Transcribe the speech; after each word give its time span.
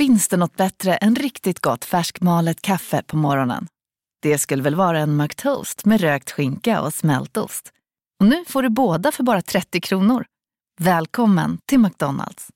Finns 0.00 0.28
det 0.28 0.36
något 0.36 0.56
bättre 0.56 0.94
än 0.94 1.14
riktigt 1.14 1.60
gott 1.60 1.84
färskmalet 1.84 2.62
kaffe 2.62 3.02
på 3.06 3.16
morgonen? 3.16 3.66
Det 4.22 4.38
skulle 4.38 4.62
väl 4.62 4.74
vara 4.74 4.98
en 4.98 5.16
McToast 5.16 5.84
med 5.84 6.00
rökt 6.00 6.30
skinka 6.30 6.80
och 6.80 6.94
smältost. 6.94 7.72
Och 8.20 8.26
nu 8.26 8.44
får 8.48 8.62
du 8.62 8.68
båda 8.68 9.12
för 9.12 9.22
bara 9.22 9.42
30 9.42 9.80
kronor. 9.80 10.24
Välkommen 10.80 11.58
till 11.66 11.78
McDonalds. 11.78 12.48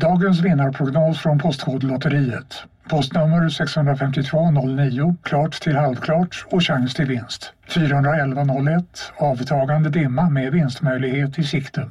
Dagens 0.00 0.40
vinnarprognos 0.40 1.18
från 1.18 1.38
Postkodlotteriet. 1.38 2.62
Postnummer 2.88 3.48
65209, 3.48 5.16
klart 5.22 5.60
till 5.60 5.76
halvklart 5.76 6.46
och 6.50 6.62
chans 6.62 6.94
till 6.94 7.06
vinst. 7.06 7.52
41101, 7.68 9.12
avtagande 9.16 9.90
dimma 9.90 10.30
med 10.30 10.52
vinstmöjlighet 10.52 11.38
i 11.38 11.44
sikte. 11.44 11.90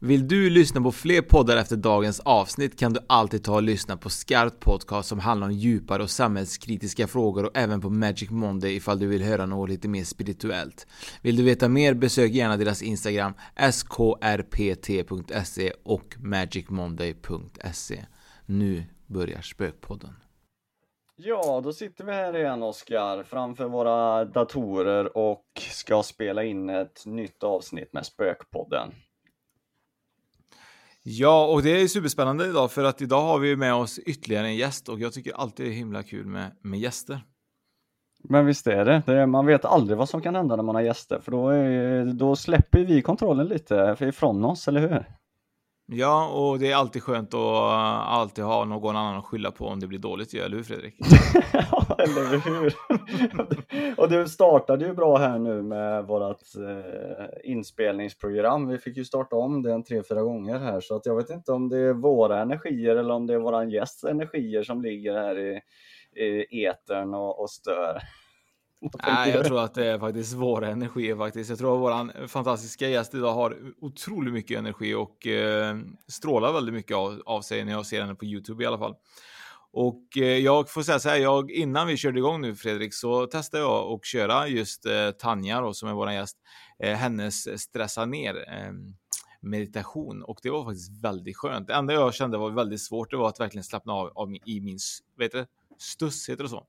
Vill 0.00 0.28
du 0.28 0.50
lyssna 0.50 0.80
på 0.80 0.92
fler 0.92 1.22
poddar 1.22 1.56
efter 1.56 1.76
dagens 1.76 2.20
avsnitt 2.20 2.78
kan 2.78 2.92
du 2.92 3.00
alltid 3.06 3.44
ta 3.44 3.54
och 3.54 3.62
lyssna 3.62 3.96
på 3.96 4.10
Skarpt 4.10 4.60
Podcast 4.60 5.08
som 5.08 5.18
handlar 5.18 5.46
om 5.46 5.52
djupare 5.52 6.02
och 6.02 6.10
samhällskritiska 6.10 7.06
frågor 7.06 7.44
och 7.44 7.50
även 7.54 7.80
på 7.80 7.90
Magic 7.90 8.30
Monday 8.30 8.76
ifall 8.76 8.98
du 8.98 9.06
vill 9.06 9.22
höra 9.22 9.46
något 9.46 9.68
lite 9.68 9.88
mer 9.88 10.04
spirituellt. 10.04 10.86
Vill 11.22 11.36
du 11.36 11.42
veta 11.42 11.68
mer 11.68 11.94
besök 11.94 12.32
gärna 12.32 12.56
deras 12.56 12.82
Instagram 12.82 13.32
skrpt.se 13.70 15.72
och 15.82 16.16
magicmonday.se. 16.18 18.06
Nu 18.46 18.84
börjar 19.06 19.40
Spökpodden. 19.40 20.14
Ja, 21.16 21.60
då 21.64 21.72
sitter 21.72 22.04
vi 22.04 22.12
här 22.12 22.36
igen 22.36 22.62
Oskar 22.62 23.22
framför 23.22 23.68
våra 23.68 24.24
datorer 24.24 25.16
och 25.16 25.44
ska 25.56 26.02
spela 26.02 26.44
in 26.44 26.68
ett 26.68 27.06
nytt 27.06 27.42
avsnitt 27.42 27.92
med 27.92 28.06
Spökpodden. 28.06 28.92
Ja, 31.10 31.46
och 31.46 31.62
det 31.62 31.82
är 31.82 31.88
superspännande 31.88 32.46
idag 32.46 32.72
för 32.72 32.84
att 32.84 33.02
idag 33.02 33.22
har 33.22 33.38
vi 33.38 33.56
med 33.56 33.74
oss 33.74 33.98
ytterligare 33.98 34.46
en 34.46 34.56
gäst 34.56 34.88
och 34.88 35.00
jag 35.00 35.12
tycker 35.12 35.32
alltid 35.32 35.66
det 35.66 35.72
är 35.72 35.74
himla 35.74 36.02
kul 36.02 36.26
med, 36.26 36.50
med 36.62 36.80
gäster. 36.80 37.20
Men 38.24 38.46
visst 38.46 38.66
är 38.66 38.84
det. 38.84 39.02
det 39.06 39.12
är, 39.12 39.26
man 39.26 39.46
vet 39.46 39.64
aldrig 39.64 39.98
vad 39.98 40.08
som 40.08 40.20
kan 40.20 40.34
hända 40.34 40.56
när 40.56 40.62
man 40.62 40.74
har 40.74 40.82
gäster 40.82 41.20
för 41.20 41.30
då, 41.30 41.48
är, 41.48 42.04
då 42.04 42.36
släpper 42.36 42.84
vi 42.84 43.02
kontrollen 43.02 43.46
lite 43.46 43.96
ifrån 44.00 44.44
oss, 44.44 44.68
eller 44.68 44.80
hur? 44.80 45.04
Ja, 45.90 46.28
och 46.28 46.58
det 46.58 46.70
är 46.70 46.76
alltid 46.76 47.02
skönt 47.02 47.34
att 47.34 47.40
eh, 47.40 48.12
alltid 48.12 48.44
ha 48.44 48.64
någon 48.64 48.96
annan 48.96 49.18
att 49.18 49.24
skylla 49.24 49.50
på 49.50 49.66
om 49.66 49.80
det 49.80 49.86
blir 49.86 49.98
dåligt, 49.98 50.34
eller 50.34 50.56
hur 50.56 50.62
Fredrik? 50.62 50.94
ja, 51.52 51.96
eller 51.98 52.38
hur? 52.38 52.74
och 54.00 54.08
du 54.08 54.28
startade 54.28 54.86
ju 54.86 54.94
bra 54.94 55.16
här 55.16 55.38
nu 55.38 55.62
med 55.62 56.04
vårt 56.06 56.42
eh, 56.56 57.50
inspelningsprogram. 57.50 58.68
Vi 58.68 58.78
fick 58.78 58.96
ju 58.96 59.04
starta 59.04 59.36
om 59.36 59.62
den 59.62 59.84
tre, 59.84 60.02
fyra 60.08 60.22
gånger 60.22 60.58
här, 60.58 60.80
så 60.80 60.96
att 60.96 61.06
jag 61.06 61.16
vet 61.16 61.30
inte 61.30 61.52
om 61.52 61.68
det 61.68 61.78
är 61.78 61.92
våra 61.92 62.40
energier 62.40 62.96
eller 62.96 63.14
om 63.14 63.26
det 63.26 63.34
är 63.34 63.38
våran 63.38 63.70
gästs 63.70 64.04
energier 64.04 64.62
som 64.62 64.82
ligger 64.82 65.14
här 65.14 65.38
i, 65.38 65.60
i 66.50 66.64
etern 66.64 67.14
och, 67.14 67.40
och 67.40 67.50
stör. 67.50 68.02
Nej, 68.80 69.30
jag 69.30 69.46
tror 69.46 69.60
att 69.60 69.74
det 69.74 69.86
är 69.86 69.98
faktiskt 69.98 70.34
våra 70.34 70.68
energier 70.68 71.16
faktiskt. 71.16 71.50
Jag 71.50 71.58
tror 71.58 71.74
att 71.74 71.80
våran 71.80 72.28
fantastiska 72.28 72.88
gäst 72.88 73.14
idag 73.14 73.34
har 73.34 73.56
otroligt 73.80 74.32
mycket 74.32 74.58
energi 74.58 74.94
och 74.94 75.26
eh, 75.26 75.76
strålar 76.08 76.52
väldigt 76.52 76.74
mycket 76.74 76.96
av, 76.96 77.22
av, 77.26 77.40
sig 77.40 77.64
när 77.64 77.72
jag 77.72 77.86
ser 77.86 78.00
henne 78.00 78.14
på 78.14 78.24
Youtube 78.24 78.64
i 78.64 78.66
alla 78.66 78.78
fall. 78.78 78.94
Och 79.72 80.04
eh, 80.16 80.22
jag 80.24 80.70
får 80.70 80.82
säga 80.82 80.98
så 80.98 81.08
här, 81.08 81.16
jag, 81.16 81.50
innan 81.50 81.86
vi 81.86 81.96
körde 81.96 82.18
igång 82.18 82.40
nu 82.40 82.54
Fredrik 82.54 82.94
så 82.94 83.26
testade 83.26 83.62
jag 83.62 83.92
att 83.92 84.06
köra 84.06 84.48
just 84.48 84.86
eh, 84.86 85.10
Tanja 85.10 85.60
då, 85.60 85.74
som 85.74 85.88
är 85.88 85.92
våran 85.92 86.14
gäst, 86.14 86.36
eh, 86.82 86.94
hennes 86.94 87.60
stressa 87.60 88.04
ner 88.04 88.34
eh, 88.34 88.72
meditation 89.40 90.22
och 90.22 90.38
det 90.42 90.50
var 90.50 90.64
faktiskt 90.64 91.04
väldigt 91.04 91.36
skönt. 91.36 91.66
Det 91.66 91.74
enda 91.74 91.94
jag 91.94 92.14
kände 92.14 92.38
var 92.38 92.50
väldigt 92.50 92.82
svårt, 92.82 93.10
det 93.10 93.16
var 93.16 93.28
att 93.28 93.40
verkligen 93.40 93.64
slappna 93.64 93.92
av, 93.92 94.12
av 94.14 94.34
i 94.44 94.60
min, 94.60 94.78
vet 95.18 95.32
du, 95.32 95.46
stuss, 95.78 96.28
heter 96.28 96.42
det 96.42 96.48
så? 96.48 96.66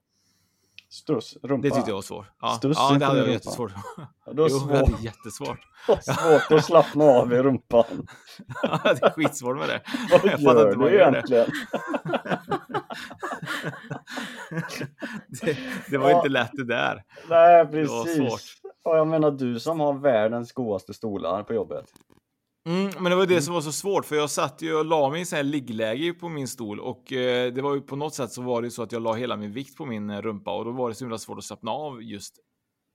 Stuss, 0.92 1.36
rumpa. 1.42 1.68
Det 1.68 1.74
tyckte 1.74 1.90
jag 1.90 1.94
var 1.94 2.02
svårt. 2.02 2.26
Ja, 2.40 2.48
Stuss 2.48 2.76
ja 2.80 2.94
det 2.98 3.04
hade 3.04 3.18
jag 3.18 3.28
jättesvårt. 3.28 3.72
Ja, 4.26 4.32
då 4.32 4.46
jo, 4.50 4.58
det 4.68 4.76
hade 4.76 4.92
jättesvårt. 5.02 5.58
svårt 5.86 6.58
att 6.58 6.64
slappna 6.64 7.04
av 7.04 7.32
i 7.32 7.36
rumpan. 7.42 7.84
ja, 8.62 8.80
det 8.84 9.02
är 9.06 9.10
skitsvårt 9.10 9.58
med 9.58 9.68
det. 9.68 9.80
Vad 10.10 10.20
jag 10.24 10.40
gör 10.40 10.68
inte 10.72 10.84
du 10.88 10.94
egentligen? 10.94 11.46
det, 15.42 15.56
det 15.90 15.98
var 15.98 16.10
Ja. 16.10 16.16
inte 16.16 16.28
lätt 16.28 16.50
det 16.52 16.64
där. 16.64 17.02
Nej, 17.28 17.64
Det 17.64 17.84
var 17.84 18.04
precis. 18.04 18.16
svårt. 18.28 18.70
Och 18.84 18.96
jag 18.96 19.06
menar 19.08 19.30
du 19.30 19.60
som 19.60 19.80
har 19.80 19.92
världens 19.92 20.52
godaste 20.52 20.94
stolar 20.94 21.42
på 21.42 21.54
jobbet. 21.54 21.84
Mm, 22.68 22.90
men 23.00 23.04
det 23.10 23.16
var 23.16 23.26
det 23.26 23.42
som 23.42 23.54
var 23.54 23.60
så 23.60 23.72
svårt, 23.72 24.04
för 24.06 24.16
jag 24.16 24.30
satt 24.30 24.62
ju 24.62 24.74
och 24.76 24.84
la 24.84 25.10
mig 25.10 25.20
i 25.20 25.24
så 25.24 25.36
här 25.36 25.42
liggläge 25.42 26.12
på 26.12 26.28
min 26.28 26.48
stol 26.48 26.80
och 26.80 27.12
eh, 27.12 27.52
det 27.52 27.62
var 27.62 27.74
ju 27.74 27.80
på 27.80 27.96
något 27.96 28.14
sätt 28.14 28.32
så 28.32 28.42
var 28.42 28.62
det 28.62 28.70
så 28.70 28.82
att 28.82 28.92
jag 28.92 29.02
la 29.02 29.14
hela 29.14 29.36
min 29.36 29.52
vikt 29.52 29.76
på 29.76 29.86
min 29.86 30.10
eh, 30.10 30.22
rumpa 30.22 30.56
och 30.56 30.64
då 30.64 30.70
var 30.70 30.88
det 30.88 30.94
så 30.94 31.04
himla 31.04 31.18
svårt 31.18 31.38
att 31.38 31.44
slappna 31.44 31.70
av 31.70 32.02
just 32.02 32.34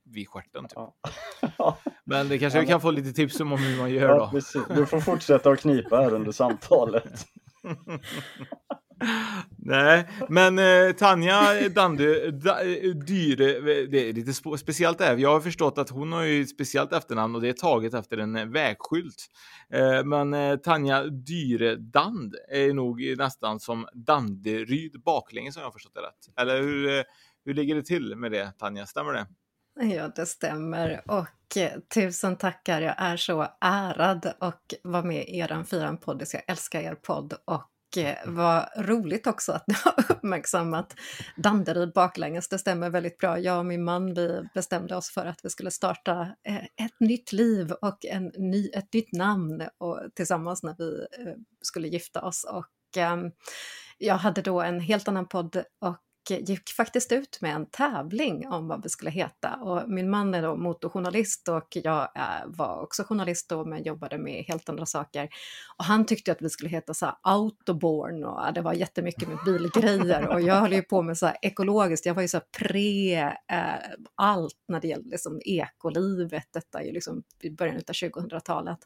vid 0.04 0.28
stjärten. 0.28 0.64
Typ. 0.68 0.78
Ja. 1.58 1.78
Men 2.04 2.28
det 2.28 2.38
kanske 2.38 2.58
Ja, 2.58 2.60
vi 2.60 2.66
kan 2.68 2.80
få 2.80 2.90
lite 2.90 3.12
tips 3.12 3.40
om 3.40 3.50
hur 3.52 3.78
man 3.78 3.90
gör 3.90 4.08
Ja, 4.08 4.18
då. 4.18 4.30
precis. 4.30 4.62
Du 4.76 4.86
får 4.86 5.00
fortsätta 5.00 5.50
att 5.50 5.60
knipa 5.60 5.96
här 5.96 6.14
under 6.14 6.32
samtalet. 6.32 7.04
Nej, 9.58 10.08
men 10.28 10.58
eh, 10.58 10.92
Tanja 10.92 11.68
Dandy, 11.68 12.30
da, 12.30 12.62
eh, 12.62 12.90
Dyre, 12.90 13.56
eh, 13.56 13.88
det 13.88 14.08
är 14.08 14.12
lite 14.12 14.30
sp- 14.30 14.56
speciellt 14.56 15.00
här. 15.00 15.16
Jag 15.16 15.32
har 15.32 15.40
förstått 15.40 15.78
att 15.78 15.90
hon 15.90 16.12
har 16.12 16.22
ju 16.22 16.42
ett 16.42 16.48
speciellt 16.50 16.92
efternamn 16.92 17.34
och 17.34 17.40
det 17.40 17.48
är 17.48 17.52
taget 17.52 17.94
efter 17.94 18.18
en 18.18 18.36
eh, 18.36 18.46
vägskylt. 18.46 19.26
Eh, 19.72 20.04
men 20.04 20.34
eh, 20.34 20.56
Tanja 20.56 21.04
Dyre 21.04 21.76
Dand 21.76 22.34
är 22.52 22.74
nog 22.74 23.14
nästan 23.18 23.60
som 23.60 23.88
Danderyd 23.92 25.02
baklänges 25.02 25.56
om 25.56 25.60
jag 25.60 25.66
har 25.66 25.72
förstått 25.72 25.94
det 25.94 26.00
rätt. 26.00 26.40
Eller 26.40 26.62
hur, 26.62 27.04
hur 27.44 27.54
ligger 27.54 27.74
det 27.74 27.82
till 27.82 28.16
med 28.16 28.32
det 28.32 28.52
Tanja, 28.58 28.86
stämmer 28.86 29.12
det? 29.12 29.26
Ja, 29.80 30.08
det 30.08 30.26
stämmer. 30.26 31.02
Och 31.06 31.56
eh, 31.56 31.72
tusen 31.94 32.36
tackar. 32.36 32.80
Jag 32.82 32.94
är 32.98 33.16
så 33.16 33.46
ärad 33.60 34.32
att 34.40 34.74
vara 34.82 35.02
med 35.02 35.24
i 35.28 35.38
er 35.38 35.64
Fyran 35.64 35.98
podd. 35.98 36.22
Jag 36.32 36.42
älskar 36.46 36.80
er 36.80 36.94
podd. 36.94 37.34
Och 37.44 37.62
vad 38.26 38.68
roligt 38.76 39.26
också 39.26 39.52
att 39.52 39.66
ni 39.66 39.74
har 39.84 39.94
uppmärksammat 40.08 40.94
Danderyd 41.36 41.92
baklänges. 41.92 42.48
Det 42.48 42.58
stämmer 42.58 42.90
väldigt 42.90 43.18
bra. 43.18 43.38
Jag 43.38 43.58
och 43.58 43.66
min 43.66 43.84
man 43.84 44.14
vi 44.14 44.48
bestämde 44.54 44.96
oss 44.96 45.10
för 45.10 45.26
att 45.26 45.40
vi 45.42 45.50
skulle 45.50 45.70
starta 45.70 46.20
eh, 46.48 46.64
ett 46.64 47.00
nytt 47.00 47.32
liv 47.32 47.72
och 47.72 48.04
en 48.04 48.32
ny, 48.36 48.68
ett 48.68 48.92
nytt 48.92 49.12
namn 49.12 49.68
och, 49.78 50.00
tillsammans 50.14 50.62
när 50.62 50.74
vi 50.78 51.06
eh, 51.18 51.34
skulle 51.62 51.88
gifta 51.88 52.22
oss. 52.22 52.44
Och 52.44 52.96
ehm, 52.96 53.30
jag 53.98 54.14
hade 54.14 54.42
då 54.42 54.60
en 54.60 54.80
helt 54.80 55.08
annan 55.08 55.28
podd 55.28 55.62
och 55.80 55.96
gick 56.30 56.70
faktiskt 56.70 57.12
ut 57.12 57.38
med 57.40 57.54
en 57.54 57.66
tävling 57.66 58.48
om 58.48 58.68
vad 58.68 58.82
vi 58.82 58.88
skulle 58.88 59.10
heta. 59.10 59.54
Och 59.54 59.90
min 59.90 60.10
man 60.10 60.34
är 60.34 60.42
då 60.42 60.56
motorjournalist 60.56 61.48
och 61.48 61.68
jag 61.70 62.02
eh, 62.02 62.46
var 62.46 62.82
också 62.82 63.04
journalist 63.04 63.48
då 63.48 63.64
men 63.64 63.82
jobbade 63.82 64.18
med 64.18 64.44
helt 64.48 64.68
andra 64.68 64.86
saker. 64.86 65.28
Och 65.76 65.84
han 65.84 66.06
tyckte 66.06 66.32
att 66.32 66.42
vi 66.42 66.50
skulle 66.50 66.70
heta 66.70 66.94
så 66.94 67.06
här 67.06 67.14
autoborn 67.22 68.24
och 68.24 68.52
det 68.54 68.60
var 68.60 68.72
jättemycket 68.72 69.28
med 69.28 69.38
bilgrejer 69.44 70.28
och 70.28 70.40
jag 70.40 70.54
höll 70.54 70.72
ju 70.72 70.82
på 70.82 71.02
med 71.02 71.18
så 71.18 71.26
här 71.26 71.36
ekologiskt, 71.42 72.06
jag 72.06 72.14
var 72.14 72.22
ju 72.22 72.28
så 72.28 72.36
här 72.36 72.44
pre 72.58 73.20
eh, 73.52 73.74
allt 74.14 74.56
när 74.68 74.80
det 74.80 74.88
gällde 74.88 75.10
liksom 75.10 75.40
ekolivet, 75.44 76.48
detta 76.52 76.80
är 76.80 76.84
ju 76.84 76.92
liksom 76.92 77.22
i 77.40 77.50
början 77.50 77.76
av 77.76 77.82
2000-talet. 77.82 78.78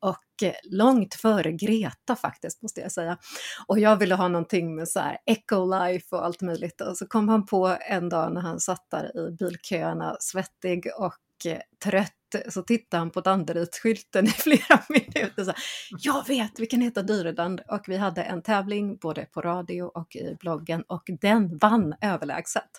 Och 0.00 0.42
eh, 0.42 0.54
långt 0.64 1.14
före 1.14 1.52
Greta 1.52 2.16
faktiskt 2.16 2.62
måste 2.62 2.80
jag 2.80 2.92
säga. 2.92 3.18
Och 3.66 3.78
jag 3.78 3.96
ville 3.96 4.14
ha 4.14 4.28
någonting 4.28 4.74
med 4.74 4.88
så 4.88 5.00
här 5.00 5.18
ecolife 5.26 6.16
och 6.16 6.24
allt 6.24 6.42
möjligt. 6.42 6.71
Och 6.80 6.98
så 6.98 7.06
kom 7.06 7.28
han 7.28 7.46
på 7.46 7.76
en 7.80 8.08
dag 8.08 8.32
när 8.32 8.40
han 8.40 8.60
satt 8.60 8.90
där 8.90 9.16
i 9.16 9.30
bilköerna 9.30 10.16
svettig 10.20 10.86
och 10.98 11.46
eh, 11.46 11.60
trött 11.84 12.12
så 12.48 12.62
tittade 12.62 13.00
han 13.00 13.10
på 13.10 13.20
Danderyd-skylten 13.20 14.26
i 14.26 14.30
flera 14.36 14.82
minuter. 14.88 15.44
Så, 15.44 15.52
jag 15.98 16.28
vet, 16.28 16.58
vi 16.58 16.66
kan 16.66 16.80
heta 16.80 17.02
Dyredand. 17.02 17.60
Och 17.68 17.84
vi 17.88 17.96
hade 17.96 18.22
en 18.22 18.42
tävling 18.42 18.96
både 18.96 19.24
på 19.24 19.40
radio 19.40 19.82
och 19.82 20.16
i 20.16 20.36
bloggen 20.40 20.82
och 20.86 21.02
den 21.20 21.58
vann 21.58 21.94
överlägset. 22.00 22.70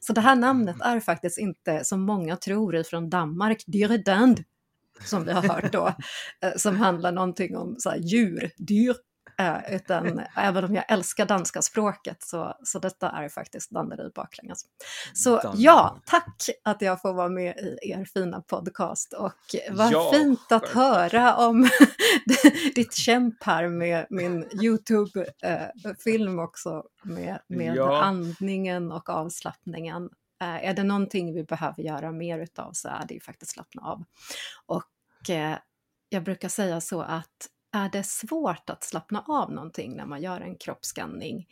Så 0.00 0.12
det 0.12 0.20
här 0.20 0.36
namnet 0.36 0.76
är 0.80 1.00
faktiskt 1.00 1.38
inte 1.38 1.84
som 1.84 2.02
många 2.02 2.36
tror 2.36 2.76
ifrån 2.76 3.10
Danmark, 3.10 3.64
Dyredand, 3.66 4.44
som 5.04 5.24
vi 5.24 5.32
har 5.32 5.42
hört 5.42 5.72
då, 5.72 5.86
eh, 6.42 6.56
som 6.56 6.76
handlar 6.76 7.12
någonting 7.12 7.56
om 7.56 7.76
så 7.78 7.90
här, 7.90 7.98
djur, 7.98 8.50
dyr, 8.56 8.94
Uh, 9.40 9.74
utan 9.74 10.22
även 10.36 10.64
om 10.64 10.74
jag 10.74 10.84
älskar 10.88 11.26
danska 11.26 11.62
språket 11.62 12.22
så, 12.22 12.56
så 12.62 12.78
detta 12.78 13.10
är 13.10 13.28
faktiskt 13.28 13.70
Danderyd 13.70 14.12
baklänges. 14.12 14.64
Så 15.14 15.36
Danderyd. 15.36 15.64
ja, 15.64 15.98
tack 16.04 16.48
att 16.62 16.82
jag 16.82 17.00
får 17.00 17.12
vara 17.12 17.28
med 17.28 17.78
i 17.82 17.90
er 17.90 18.04
fina 18.04 18.40
podcast 18.40 19.12
och 19.12 19.34
vad 19.70 19.92
ja, 19.92 20.12
fint 20.12 20.52
att 20.52 20.68
höra 20.68 21.36
om 21.36 21.68
ditt 22.74 22.94
kämp 22.94 23.42
här 23.42 23.68
med 23.68 24.06
min 24.10 24.48
YouTube-film 24.62 26.38
uh, 26.38 26.44
också 26.44 26.84
med, 27.02 27.38
med 27.46 27.76
ja. 27.76 28.02
andningen 28.02 28.92
och 28.92 29.08
avslappningen. 29.08 30.02
Uh, 30.42 30.64
är 30.64 30.74
det 30.74 30.84
någonting 30.84 31.34
vi 31.34 31.44
behöver 31.44 31.82
göra 31.82 32.12
mer 32.12 32.38
utav 32.38 32.72
så 32.72 32.88
är 32.88 33.04
det 33.08 33.14
ju 33.14 33.20
faktiskt 33.20 33.52
slappna 33.52 33.82
av. 33.82 34.04
Och 34.66 34.84
jag 36.08 36.24
brukar 36.24 36.48
säga 36.48 36.80
så 36.80 37.02
att 37.02 37.48
är 37.74 37.88
det 37.88 38.02
svårt 38.02 38.70
att 38.70 38.84
slappna 38.84 39.24
av 39.28 39.52
någonting 39.52 39.96
när 39.96 40.06
man 40.06 40.22
gör 40.22 40.40
en 40.40 40.56
kroppsskanning? 40.56 41.48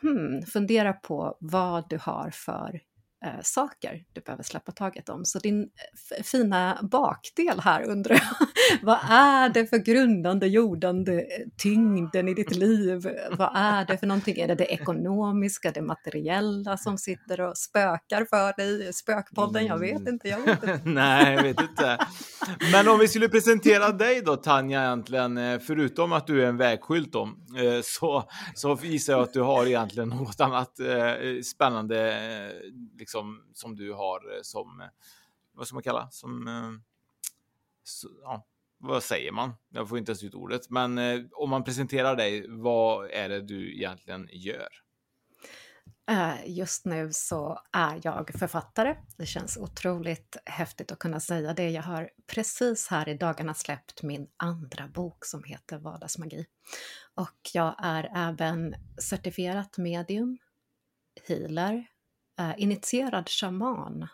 Hmm, 0.00 0.42
fundera 0.42 0.92
på 0.92 1.36
vad 1.40 1.88
du 1.88 1.98
har 1.98 2.30
för 2.30 2.80
eh, 3.24 3.40
saker 3.42 4.04
du 4.12 4.20
behöver 4.20 4.42
släppa 4.42 4.72
taget 4.72 5.08
om. 5.08 5.24
Så 5.24 5.38
din 5.38 5.62
eh, 5.62 6.22
fina 6.22 6.78
bakdel 6.82 7.60
här 7.60 7.82
undrar 7.82 8.14
jag, 8.14 8.48
vad 8.82 8.98
är 9.08 9.48
det 9.48 9.66
för 9.66 9.78
grundande, 9.78 10.46
jordande 10.46 11.12
eh, 11.12 11.26
tyngden 11.56 12.28
i 12.28 12.34
ditt 12.34 12.56
liv? 12.56 13.08
Vad 13.30 13.50
är 13.54 13.86
det 13.86 13.98
för 13.98 14.06
någonting? 14.06 14.38
Är 14.38 14.48
det 14.48 14.54
det 14.54 14.72
ekonomiska, 14.72 15.70
det 15.70 15.82
materiella 15.82 16.76
som 16.76 16.98
sitter 16.98 17.40
och 17.40 17.58
spökar 17.58 18.24
för 18.24 18.56
dig? 18.56 18.92
Spökpodden? 18.92 19.66
Jag 19.66 19.78
vet 19.78 20.08
inte, 20.08 20.28
jag 20.28 20.40
vet 20.40 20.62
inte. 20.62 20.80
Nej, 20.84 21.34
jag 21.34 21.42
vet 21.42 21.60
inte. 21.60 21.98
Men 22.72 22.88
om 22.88 22.98
vi 22.98 23.08
skulle 23.08 23.28
presentera 23.28 23.92
dig 23.92 24.22
då, 24.22 24.36
Tanja, 24.36 24.84
egentligen, 24.84 25.38
eh, 25.38 25.58
förutom 25.58 26.12
att 26.12 26.26
du 26.26 26.42
är 26.42 26.46
en 26.46 26.56
vägskylt 26.56 27.12
då, 27.12 27.28
så, 27.82 28.28
så 28.54 28.74
visar 28.74 29.12
jag 29.12 29.22
att 29.22 29.32
du 29.32 29.40
har 29.40 29.66
egentligen 29.66 30.08
något 30.08 30.40
annat 30.40 30.70
spännande 31.44 32.14
liksom, 32.98 33.13
som, 33.14 33.44
som 33.52 33.76
du 33.76 33.92
har 33.92 34.36
eh, 34.36 34.42
som, 34.42 34.80
eh, 34.80 34.86
vad 35.52 35.66
ska 35.66 35.74
man 35.74 35.82
kalla, 35.82 36.10
som, 36.10 36.48
eh, 36.48 36.72
så, 37.84 38.08
ja, 38.22 38.46
vad 38.78 39.02
säger 39.02 39.32
man? 39.32 39.52
Jag 39.68 39.88
får 39.88 39.98
inte 39.98 40.10
ens 40.10 40.24
ut 40.24 40.34
ordet, 40.34 40.70
men 40.70 40.98
om 41.32 41.50
man 41.50 41.64
presenterar 41.64 42.16
dig, 42.16 42.46
vad 42.48 43.10
är 43.10 43.28
det 43.28 43.40
du 43.40 43.76
egentligen 43.76 44.28
gör? 44.32 44.68
Just 46.46 46.84
nu 46.84 47.12
så 47.12 47.60
är 47.72 48.00
jag 48.02 48.30
författare. 48.38 48.96
Det 49.16 49.26
känns 49.26 49.56
otroligt 49.56 50.36
häftigt 50.44 50.92
att 50.92 50.98
kunna 50.98 51.20
säga 51.20 51.54
det. 51.54 51.70
Jag 51.70 51.82
har 51.82 52.10
precis 52.26 52.88
här 52.88 53.08
i 53.08 53.14
dagarna 53.14 53.54
släppt 53.54 54.02
min 54.02 54.28
andra 54.36 54.88
bok 54.88 55.24
som 55.24 55.44
heter 55.44 55.78
Vardagsmagi. 55.78 56.46
Och 57.14 57.50
jag 57.54 57.74
är 57.78 58.10
även 58.14 58.74
certifierat 58.98 59.78
medium, 59.78 60.38
healer, 61.28 61.86
initierad 62.56 63.28
shaman 63.28 64.08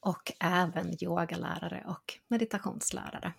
och 0.00 0.32
även 0.40 1.04
yogalärare 1.04 1.84
och 1.86 2.18
meditationslärare. 2.28 3.32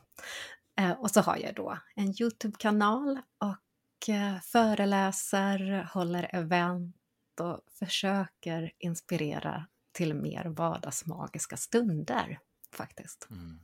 Eh, 0.79 0.91
och 0.91 1.11
så 1.11 1.21
har 1.21 1.37
jag 1.37 1.55
då 1.55 1.77
en 1.95 2.21
Youtube-kanal 2.21 3.19
och 3.37 4.09
eh, 4.09 4.39
föreläser, 4.41 5.89
håller 5.93 6.35
event 6.35 6.95
och 7.39 7.59
försöker 7.79 8.71
inspirera 8.79 9.67
till 9.91 10.13
mer 10.13 10.45
vardagsmagiska 10.45 11.57
stunder 11.57 12.39
faktiskt. 12.75 13.27
Mm. 13.31 13.59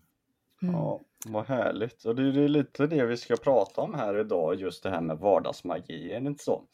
Mm. 0.62 0.76
Ja, 0.76 1.02
vad 1.26 1.46
härligt. 1.46 2.06
Och 2.06 2.16
det 2.16 2.24
är 2.24 2.48
lite 2.48 2.88
det 2.88 3.06
vi 3.06 3.18
ska 3.18 3.36
prata 3.36 3.82
om 3.82 3.94
här 3.94 4.20
idag, 4.20 4.56
just 4.56 4.84
det 4.84 4.90
här 4.90 5.02
med 5.02 5.18
vardagsmagi, 5.18 6.12
är 6.12 6.22
det 6.22 6.28
inte 6.28 6.44
så? 6.44 6.68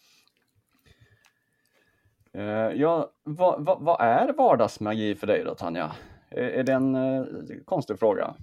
Uh, 2.37 2.43
ja, 2.81 3.13
vad, 3.23 3.65
vad, 3.65 3.81
vad, 3.81 4.01
är 4.01 4.33
vardagsmagi 4.33 5.15
för 5.15 5.27
dig 5.27 5.43
då 5.43 5.55
Tanja? 5.55 5.95
Är, 6.29 6.43
är 6.43 6.63
det 6.63 6.73
en 6.73 6.95
uh, 6.95 7.25
konstig 7.65 7.99
fråga? 7.99 8.35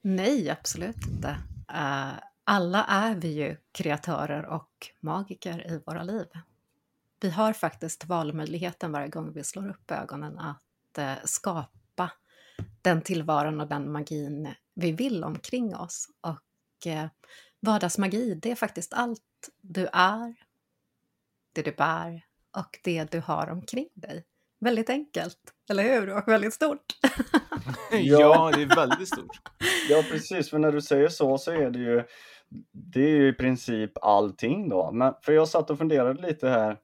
Nej, 0.00 0.50
absolut 0.50 1.06
inte. 1.06 1.28
Uh, 1.72 2.12
alla 2.44 2.84
är 2.84 3.14
vi 3.14 3.28
ju 3.28 3.56
kreatörer 3.72 4.46
och 4.46 4.70
magiker 5.00 5.72
i 5.72 5.82
våra 5.86 6.02
liv. 6.02 6.26
Vi 7.20 7.30
har 7.30 7.52
faktiskt 7.52 8.04
valmöjligheten 8.04 8.92
varje 8.92 9.08
gång 9.08 9.32
vi 9.32 9.44
slår 9.44 9.68
upp 9.68 9.90
ögonen 9.90 10.38
att 10.38 10.98
skapa 11.24 12.10
den 12.82 13.02
tillvaron 13.02 13.60
och 13.60 13.68
den 13.68 13.92
magin 13.92 14.54
vi 14.74 14.92
vill 14.92 15.24
omkring 15.24 15.76
oss. 15.76 16.08
Och 16.20 16.86
vardagsmagi, 17.60 18.34
det 18.34 18.50
är 18.50 18.54
faktiskt 18.54 18.92
allt 18.92 19.50
du 19.60 19.88
är, 19.92 20.34
det 21.52 21.62
du 21.62 21.72
bär, 21.72 22.22
och 22.56 22.78
det 22.84 23.10
du 23.10 23.20
har 23.20 23.50
omkring 23.50 23.88
dig. 23.94 24.24
Väldigt 24.60 24.90
enkelt, 24.90 25.38
eller 25.70 25.82
hur? 25.82 26.16
Och 26.16 26.28
väldigt 26.28 26.54
stort. 26.54 26.84
ja, 27.92 28.50
det 28.54 28.62
är 28.62 28.76
väldigt 28.76 29.08
stort. 29.08 29.40
ja, 29.88 30.04
precis. 30.10 30.50
För 30.50 30.58
när 30.58 30.72
du 30.72 30.80
säger 30.80 31.08
så 31.08 31.38
så 31.38 31.50
är 31.50 31.70
det 31.70 31.78
ju 31.78 32.04
det 32.72 33.00
är 33.00 33.08
ju 33.08 33.28
i 33.28 33.32
princip 33.32 34.04
allting 34.04 34.68
då. 34.68 34.92
Men 34.92 35.14
för 35.22 35.32
jag 35.32 35.48
satt 35.48 35.70
och 35.70 35.78
funderade 35.78 36.26
lite 36.28 36.48
här 36.48 36.76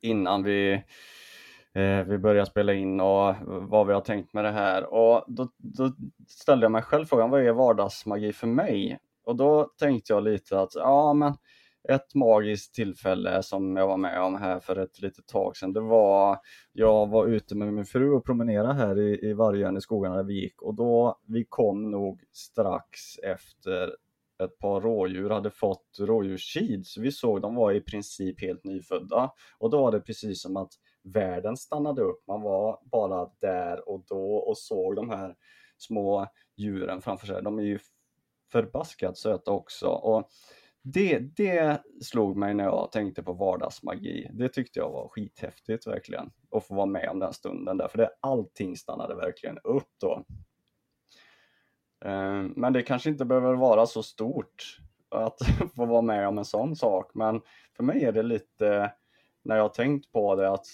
innan 0.00 0.42
vi, 0.42 0.72
eh, 1.74 2.02
vi 2.06 2.18
började 2.18 2.50
spela 2.50 2.72
in 2.72 3.00
och 3.00 3.34
vad 3.44 3.86
vi 3.86 3.92
har 3.92 4.00
tänkt 4.00 4.32
med 4.32 4.44
det 4.44 4.50
här. 4.50 4.94
Och 4.94 5.24
då, 5.28 5.48
då 5.56 5.92
ställde 6.28 6.64
jag 6.64 6.72
mig 6.72 6.82
själv 6.82 7.04
frågan, 7.04 7.30
vad 7.30 7.46
är 7.46 7.52
vardagsmagi 7.52 8.32
för 8.32 8.46
mig? 8.46 8.98
Och 9.24 9.36
då 9.36 9.64
tänkte 9.64 10.12
jag 10.12 10.22
lite 10.22 10.60
att, 10.60 10.74
ja 10.74 11.12
men 11.12 11.34
ett 11.88 12.14
magiskt 12.14 12.74
tillfälle 12.74 13.42
som 13.42 13.76
jag 13.76 13.86
var 13.86 13.96
med 13.96 14.22
om 14.22 14.36
här 14.36 14.60
för 14.60 14.76
ett 14.76 15.02
litet 15.02 15.26
tag 15.26 15.56
sedan, 15.56 15.72
det 15.72 15.80
var, 15.80 16.38
jag 16.72 17.08
var 17.08 17.26
ute 17.26 17.56
med 17.56 17.72
min 17.74 17.84
fru 17.84 18.12
och 18.12 18.24
promenerade 18.24 18.74
här 18.74 18.98
i, 18.98 19.28
i 19.28 19.32
Vargön 19.32 19.76
i 19.76 19.80
skogarna 19.80 20.16
där 20.16 20.24
vi 20.24 20.40
gick 20.40 20.62
och 20.62 20.74
då, 20.74 21.18
vi 21.26 21.44
kom 21.48 21.90
nog 21.90 22.22
strax 22.32 23.00
efter 23.22 23.90
ett 24.44 24.58
par 24.58 24.80
rådjur 24.80 25.30
hade 25.30 25.50
fått 25.50 25.96
rådjurskid, 25.98 26.86
så 26.86 27.00
vi 27.00 27.12
såg 27.12 27.42
de 27.42 27.54
var 27.54 27.72
i 27.72 27.80
princip 27.80 28.40
helt 28.40 28.64
nyfödda. 28.64 29.32
Och 29.58 29.70
då 29.70 29.80
var 29.80 29.92
det 29.92 30.00
precis 30.00 30.42
som 30.42 30.56
att 30.56 30.72
världen 31.02 31.56
stannade 31.56 32.02
upp, 32.02 32.26
man 32.26 32.42
var 32.42 32.78
bara 32.82 33.30
där 33.40 33.88
och 33.88 34.04
då 34.08 34.34
och 34.36 34.58
såg 34.58 34.96
de 34.96 35.10
här 35.10 35.34
små 35.78 36.26
djuren 36.56 37.02
framför 37.02 37.26
sig. 37.26 37.42
De 37.42 37.58
är 37.58 37.62
ju 37.62 37.78
förbaskat 38.52 39.18
söta 39.18 39.50
också. 39.50 39.86
Och 39.86 40.28
det, 40.82 41.18
det 41.18 41.82
slog 42.02 42.36
mig 42.36 42.54
när 42.54 42.64
jag 42.64 42.92
tänkte 42.92 43.22
på 43.22 43.32
vardagsmagi. 43.32 44.30
Det 44.32 44.48
tyckte 44.48 44.78
jag 44.78 44.90
var 44.90 45.08
skithäftigt 45.08 45.86
verkligen. 45.86 46.30
Att 46.50 46.66
få 46.66 46.74
vara 46.74 46.86
med 46.86 47.08
om 47.08 47.18
den 47.18 47.32
stunden 47.32 47.76
där, 47.76 47.88
för 47.88 47.98
det, 47.98 48.10
allting 48.20 48.76
stannade 48.76 49.14
verkligen 49.14 49.58
upp 49.64 49.90
då. 50.00 50.24
Eh, 52.04 52.42
men 52.56 52.72
det 52.72 52.82
kanske 52.82 53.10
inte 53.10 53.24
behöver 53.24 53.54
vara 53.54 53.86
så 53.86 54.02
stort 54.02 54.80
att 55.08 55.38
få 55.76 55.86
vara 55.86 56.02
med 56.02 56.28
om 56.28 56.38
en 56.38 56.44
sån 56.44 56.76
sak, 56.76 57.10
men 57.14 57.40
för 57.76 57.82
mig 57.82 58.04
är 58.04 58.12
det 58.12 58.22
lite, 58.22 58.92
när 59.42 59.56
jag 59.56 59.64
har 59.64 59.68
tänkt 59.68 60.12
på 60.12 60.34
det, 60.34 60.50
att 60.50 60.66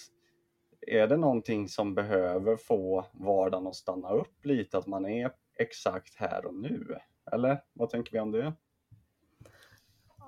är 0.87 1.07
det 1.07 1.17
någonting 1.17 1.69
som 1.69 1.95
behöver 1.95 2.57
få 2.57 3.07
vardagen 3.13 3.67
att 3.67 3.75
stanna 3.75 4.11
upp 4.11 4.45
lite, 4.45 4.79
att 4.79 4.87
man 4.87 5.07
är 5.07 5.31
exakt 5.59 6.15
här 6.15 6.47
och 6.47 6.55
nu? 6.55 6.97
Eller 7.33 7.63
vad 7.73 7.91
tänker 7.91 8.13
vi 8.13 8.21
om 8.21 8.31
det? 8.31 8.53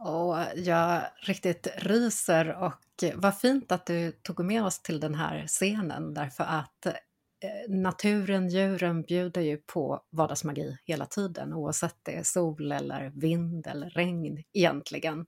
Och 0.01 0.37
jag 0.57 1.03
riktigt 1.17 1.67
ryser 1.77 2.55
och 2.55 3.05
vad 3.15 3.39
fint 3.39 3.73
att 3.73 3.87
du 3.87 4.13
tog 4.13 4.45
med 4.45 4.65
oss 4.65 4.79
till 4.79 5.01
den 5.01 5.15
här 5.15 5.47
scenen 5.47 6.15
därför 6.15 6.45
att 6.45 6.87
Eh, 7.41 7.75
naturen, 7.75 8.49
djuren 8.49 9.03
bjuder 9.03 9.41
ju 9.41 9.57
på 9.57 10.01
vardagsmagi 10.11 10.79
hela 10.85 11.07
tiden 11.07 11.53
oavsett 11.53 11.97
det 12.03 12.17
är 12.17 12.23
sol 12.23 12.73
eller 12.73 13.13
vind 13.15 13.67
eller 13.67 13.91
regn 13.91 14.45
egentligen. 14.53 15.27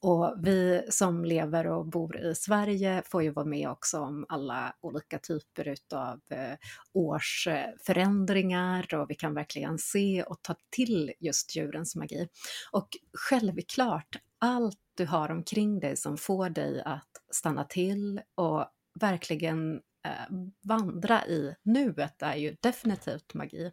Och 0.00 0.34
vi 0.38 0.86
som 0.90 1.24
lever 1.24 1.66
och 1.66 1.86
bor 1.86 2.16
i 2.16 2.34
Sverige 2.34 3.02
får 3.06 3.22
ju 3.22 3.30
vara 3.30 3.46
med 3.46 3.68
också 3.68 4.00
om 4.00 4.26
alla 4.28 4.76
olika 4.80 5.18
typer 5.18 5.68
utav 5.68 6.20
eh, 6.30 6.54
årsförändringar 6.92 8.94
och 8.94 9.10
vi 9.10 9.14
kan 9.14 9.34
verkligen 9.34 9.78
se 9.78 10.22
och 10.22 10.42
ta 10.42 10.54
till 10.70 11.12
just 11.20 11.56
djurens 11.56 11.96
magi. 11.96 12.28
Och 12.72 12.88
självklart, 13.28 14.16
allt 14.38 14.78
du 14.94 15.06
har 15.06 15.30
omkring 15.30 15.80
dig 15.80 15.96
som 15.96 16.16
får 16.16 16.50
dig 16.50 16.82
att 16.84 17.10
stanna 17.30 17.64
till 17.64 18.20
och 18.34 18.66
verkligen 19.00 19.80
Eh, 20.06 20.36
vandra 20.62 21.26
i 21.26 21.54
nuet 21.62 22.22
är 22.22 22.34
ju 22.34 22.56
definitivt 22.60 23.34
magi. 23.34 23.72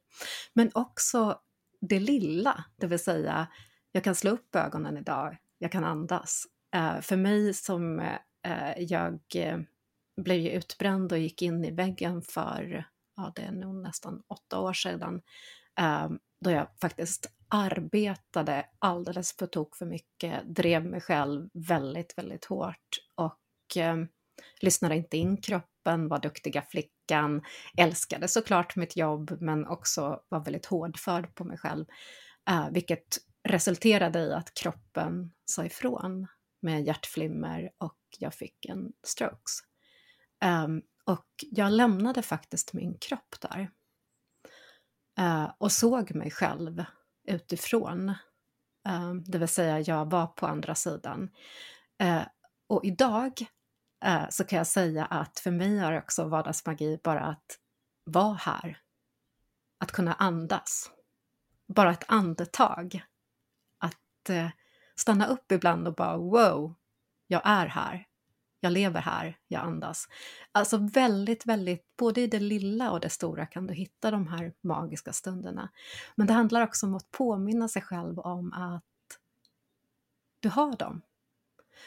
Men 0.54 0.72
också 0.74 1.40
det 1.82 2.00
lilla, 2.00 2.64
det 2.76 2.88
vill 2.88 3.00
säga 3.00 3.48
jag 3.92 4.04
kan 4.04 4.16
slå 4.16 4.32
upp 4.32 4.56
ögonen 4.56 4.98
idag, 4.98 5.38
jag 5.58 5.72
kan 5.72 5.84
andas. 5.84 6.46
Eh, 6.76 7.02
för 7.02 7.18
mig 7.18 7.54
som 7.54 8.00
eh, 8.46 8.78
jag 8.78 9.20
eh, 9.36 9.60
blev 10.22 10.38
ju 10.38 10.50
utbränd 10.50 11.12
och 11.12 11.18
gick 11.18 11.42
in 11.42 11.66
i 11.66 11.72
väggen 11.72 12.22
för, 12.22 12.86
ja 13.16 13.32
det 13.36 13.42
är 13.42 13.52
nog 13.52 13.76
nästan 13.76 14.24
åtta 14.28 14.60
år 14.60 14.74
sedan, 14.74 15.22
eh, 15.80 16.10
då 16.42 16.52
jag 16.52 16.68
faktiskt 16.82 17.32
arbetade 17.48 18.66
alldeles 18.80 19.38
på 19.38 19.48
tok 19.48 19.76
för 19.76 19.86
mycket, 19.86 20.56
drev 20.56 20.86
mig 20.86 21.02
själv 21.02 21.50
väldigt, 21.54 22.18
väldigt 22.18 22.46
hårt 22.46 23.00
och 23.16 23.78
eh, 23.78 23.98
lyssnade 24.62 24.96
inte 24.96 25.18
in 25.18 25.42
kroppen, 25.42 26.08
var 26.08 26.20
duktiga 26.20 26.62
flickan, 26.62 27.42
älskade 27.78 28.28
såklart 28.28 28.76
mitt 28.76 28.96
jobb 28.96 29.38
men 29.42 29.68
också 29.68 30.20
var 30.30 30.44
väldigt 30.44 30.66
hårdförd 30.66 31.36
på 31.36 31.44
mig 31.44 31.58
själv. 31.58 31.86
Eh, 32.50 32.70
vilket 32.72 33.18
resulterade 33.44 34.20
i 34.20 34.34
att 34.34 34.54
kroppen 34.54 35.32
sa 35.46 35.66
ifrån 35.66 36.28
med 36.62 36.84
hjärtflimmer 36.84 37.72
och 37.78 38.00
jag 38.20 38.34
fick 38.34 38.66
en 38.66 38.92
strokes. 39.04 39.60
Um, 40.46 40.82
och 41.06 41.28
jag 41.40 41.72
lämnade 41.72 42.22
faktiskt 42.22 42.74
min 42.74 42.98
kropp 42.98 43.36
där. 43.40 43.72
Uh, 45.20 45.52
och 45.58 45.72
såg 45.72 46.16
mig 46.16 46.32
själv 46.32 46.84
utifrån. 47.28 48.10
Uh, 48.90 49.14
det 49.26 49.38
vill 49.38 49.48
säga, 49.48 49.80
jag 49.80 50.12
var 50.12 50.28
på 50.28 50.48
andra 50.48 50.76
sidan. 50.76 51.30
Uh, 52.04 52.24
och 52.68 52.86
idag 52.86 53.46
Eh, 54.04 54.30
så 54.30 54.44
kan 54.44 54.58
jag 54.58 54.68
säga 54.68 55.06
att 55.06 55.40
för 55.40 55.52
mig 55.52 55.80
är 55.80 55.98
också 55.98 56.28
vardagsmagi 56.28 57.00
bara 57.04 57.22
att 57.22 57.60
vara 58.04 58.34
här. 58.34 58.78
Att 59.78 59.92
kunna 59.92 60.14
andas. 60.14 60.92
Bara 61.68 61.92
ett 61.92 62.04
andetag. 62.08 63.04
Att 63.78 64.30
eh, 64.30 64.50
stanna 64.96 65.28
upp 65.28 65.52
ibland 65.52 65.88
och 65.88 65.96
bara 65.96 66.18
wow, 66.18 66.76
jag 67.28 67.42
är 67.46 67.68
här. 67.68 68.08
Jag 68.60 68.72
lever 68.72 69.02
här, 69.02 69.38
jag 69.48 69.62
andas. 69.62 70.08
Alltså 70.52 70.78
väldigt, 70.78 71.46
väldigt, 71.46 71.96
både 71.98 72.22
i 72.22 72.28
det 72.28 72.40
lilla 72.40 72.92
och 72.92 73.00
det 73.00 73.10
stora 73.10 73.46
kan 73.46 73.68
du 73.68 73.74
hitta 73.74 74.12
de 74.12 74.28
här 74.28 74.54
magiska 74.62 75.14
stunderna. 75.14 75.70
Men 76.16 76.28
det 76.28 76.34
handlar 76.34 76.62
också 76.62 76.86
om 76.86 76.96
att 76.96 77.12
påminna 77.12 77.68
sig 77.68 77.82
själv 77.82 78.20
om 78.20 78.54
att 78.54 78.84
du 80.40 80.50
har 80.50 80.78
dem. 80.78 81.02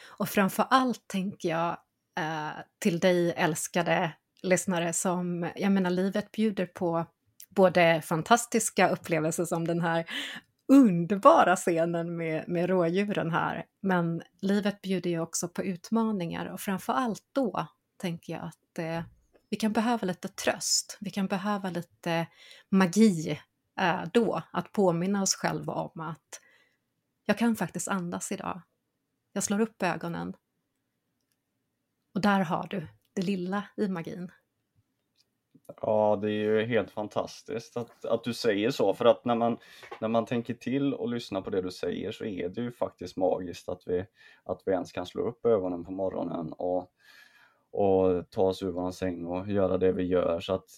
Och 0.05 0.29
framför 0.29 0.65
allt 0.69 1.07
tänker 1.07 1.49
jag 1.49 1.77
eh, 2.17 2.49
till 2.79 2.99
dig 2.99 3.33
älskade 3.37 4.13
lyssnare 4.43 4.93
som, 4.93 5.51
jag 5.55 5.71
menar 5.71 5.89
livet 5.89 6.31
bjuder 6.31 6.65
på 6.65 7.05
både 7.49 8.01
fantastiska 8.01 8.89
upplevelser 8.89 9.45
som 9.45 9.67
den 9.67 9.81
här 9.81 10.05
underbara 10.67 11.55
scenen 11.55 12.17
med, 12.17 12.47
med 12.47 12.69
rådjuren 12.69 13.31
här. 13.31 13.65
Men 13.81 14.21
livet 14.41 14.81
bjuder 14.81 15.09
ju 15.09 15.19
också 15.19 15.47
på 15.47 15.63
utmaningar 15.63 16.45
och 16.45 16.61
framför 16.61 16.93
allt 16.93 17.23
då 17.31 17.67
tänker 17.97 18.33
jag 18.33 18.43
att 18.43 18.79
eh, 18.79 19.03
vi 19.49 19.57
kan 19.57 19.71
behöva 19.71 20.07
lite 20.07 20.27
tröst. 20.27 20.97
Vi 21.01 21.09
kan 21.09 21.27
behöva 21.27 21.69
lite 21.69 22.27
magi 22.69 23.41
eh, 23.79 24.01
då, 24.13 24.41
att 24.51 24.71
påminna 24.71 25.21
oss 25.21 25.35
själva 25.35 25.73
om 25.73 26.01
att 26.01 26.41
jag 27.25 27.37
kan 27.37 27.55
faktiskt 27.55 27.87
andas 27.87 28.31
idag. 28.31 28.61
Jag 29.33 29.43
slår 29.43 29.59
upp 29.59 29.83
ögonen. 29.83 30.33
Och 32.17 32.21
där 32.21 32.39
har 32.39 32.67
du 32.69 32.87
det 33.15 33.21
lilla 33.21 33.63
i 33.75 33.87
magin. 33.87 34.31
Ja, 35.81 36.19
det 36.21 36.27
är 36.27 36.31
ju 36.31 36.65
helt 36.65 36.91
fantastiskt 36.91 37.77
att, 37.77 38.05
att 38.05 38.23
du 38.23 38.33
säger 38.33 38.71
så, 38.71 38.93
för 38.93 39.05
att 39.05 39.25
när 39.25 39.35
man, 39.35 39.57
när 40.01 40.07
man 40.07 40.25
tänker 40.25 40.53
till 40.53 40.93
och 40.93 41.09
lyssnar 41.09 41.41
på 41.41 41.49
det 41.49 41.61
du 41.61 41.71
säger 41.71 42.11
så 42.11 42.25
är 42.25 42.49
det 42.49 42.61
ju 42.61 42.71
faktiskt 42.71 43.17
magiskt 43.17 43.69
att 43.69 43.81
vi, 43.85 44.05
att 44.43 44.61
vi 44.65 44.71
ens 44.71 44.91
kan 44.91 45.05
slå 45.05 45.27
upp 45.27 45.45
ögonen 45.45 45.85
på 45.85 45.91
morgonen 45.91 46.53
och, 46.53 46.91
och 47.71 48.29
ta 48.29 48.41
oss 48.41 48.63
ur 48.63 48.71
vår 48.71 48.91
säng 48.91 49.25
och 49.25 49.47
göra 49.47 49.77
det 49.77 49.91
vi 49.91 50.03
gör. 50.03 50.39
Så 50.39 50.53
att 50.53 50.69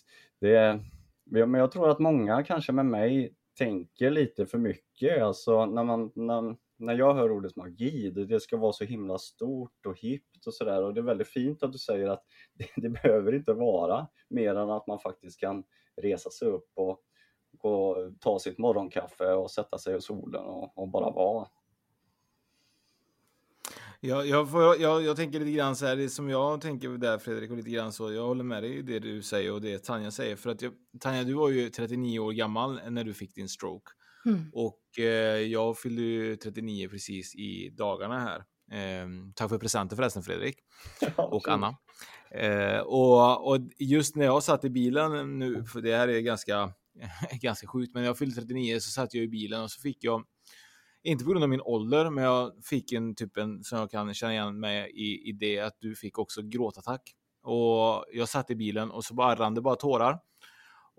det, 0.41 0.79
men 1.24 1.53
jag 1.53 1.72
tror 1.72 1.89
att 1.89 2.00
många 2.00 2.43
kanske 2.43 2.72
med 2.72 2.86
mig 2.86 3.34
tänker 3.58 4.10
lite 4.10 4.46
för 4.46 4.58
mycket, 4.58 5.22
alltså 5.22 5.65
när 5.65 5.84
man, 5.84 6.12
när, 6.15 6.55
när 6.79 6.98
jag 6.98 7.13
hör 7.13 7.31
ordet 7.31 7.55
magi, 7.55 8.12
det, 8.12 8.25
det 8.25 8.39
ska 8.39 8.57
vara 8.57 8.74
så 8.74 8.83
himla 8.83 9.17
stort 9.17 9.86
och 9.86 10.00
hippt 10.00 10.48
och 10.48 10.53
sådär 10.53 10.83
och 10.83 10.93
det 10.93 11.00
är 11.00 11.03
väldigt 11.03 11.27
fint 11.27 11.63
att 11.63 11.71
du 11.71 11.77
säger 11.77 12.09
att 12.09 12.24
det, 12.53 12.67
det, 12.75 12.89
behöver 12.89 13.36
inte 13.36 13.53
vara 13.53 14.07
mer 14.29 14.55
än 14.55 14.69
att 14.69 14.88
man 14.88 15.00
faktiskt 15.00 15.39
kan 15.39 15.63
resa 16.01 16.29
sig 16.29 16.48
upp 16.48 16.71
och 16.75 17.03
och 17.62 17.95
ta 18.19 18.39
sitt 18.39 18.57
morgonkaffe 18.57 19.33
och 19.33 19.51
sätta 19.51 19.77
sig 19.77 19.98
i 19.98 20.01
solen 20.01 20.43
och, 20.43 20.77
och 20.77 20.89
bara 20.89 21.12
vara. 21.12 21.48
Jag, 24.00 24.27
jag, 24.27 24.51
får, 24.51 24.62
jag, 24.62 25.03
jag, 25.03 25.15
tänker 25.15 25.39
lite 25.39 25.51
grann 25.51 25.75
så 25.75 25.86
här, 25.86 25.95
det 25.95 26.09
som 26.09 26.29
jag 26.29 26.62
tänker 26.62 26.89
där 26.89 27.17
Fredrik, 27.17 27.51
och 27.51 27.57
lite 27.57 27.69
grann 27.69 27.91
så, 27.91 28.12
jag 28.13 28.27
håller 28.27 28.43
med 28.43 28.63
dig 28.63 28.77
i 28.77 28.81
det 28.81 29.00
du 29.00 29.21
säger 29.21 29.53
och 29.53 29.62
det 29.62 29.83
Tanja 29.83 30.12
säger. 30.12 30.36
För 30.36 30.50
att 30.50 30.62
jag, 30.62 30.74
Tanja, 31.00 31.24
du 31.24 31.33
var 31.33 31.50
ju 31.50 31.69
39 31.69 32.19
år 32.19 32.31
gammal 32.31 32.79
när 32.89 33.03
du 33.03 33.13
fick 33.13 33.36
din 33.36 33.50
stroke. 33.50 33.91
Mm. 34.25 34.49
Och 34.53 34.99
eh, 34.99 35.39
jag 35.39 35.77
fyllde 35.77 36.01
ju 36.01 36.35
39 36.35 36.89
precis 36.89 37.35
i 37.35 37.69
dagarna 37.69 38.19
här. 38.19 38.38
Eh, 38.71 39.07
tack 39.35 39.49
för 39.49 39.57
presenten 39.57 39.95
förresten 39.95 40.23
Fredrik. 40.23 40.55
Och 41.15 41.47
Anna. 41.47 41.75
Eh, 42.31 42.79
och, 42.79 43.47
och, 43.47 43.59
just 43.77 44.15
när 44.15 44.25
jag 44.25 44.43
satt 44.43 44.65
i 44.65 44.69
bilen 44.69 45.39
nu, 45.39 45.63
för 45.63 45.81
det 45.81 45.97
här 45.97 46.07
är 46.07 46.19
ganska, 46.19 46.73
ganska 47.41 47.67
sjukt, 47.67 47.93
men 47.93 48.03
när 48.03 48.09
jag 48.09 48.17
fyllde 48.17 48.35
39 48.35 48.79
så 48.79 48.89
satt 48.89 49.13
jag 49.13 49.23
i 49.23 49.27
bilen 49.27 49.61
och 49.61 49.71
så 49.71 49.81
fick 49.81 50.03
jag 50.03 50.23
inte 51.03 51.25
på 51.25 51.31
grund 51.31 51.43
av 51.43 51.49
min 51.49 51.61
ålder, 51.61 52.09
men 52.09 52.23
jag 52.23 52.51
fick 52.63 52.91
en 52.91 53.15
typ 53.15 53.38
en 53.38 53.63
som 53.63 53.79
jag 53.79 53.91
kan 53.91 54.13
känna 54.13 54.33
igen 54.33 54.59
mig 54.59 54.91
i, 54.91 55.29
i 55.29 55.31
det 55.31 55.59
att 55.59 55.77
du 55.79 55.95
fick 55.95 56.17
också 56.17 56.41
gråtattack. 56.41 57.01
Och 57.43 58.05
jag 58.13 58.29
satt 58.29 58.51
i 58.51 58.55
bilen 58.55 58.91
och 58.91 59.05
så 59.05 59.13
bara 59.13 59.35
rann 59.35 59.53
det 59.53 59.61
bara 59.61 59.75
tårar. 59.75 60.19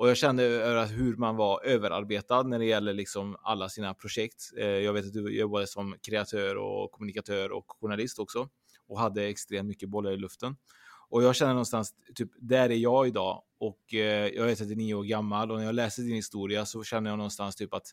Och 0.00 0.08
jag 0.08 0.16
kände 0.16 0.42
hur 0.90 1.16
man 1.16 1.36
var 1.36 1.64
överarbetad 1.64 2.42
när 2.42 2.58
det 2.58 2.64
gäller 2.64 2.94
liksom 2.94 3.36
alla 3.42 3.68
sina 3.68 3.94
projekt. 3.94 4.52
Eh, 4.56 4.66
jag 4.66 4.92
vet 4.92 5.06
att 5.06 5.12
du 5.12 5.38
jobbade 5.38 5.66
som 5.66 5.94
kreatör 6.02 6.56
och 6.56 6.92
kommunikatör 6.92 7.52
och 7.52 7.64
journalist 7.68 8.18
också 8.18 8.48
och 8.88 8.98
hade 8.98 9.24
extremt 9.24 9.68
mycket 9.68 9.88
bollar 9.88 10.12
i 10.12 10.16
luften. 10.16 10.56
Och 11.08 11.22
jag 11.22 11.36
känner 11.36 11.52
någonstans, 11.52 11.94
typ, 12.14 12.30
där 12.38 12.70
är 12.70 12.74
jag 12.74 13.06
idag 13.06 13.42
och 13.58 13.94
eh, 13.94 14.28
jag 14.28 14.50
är 14.50 14.54
39 14.54 14.94
år 14.94 15.04
gammal 15.04 15.50
och 15.50 15.58
när 15.58 15.64
jag 15.64 15.74
läser 15.74 16.02
din 16.02 16.14
historia 16.14 16.66
så 16.66 16.84
känner 16.84 17.10
jag 17.10 17.16
någonstans 17.16 17.56
typ 17.56 17.74
att 17.74 17.86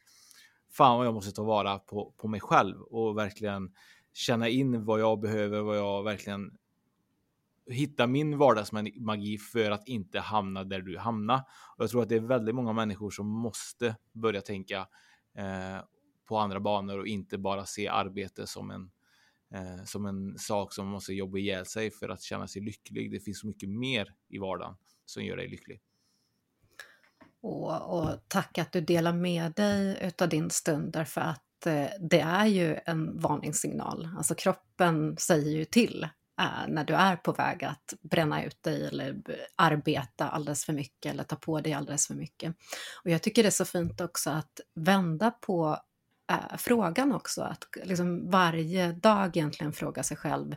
fan 0.71 0.97
vad 0.97 1.07
jag 1.07 1.13
måste 1.13 1.31
ta 1.31 1.43
vara 1.43 1.79
på, 1.79 2.13
på 2.17 2.27
mig 2.27 2.39
själv 2.39 2.81
och 2.81 3.17
verkligen 3.17 3.71
känna 4.13 4.49
in 4.49 4.85
vad 4.85 4.99
jag 4.99 5.19
behöver, 5.19 5.61
vad 5.61 5.77
jag 5.77 6.03
verkligen 6.03 6.51
hitta 7.69 8.07
min 8.07 8.37
vardagsmagi 8.37 9.37
för 9.37 9.71
att 9.71 9.87
inte 9.87 10.19
hamna 10.19 10.63
där 10.63 10.81
du 10.81 10.97
hamnar. 10.97 11.37
Och 11.77 11.83
jag 11.83 11.89
tror 11.89 12.01
att 12.01 12.09
det 12.09 12.15
är 12.15 12.19
väldigt 12.19 12.55
många 12.55 12.73
människor 12.73 13.09
som 13.09 13.27
måste 13.27 13.95
börja 14.13 14.41
tänka 14.41 14.87
eh, 15.37 15.83
på 16.27 16.37
andra 16.37 16.59
banor 16.59 16.99
och 16.99 17.07
inte 17.07 17.37
bara 17.37 17.65
se 17.65 17.87
arbete 17.87 18.47
som 18.47 18.71
en, 18.71 18.91
eh, 19.53 19.83
som 19.85 20.05
en 20.05 20.37
sak 20.37 20.73
som 20.73 20.85
man 20.85 20.91
måste 20.91 21.13
jobba 21.13 21.37
ihjäl 21.37 21.65
sig 21.65 21.91
för 21.91 22.09
att 22.09 22.21
känna 22.21 22.47
sig 22.47 22.61
lycklig. 22.61 23.11
Det 23.11 23.19
finns 23.19 23.39
så 23.39 23.47
mycket 23.47 23.69
mer 23.69 24.13
i 24.29 24.37
vardagen 24.37 24.75
som 25.05 25.23
gör 25.23 25.37
dig 25.37 25.47
lycklig. 25.47 25.81
Och, 27.41 27.99
och 27.99 28.09
tack 28.27 28.57
att 28.57 28.71
du 28.71 28.81
delar 28.81 29.13
med 29.13 29.53
dig 29.53 30.11
av 30.21 30.29
din 30.29 30.49
stund 30.49 30.91
därför 30.93 31.21
att 31.21 31.65
eh, 31.65 31.87
det 31.99 32.19
är 32.19 32.45
ju 32.45 32.77
en 32.85 33.19
varningssignal. 33.19 34.09
Alltså 34.17 34.35
kroppen 34.35 35.17
säger 35.17 35.51
ju 35.51 35.65
till 35.65 36.07
Eh, 36.39 36.67
när 36.67 36.83
du 36.83 36.93
är 36.93 37.15
på 37.15 37.31
väg 37.31 37.63
att 37.63 37.93
bränna 38.01 38.43
ut 38.43 38.63
dig 38.63 38.87
eller 38.87 39.15
arbeta 39.55 40.29
alldeles 40.29 40.65
för 40.65 40.73
mycket 40.73 41.11
eller 41.11 41.23
ta 41.23 41.35
på 41.35 41.61
dig 41.61 41.73
alldeles 41.73 42.07
för 42.07 42.15
mycket. 42.15 42.55
Och 43.03 43.09
jag 43.09 43.21
tycker 43.21 43.43
det 43.43 43.49
är 43.49 43.51
så 43.51 43.65
fint 43.65 44.01
också 44.01 44.29
att 44.29 44.59
vända 44.75 45.31
på 45.31 45.77
äh, 46.31 46.57
frågan 46.57 47.13
också, 47.13 47.41
att 47.41 47.63
liksom 47.83 48.31
varje 48.31 48.91
dag 48.91 49.37
egentligen 49.37 49.73
fråga 49.73 50.03
sig 50.03 50.17
själv, 50.17 50.55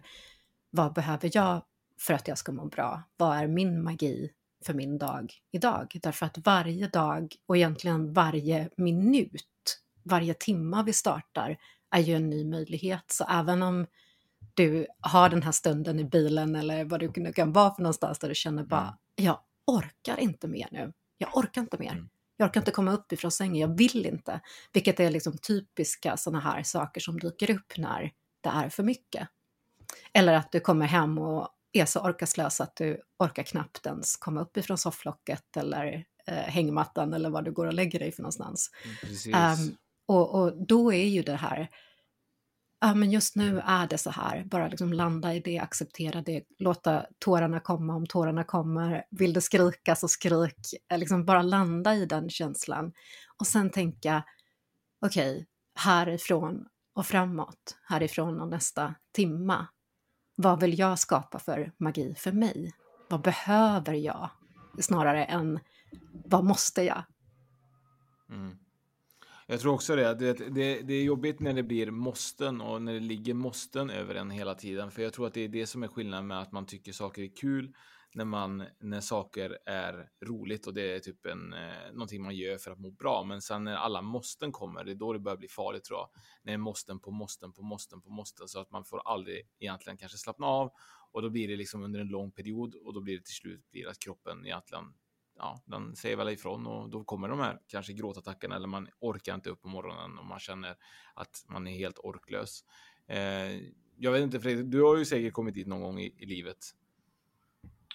vad 0.71 0.93
behöver 0.93 1.31
jag 1.35 1.63
för 2.01 2.15
att 2.15 2.29
jag 2.29 2.39
ska 2.39 2.53
må 2.53 2.67
bra? 2.67 3.03
Vad 3.17 3.37
är 3.37 3.47
min 3.47 3.83
magi 3.83 4.31
för 4.65 4.75
min 4.75 4.99
dag 4.99 5.33
idag? 5.51 5.99
Därför 6.03 6.27
att 6.27 6.39
varje 6.39 6.89
dag 6.89 7.35
och 7.47 7.57
egentligen 7.57 8.13
varje 8.13 8.69
minut, 8.77 9.81
varje 10.03 10.35
timma 10.35 10.83
vi 10.83 10.93
startar 10.93 11.59
är 11.91 12.01
ju 12.01 12.15
en 12.15 12.31
ny 12.31 12.45
möjlighet. 12.45 13.05
Så 13.07 13.25
även 13.25 13.63
om 13.63 13.87
du 14.54 14.87
har 15.00 15.28
den 15.28 15.42
här 15.42 15.52
stunden 15.52 16.00
i 16.00 16.04
bilen 16.04 16.57
eller 16.57 16.85
vad 16.85 17.00
du 17.00 17.12
nu 17.16 17.33
kan 17.33 17.52
vara 17.52 17.75
för 17.75 17.83
någonstans 17.83 18.19
där 18.19 18.28
du 18.28 18.35
känner 18.35 18.64
bara, 18.64 18.80
mm. 18.80 18.97
jag 19.14 19.40
orkar 19.66 20.21
inte 20.21 20.49
mer 20.49 20.69
nu. 20.71 20.92
Jag 21.19 21.37
orkar 21.37 21.61
inte 21.61 21.78
mer. 21.78 21.92
Mm. 21.92 22.09
Jag 22.37 22.49
orkar 22.49 22.61
inte 22.61 22.71
komma 22.71 22.92
upp 22.92 23.12
ifrån 23.12 23.30
sängen, 23.30 23.57
jag 23.57 23.78
vill 23.78 24.07
inte. 24.07 24.40
Vilket 24.73 25.00
är 25.00 25.11
liksom 25.11 25.38
typiska 25.38 26.16
sådana 26.16 26.40
här 26.40 26.62
saker 26.62 27.00
som 27.00 27.19
dyker 27.19 27.50
upp 27.50 27.73
när 27.76 28.12
det 28.40 28.49
är 28.49 28.69
för 28.69 28.83
mycket. 28.83 29.28
Eller 30.12 30.33
att 30.33 30.52
du 30.52 30.61
kommer 30.61 30.87
hem 30.87 31.19
och 31.19 31.49
är 31.73 31.85
så 31.85 32.00
orkeslös 32.00 32.61
att 32.61 32.76
du 32.76 33.00
orkar 33.19 33.42
knappt 33.42 33.87
ens 33.87 34.16
komma 34.16 34.40
upp 34.40 34.57
ifrån 34.57 34.78
sofflocket 34.78 35.57
eller 35.57 36.04
eh, 36.26 36.35
hängmattan 36.35 37.12
eller 37.12 37.30
vad 37.30 37.45
du 37.45 37.52
går 37.52 37.66
och 37.66 37.75
lägger 37.75 37.99
dig 37.99 38.12
för 38.12 38.23
någonstans. 38.23 38.71
Um, 39.26 39.76
och, 40.07 40.35
och 40.35 40.66
då 40.66 40.92
är 40.92 41.07
ju 41.07 41.23
det 41.23 41.37
här, 41.37 41.69
ja 42.81 42.95
men 42.95 43.11
just 43.11 43.37
nu 43.37 43.61
är 43.65 43.87
det 43.87 43.99
så 43.99 44.11
här, 44.11 44.45
bara 44.45 44.69
liksom 44.69 44.93
landa 44.93 45.35
i 45.35 45.41
det, 45.41 45.59
acceptera 45.59 46.23
det, 46.23 46.45
låta 46.59 47.07
tårarna 47.19 47.61
komma 47.61 47.95
om 47.95 48.07
tårarna 48.07 48.45
kommer, 48.45 49.05
vill 49.11 49.33
du 49.33 49.41
skrika 49.41 49.97
så 49.97 50.09
skrik, 50.09 50.75
eh, 50.89 50.99
liksom 50.99 51.25
bara 51.25 51.43
landa 51.43 51.95
i 51.95 52.07
den 52.07 52.31
känslan. 52.31 52.93
Och 53.37 53.47
sen 53.47 53.71
tänka, 53.71 54.25
okej, 55.07 55.33
okay, 55.33 55.47
härifrån 55.75 56.67
och 56.95 57.07
framåt, 57.07 57.77
härifrån 57.89 58.41
och 58.41 58.49
nästa 58.49 58.95
timma, 59.13 59.67
vad 60.37 60.61
vill 60.61 60.79
jag 60.79 60.99
skapa 60.99 61.39
för 61.39 61.73
magi 61.79 62.15
för 62.15 62.33
mig? 62.33 62.73
Vad 63.09 63.23
behöver 63.23 63.95
jag? 63.95 64.31
Snarare 64.79 65.25
än 65.25 65.61
vad 66.25 66.45
måste 66.45 66.83
jag? 66.83 67.05
Mm. 68.31 68.59
Jag 69.50 69.61
tror 69.61 69.75
också 69.75 69.97
det. 69.97 70.14
Det, 70.14 70.33
det. 70.33 70.80
det 70.80 70.95
är 70.95 71.02
jobbigt 71.02 71.40
när 71.40 71.52
det 71.52 71.62
blir 71.62 71.90
måsten 71.90 72.61
och 72.61 72.83
när 72.83 72.92
det 72.92 73.00
ligger 73.00 73.35
måsten 73.35 73.90
över 73.90 74.14
en 74.14 74.30
hela 74.30 74.54
tiden. 74.54 74.90
För 74.90 75.02
jag 75.02 75.12
tror 75.12 75.26
att 75.26 75.35
det 75.35 75.40
är 75.40 75.49
det 75.49 75.66
som 75.66 75.83
är 75.83 75.88
skillnaden 75.88 76.26
med 76.26 76.40
att 76.40 76.52
man 76.52 76.66
tycker 76.66 76.92
saker 76.92 77.23
är 77.23 77.37
kul 77.37 77.75
när 78.14 78.25
man 78.25 78.64
när 78.80 79.00
saker 79.00 79.59
är 79.66 80.09
roligt 80.25 80.66
och 80.66 80.75
det 80.75 80.95
är 80.95 80.99
typ 80.99 81.26
en 81.26 81.52
eh, 81.52 81.92
någonting 81.92 82.23
man 82.23 82.37
gör 82.37 82.59
för 82.59 82.71
att 82.71 82.78
må 82.78 82.90
bra. 82.90 83.25
Men 83.25 83.42
sen 83.42 83.64
när 83.64 83.76
alla 83.76 84.02
måsten 84.02 84.52
kommer, 84.52 84.85
det 84.85 84.90
är 84.90 84.95
då 84.95 85.12
det 85.12 85.19
börjar 85.19 85.38
bli 85.38 85.49
farligt 85.49 85.85
tror 85.85 85.99
jag. 85.99 86.09
När 86.42 86.52
det 86.52 86.57
är 86.57 86.59
måsten 86.59 87.00
på 87.00 87.11
måsten 87.11 87.52
på 87.52 87.62
måsten 87.62 88.00
på 88.00 88.11
måsten 88.11 88.49
så 88.49 88.61
att 88.61 88.71
man 88.71 88.85
får 88.85 89.09
aldrig 89.09 89.49
egentligen 89.59 89.97
kanske 89.97 90.19
slappna 90.19 90.47
av 90.47 90.71
och 91.12 91.23
då 91.23 91.30
blir 91.30 91.49
det 91.49 91.57
liksom 91.57 91.83
under 91.83 92.00
en 92.00 92.09
lång 92.09 92.30
period 92.30 92.75
och 92.75 92.95
då 92.95 93.00
blir 93.00 93.19
det 93.19 93.25
till 93.25 93.35
slut 93.35 93.71
blir 93.71 93.88
att 93.88 93.99
kroppen 93.99 94.47
egentligen 94.47 94.85
ja, 95.41 95.63
den 95.67 95.97
säger 95.97 96.17
väl 96.17 96.29
ifrån 96.29 96.67
och 96.67 96.91
då 96.91 97.05
kommer 97.05 97.29
de 97.29 97.41
här 97.41 97.61
kanske 97.67 97.93
gråtattackerna 97.93 98.57
eller 98.57 98.69
man 98.69 98.89
orkar 99.01 99.35
inte 99.35 99.51
upp 99.51 99.63
på 99.63 99.69
morgonen 99.69 100.19
och 100.19 100.27
man 100.27 100.39
känner 100.39 100.77
att 101.15 101.45
man 101.49 101.67
är 101.67 101.73
helt 101.73 101.99
orklös. 101.99 102.65
Eh, 103.07 103.61
jag 103.97 104.13
vet 104.13 104.23
inte 104.23 104.41
Fredrik, 104.41 104.67
du 104.67 104.83
har 104.83 104.97
ju 104.97 105.05
säkert 105.05 105.33
kommit 105.33 105.55
dit 105.55 105.67
någon 105.67 105.81
gång 105.81 106.01
i, 106.01 106.15
i 106.19 106.27
livet. 106.27 106.59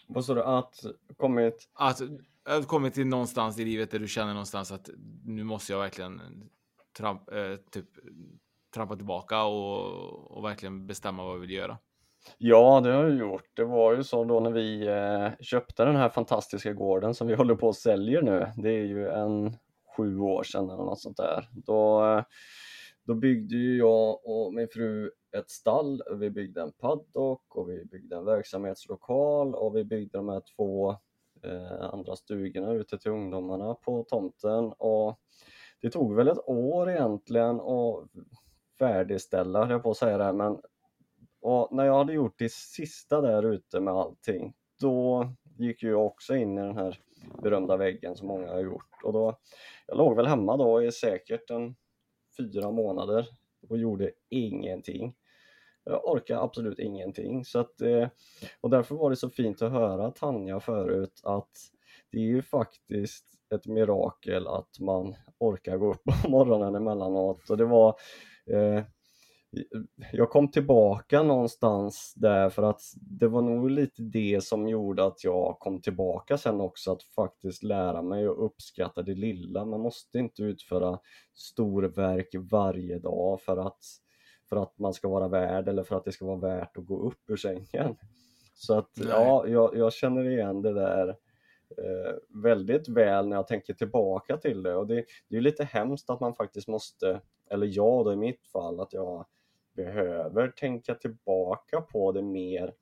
Vad 0.07 0.25
sa 0.25 0.33
du? 0.33 0.43
Att 0.43 0.75
kommit? 1.17 1.69
Att, 1.73 2.01
att 2.43 2.67
kommit 2.67 2.93
till 2.93 3.07
någonstans 3.07 3.59
i 3.59 3.65
livet 3.65 3.91
där 3.91 3.99
du 3.99 4.07
känner 4.07 4.33
någonstans 4.33 4.71
att 4.71 4.89
nu 5.23 5.43
måste 5.43 5.71
jag 5.71 5.79
verkligen 5.79 6.49
tramp, 6.97 7.31
eh, 7.31 7.55
typ, 7.55 7.89
trampa 8.73 8.95
tillbaka 8.95 9.43
och, 9.43 10.37
och 10.37 10.45
verkligen 10.45 10.87
bestämma 10.87 11.23
vad 11.23 11.33
jag 11.33 11.39
vill 11.39 11.51
göra. 11.51 11.77
Ja, 12.37 12.81
det 12.83 12.93
har 12.93 13.03
jag 13.03 13.15
gjort. 13.15 13.49
Det 13.53 13.63
var 13.63 13.95
ju 13.95 14.03
så 14.03 14.23
då 14.23 14.39
när 14.39 14.51
vi 14.51 14.87
eh, 14.87 15.45
köpte 15.45 15.85
den 15.85 15.95
här 15.95 16.09
fantastiska 16.09 16.73
gården 16.73 17.13
som 17.13 17.27
vi 17.27 17.33
håller 17.35 17.55
på 17.55 17.69
att 17.69 17.75
säljer 17.75 18.21
nu. 18.21 18.51
Det 18.57 18.69
är 18.69 18.85
ju 18.85 19.07
en 19.07 19.57
sju 19.97 20.19
år 20.19 20.43
sedan 20.43 20.69
eller 20.69 20.83
något 20.83 20.99
sånt 20.99 21.17
där. 21.17 21.49
Då, 21.53 22.05
eh, 22.05 22.23
då 23.03 23.13
byggde 23.13 23.55
ju 23.55 23.77
jag 23.77 24.19
och 24.25 24.53
min 24.53 24.67
fru 24.67 25.11
ett 25.37 25.49
stall, 25.49 26.01
vi 26.19 26.29
byggde 26.29 26.61
en 26.61 26.71
paddock 26.71 27.55
och 27.55 27.69
vi 27.69 27.85
byggde 27.85 28.15
en 28.15 28.25
verksamhetslokal 28.25 29.55
och 29.55 29.75
vi 29.75 29.83
byggde 29.83 30.17
de 30.17 30.29
här 30.29 30.41
två 30.55 30.91
eh, 31.43 31.89
andra 31.93 32.15
stugorna 32.15 32.73
ute 32.73 32.97
till 32.97 33.11
ungdomarna 33.11 33.73
på 33.73 34.03
tomten 34.03 34.73
och 34.77 35.19
det 35.81 35.89
tog 35.89 36.15
väl 36.15 36.27
ett 36.27 36.49
år 36.49 36.89
egentligen 36.89 37.59
att 37.59 38.09
färdigställa, 38.79 39.69
jag 39.69 39.83
på 39.83 39.91
att 39.91 39.97
säga 39.97 40.17
det, 40.17 40.33
men 40.33 40.57
och 41.45 41.67
när 41.71 41.85
jag 41.85 41.97
hade 41.97 42.13
gjort 42.13 42.35
det 42.37 42.51
sista 42.51 43.21
där 43.21 43.43
ute 43.43 43.79
med 43.79 43.93
allting, 43.93 44.53
då 44.79 45.27
gick 45.57 45.83
jag 45.83 46.05
också 46.05 46.35
in 46.35 46.57
i 46.57 46.61
den 46.61 46.77
här 46.77 46.99
berömda 47.43 47.77
väggen 47.77 48.15
som 48.15 48.27
många 48.27 48.47
har 48.47 48.59
gjort. 48.59 49.03
Och 49.03 49.13
då, 49.13 49.39
jag 49.87 49.97
låg 49.97 50.15
väl 50.15 50.25
hemma 50.25 50.57
då 50.57 50.83
i 50.83 50.91
säkert 50.91 51.49
en 51.49 51.75
fyra 52.37 52.71
månader 52.71 53.27
och 53.69 53.77
gjorde 53.77 54.11
ingenting. 54.29 55.15
Jag 55.83 56.05
orkade 56.05 56.41
absolut 56.41 56.79
ingenting. 56.79 57.45
Så 57.45 57.59
att, 57.59 57.81
eh, 57.81 58.07
och 58.61 58.69
därför 58.69 58.95
var 58.95 59.09
det 59.09 59.15
så 59.15 59.29
fint 59.29 59.61
att 59.61 59.71
höra 59.71 60.11
Tanja 60.11 60.59
förut 60.59 61.21
att 61.23 61.51
det 62.11 62.17
är 62.17 62.23
ju 62.23 62.41
faktiskt 62.41 63.25
ett 63.55 63.67
mirakel 63.67 64.47
att 64.47 64.79
man 64.79 65.15
orkar 65.37 65.77
gå 65.77 65.91
upp 65.93 66.03
på 66.23 66.29
morgonen 66.29 66.75
emellanåt. 66.75 67.49
Och 67.49 67.57
det 67.57 67.65
var 67.65 67.95
eh, 68.45 68.83
jag 70.11 70.29
kom 70.29 70.51
tillbaka 70.51 71.23
någonstans 71.23 72.13
där 72.15 72.49
för 72.49 72.63
att 72.63 72.81
det 72.95 73.27
var 73.27 73.41
nog 73.41 73.69
lite 73.69 74.01
det 74.01 74.43
som 74.43 74.67
gjorde 74.67 75.05
att 75.05 75.23
jag 75.23 75.59
kom 75.59 75.81
tillbaka 75.81 76.37
sen 76.37 76.61
också, 76.61 76.91
att 76.91 77.03
faktiskt 77.03 77.63
lära 77.63 78.01
mig 78.01 78.27
att 78.27 78.37
uppskatta 78.37 79.01
det 79.01 79.15
lilla. 79.15 79.65
Man 79.65 79.79
måste 79.79 80.19
inte 80.19 80.43
utföra 80.43 80.99
storverk 81.33 82.35
varje 82.51 82.99
dag 82.99 83.41
för 83.41 83.57
att, 83.57 83.79
för 84.49 84.55
att 84.55 84.79
man 84.79 84.93
ska 84.93 85.09
vara 85.09 85.27
värd 85.27 85.67
eller 85.67 85.83
för 85.83 85.95
att 85.95 86.05
det 86.05 86.11
ska 86.11 86.25
vara 86.25 86.55
värt 86.55 86.77
att 86.77 86.85
gå 86.85 87.07
upp 87.07 87.29
ur 87.29 87.37
sängen. 87.37 87.95
Så 88.53 88.77
att 88.77 88.91
ja, 88.95 89.47
jag, 89.47 89.77
jag 89.77 89.93
känner 89.93 90.29
igen 90.29 90.61
det 90.61 90.73
där 90.73 91.07
eh, 91.77 92.15
väldigt 92.43 92.89
väl 92.89 93.27
när 93.27 93.35
jag 93.35 93.47
tänker 93.47 93.73
tillbaka 93.73 94.37
till 94.37 94.63
det 94.63 94.75
och 94.75 94.87
det, 94.87 95.05
det 95.29 95.37
är 95.37 95.41
lite 95.41 95.63
hemskt 95.63 96.09
att 96.09 96.19
man 96.19 96.33
faktiskt 96.33 96.67
måste, 96.67 97.21
eller 97.49 97.67
jag 97.67 98.05
då 98.05 98.13
i 98.13 98.15
mitt 98.15 98.47
fall, 98.47 98.79
att 98.79 98.93
jag 98.93 99.25
behöver 99.75 100.47
tänka 100.47 100.95
tillbaka 100.95 101.81
på 101.81 102.11
det 102.11 102.21
mer 102.21 102.73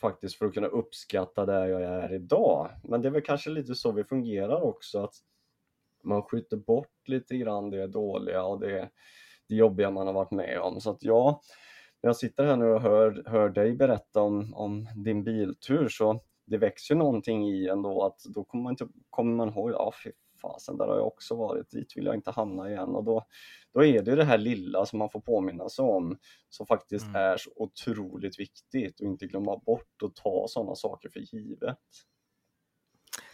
faktiskt 0.00 0.36
för 0.36 0.46
att 0.46 0.54
kunna 0.54 0.66
uppskatta 0.66 1.46
där 1.46 1.66
jag 1.66 1.82
är 1.82 2.14
idag. 2.14 2.70
Men 2.84 3.02
det 3.02 3.08
är 3.08 3.12
väl 3.12 3.22
kanske 3.22 3.50
lite 3.50 3.74
så 3.74 3.92
vi 3.92 4.04
fungerar 4.04 4.62
också 4.62 5.04
att 5.04 5.14
man 6.02 6.22
skjuter 6.22 6.56
bort 6.56 7.08
lite 7.08 7.36
grann 7.36 7.70
det 7.70 7.86
dåliga 7.86 8.42
och 8.42 8.60
det, 8.60 8.90
det 9.48 9.54
jobbiga 9.54 9.90
man 9.90 10.06
har 10.06 10.14
varit 10.14 10.30
med 10.30 10.60
om. 10.60 10.80
Så 10.80 10.90
att 10.90 11.02
ja, 11.02 11.40
när 12.02 12.08
jag 12.08 12.16
sitter 12.16 12.44
här 12.44 12.56
nu 12.56 12.64
och 12.64 12.80
hör, 12.80 13.22
hör 13.26 13.48
dig 13.48 13.72
berätta 13.72 14.22
om, 14.22 14.54
om 14.54 14.88
din 15.04 15.24
biltur 15.24 15.88
så 15.88 16.20
det 16.46 16.58
växer 16.58 16.94
någonting 16.94 17.48
i 17.48 17.68
ändå 17.68 18.04
att 18.04 18.24
då 18.24 18.44
kommer 18.44 18.64
man, 18.64 18.72
inte, 18.72 18.88
kommer 19.10 19.36
man 19.36 19.48
ihåg, 19.48 19.70
ja 19.70 19.92
fy 20.04 20.10
fasen, 20.42 20.76
där 20.76 20.86
har 20.86 20.96
jag 20.96 21.06
också 21.06 21.36
varit, 21.36 21.70
dit 21.70 21.96
vill 21.96 22.06
jag 22.06 22.14
inte 22.14 22.30
hamna 22.30 22.70
igen. 22.70 22.88
Och 22.88 23.04
då, 23.04 23.26
då 23.74 23.84
är 23.84 24.02
det 24.02 24.16
det 24.16 24.24
här 24.24 24.38
lilla 24.38 24.86
som 24.86 24.98
man 24.98 25.10
får 25.10 25.20
påminna 25.20 25.68
sig 25.68 25.82
om 25.82 26.18
som 26.48 26.66
faktiskt 26.66 27.04
mm. 27.04 27.16
är 27.16 27.36
så 27.36 27.50
otroligt 27.56 28.38
viktigt 28.38 29.00
och 29.00 29.06
inte 29.06 29.26
glömma 29.26 29.56
bort 29.56 30.02
att 30.04 30.16
ta 30.16 30.46
sådana 30.48 30.74
saker 30.74 31.08
för 31.08 31.20
givet. 31.20 31.78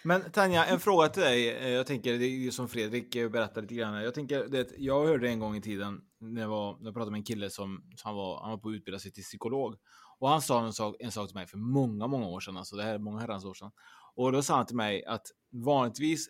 Men 0.03 0.31
Tanja, 0.31 0.65
en 0.65 0.81
fråga 0.81 1.09
till 1.09 1.23
dig. 1.23 1.57
Eh, 1.57 1.69
jag 1.69 1.87
tänker, 1.87 2.19
det 2.19 2.25
är 2.25 2.29
ju 2.29 2.51
som 2.51 2.69
Fredrik 2.69 3.13
berättade 3.13 3.61
lite 3.61 3.75
grann. 3.75 4.03
Jag 4.03 4.15
tänker, 4.15 4.49
det, 4.49 4.73
jag 4.79 5.07
hörde 5.07 5.29
en 5.29 5.41
gång 5.41 5.57
i 5.57 5.61
tiden 5.61 6.01
när 6.21 6.41
jag, 6.41 6.49
var, 6.49 6.79
när 6.79 6.85
jag 6.85 6.95
pratade 6.95 7.11
med 7.11 7.19
en 7.19 7.25
kille 7.25 7.51
som, 7.51 7.83
som 7.97 8.09
han, 8.09 8.17
var, 8.17 8.41
han 8.41 8.51
var 8.51 8.59
på 8.59 8.69
att 8.69 8.75
utbilda 8.75 8.99
sig 8.99 9.13
till 9.13 9.23
psykolog. 9.23 9.77
Och 10.19 10.29
han 10.29 10.43
sa 10.43 10.65
en 10.65 10.73
sak, 10.73 10.97
en 10.99 11.13
sak 11.13 11.29
till 11.29 11.37
mig 11.37 11.47
för 11.47 11.59
många, 11.59 12.07
många 12.07 12.27
år 12.27 12.41
sedan, 12.41 12.57
alltså 12.57 12.77
det 12.77 12.83
här 12.83 12.95
är 12.95 12.99
många 12.99 13.21
herrans 13.21 13.45
år 13.45 13.55
sedan. 13.55 13.71
Och 14.15 14.33
då 14.33 14.43
sa 14.43 14.57
han 14.57 14.67
till 14.67 14.77
mig 14.77 15.05
att 15.05 15.27
vanligtvis 15.65 16.29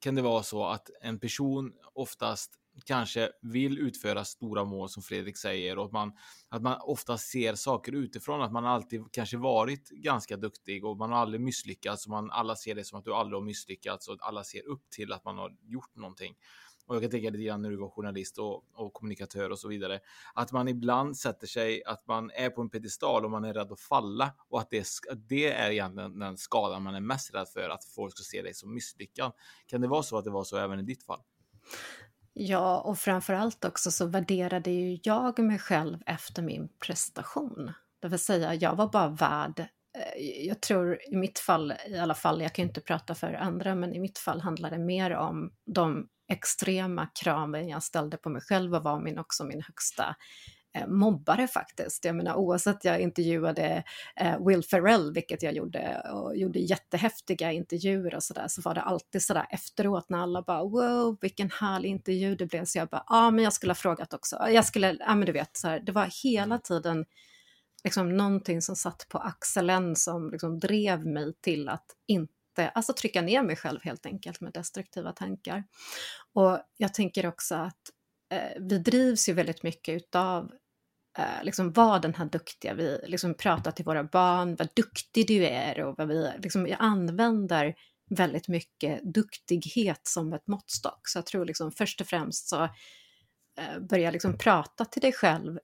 kan 0.00 0.14
det 0.14 0.22
vara 0.22 0.42
så 0.42 0.64
att 0.64 0.90
en 1.00 1.18
person 1.20 1.72
oftast 1.94 2.50
kanske 2.84 3.30
vill 3.42 3.78
utföra 3.78 4.24
stora 4.24 4.64
mål 4.64 4.88
som 4.88 5.02
Fredrik 5.02 5.38
säger 5.38 5.78
och 5.78 5.84
att 5.84 5.92
man, 5.92 6.12
att 6.48 6.62
man 6.62 6.78
ofta 6.80 7.18
ser 7.18 7.54
saker 7.54 7.92
utifrån, 7.92 8.42
att 8.42 8.52
man 8.52 8.66
alltid 8.66 9.04
kanske 9.12 9.36
varit 9.36 9.88
ganska 9.90 10.36
duktig 10.36 10.84
och 10.84 10.96
man 10.96 11.12
har 11.12 11.18
aldrig 11.18 11.40
misslyckats 11.40 12.06
och 12.06 12.10
man 12.10 12.30
alla 12.30 12.56
ser 12.56 12.74
det 12.74 12.84
som 12.84 12.98
att 12.98 13.04
du 13.04 13.14
aldrig 13.14 13.36
har 13.36 13.44
misslyckats 13.44 14.08
och 14.08 14.14
att 14.14 14.22
alla 14.22 14.44
ser 14.44 14.68
upp 14.68 14.90
till 14.90 15.12
att 15.12 15.24
man 15.24 15.38
har 15.38 15.56
gjort 15.62 15.96
någonting. 15.96 16.34
Och 16.86 16.94
jag 16.94 17.02
kan 17.02 17.10
tänka 17.10 17.30
lite 17.30 17.44
grann 17.44 17.62
när 17.62 17.70
du 17.70 17.76
var 17.76 17.90
journalist 17.90 18.38
och, 18.38 18.64
och 18.74 18.92
kommunikatör 18.92 19.50
och 19.50 19.58
så 19.58 19.68
vidare. 19.68 20.00
Att 20.34 20.52
man 20.52 20.68
ibland 20.68 21.16
sätter 21.16 21.46
sig, 21.46 21.84
att 21.84 22.06
man 22.06 22.30
är 22.30 22.50
på 22.50 22.60
en 22.60 22.70
pedestal 22.70 23.24
och 23.24 23.30
man 23.30 23.44
är 23.44 23.54
rädd 23.54 23.72
att 23.72 23.80
falla 23.80 24.34
och 24.48 24.60
att 24.60 24.70
det, 24.70 24.86
det 25.16 25.52
är 25.52 25.70
egentligen 25.70 26.18
den 26.18 26.36
skadan 26.36 26.82
man 26.82 26.94
är 26.94 27.00
mest 27.00 27.34
rädd 27.34 27.48
för, 27.48 27.68
att 27.68 27.84
folk 27.84 28.12
ska 28.12 28.22
se 28.22 28.42
dig 28.42 28.54
som 28.54 28.74
misslyckad. 28.74 29.32
Kan 29.66 29.80
det 29.80 29.88
vara 29.88 30.02
så 30.02 30.18
att 30.18 30.24
det 30.24 30.30
var 30.30 30.44
så 30.44 30.56
även 30.56 30.80
i 30.80 30.82
ditt 30.82 31.04
fall? 31.04 31.20
Ja, 32.32 32.80
och 32.80 32.98
framförallt 32.98 33.64
också 33.64 33.90
så 33.90 34.06
värderade 34.06 34.70
ju 34.70 34.98
jag 35.02 35.38
mig 35.38 35.58
själv 35.58 35.98
efter 36.06 36.42
min 36.42 36.68
prestation. 36.86 37.72
Det 38.00 38.08
vill 38.08 38.18
säga, 38.18 38.54
jag 38.54 38.76
var 38.76 38.88
bara 38.88 39.08
värd 39.08 39.60
eh, 39.60 40.46
jag 40.46 40.60
tror 40.60 40.98
i 41.10 41.16
mitt 41.16 41.38
fall 41.38 41.72
i 41.88 41.98
alla 41.98 42.14
fall, 42.14 42.42
jag 42.42 42.54
kan 42.54 42.64
inte 42.64 42.80
prata 42.80 43.14
för 43.14 43.32
andra, 43.32 43.74
men 43.74 43.94
i 43.94 43.98
mitt 43.98 44.18
fall 44.18 44.40
handlar 44.40 44.70
det 44.70 44.78
mer 44.78 45.10
om 45.10 45.52
de 45.66 46.08
extrema 46.28 47.08
kraven 47.22 47.68
jag 47.68 47.82
ställde 47.82 48.16
på 48.16 48.30
mig 48.30 48.42
själv 48.42 48.74
och 48.74 48.82
var 48.82 49.00
min, 49.00 49.18
också 49.18 49.44
min 49.44 49.62
högsta 49.62 50.16
eh, 50.74 50.86
mobbare 50.86 51.48
faktiskt. 51.48 52.04
Jag 52.04 52.16
menar 52.16 52.34
oavsett 52.34 52.84
jag 52.84 53.00
intervjuade 53.00 53.84
eh, 54.16 54.46
Will 54.46 54.62
Ferrell, 54.64 55.12
vilket 55.12 55.42
jag 55.42 55.54
gjorde, 55.54 56.02
och 56.12 56.36
gjorde 56.36 56.58
jättehäftiga 56.58 57.52
intervjuer 57.52 58.14
och 58.14 58.22
sådär, 58.22 58.48
så 58.48 58.62
var 58.62 58.74
det 58.74 58.82
alltid 58.82 59.22
sådär 59.22 59.46
efteråt 59.50 60.08
när 60.08 60.18
alla 60.18 60.42
bara 60.42 60.64
wow, 60.64 61.18
vilken 61.20 61.50
härlig 61.50 61.88
intervju 61.88 62.36
det 62.36 62.46
blev, 62.46 62.64
så 62.64 62.78
jag 62.78 62.88
bara 62.88 63.04
ja, 63.08 63.26
ah, 63.26 63.30
men 63.30 63.44
jag 63.44 63.52
skulle 63.52 63.70
ha 63.70 63.74
frågat 63.74 64.14
också. 64.14 64.36
Jag 64.50 64.64
skulle, 64.64 64.96
ja 65.00 65.14
men 65.14 65.26
du 65.26 65.32
vet, 65.32 65.56
så 65.56 65.68
här, 65.68 65.80
det 65.80 65.92
var 65.92 66.10
hela 66.22 66.58
tiden 66.58 67.04
liksom 67.84 68.16
någonting 68.16 68.62
som 68.62 68.76
satt 68.76 69.06
på 69.08 69.18
axeln 69.18 69.96
som 69.96 70.30
liksom 70.30 70.58
drev 70.58 71.06
mig 71.06 71.34
till 71.40 71.68
att 71.68 71.86
inte, 72.06 72.33
alltså 72.62 72.92
trycka 72.92 73.22
ner 73.22 73.42
mig 73.42 73.56
själv 73.56 73.80
helt 73.82 74.06
enkelt 74.06 74.40
med 74.40 74.52
destruktiva 74.52 75.12
tankar. 75.12 75.64
Och 76.32 76.60
jag 76.76 76.94
tänker 76.94 77.26
också 77.26 77.54
att 77.54 77.90
eh, 78.32 78.60
vi 78.60 78.78
drivs 78.78 79.28
ju 79.28 79.32
väldigt 79.32 79.62
mycket 79.62 79.94
utav 79.94 80.52
eh, 81.18 81.44
liksom 81.44 81.72
var 81.72 81.98
den 81.98 82.14
här 82.14 82.24
duktiga, 82.24 82.74
vi 82.74 82.98
liksom 83.06 83.34
pratar 83.34 83.70
till 83.70 83.84
våra 83.84 84.04
barn, 84.04 84.56
vad 84.56 84.68
duktig 84.76 85.26
du 85.26 85.46
är 85.46 85.80
och 85.80 85.94
vad 85.98 86.08
vi, 86.08 86.30
liksom, 86.38 86.66
jag 86.66 86.78
använder 86.80 87.74
väldigt 88.10 88.48
mycket 88.48 89.14
duktighet 89.14 90.00
som 90.02 90.32
ett 90.32 90.46
måttstock. 90.46 91.08
Så 91.08 91.18
jag 91.18 91.26
tror 91.26 91.44
liksom 91.44 91.72
först 91.72 92.00
och 92.00 92.06
främst 92.06 92.48
så 92.48 92.62
eh, 93.58 93.80
börja 93.90 94.10
liksom 94.10 94.38
prata 94.38 94.84
till 94.84 95.02
dig 95.02 95.12
själv 95.12 95.58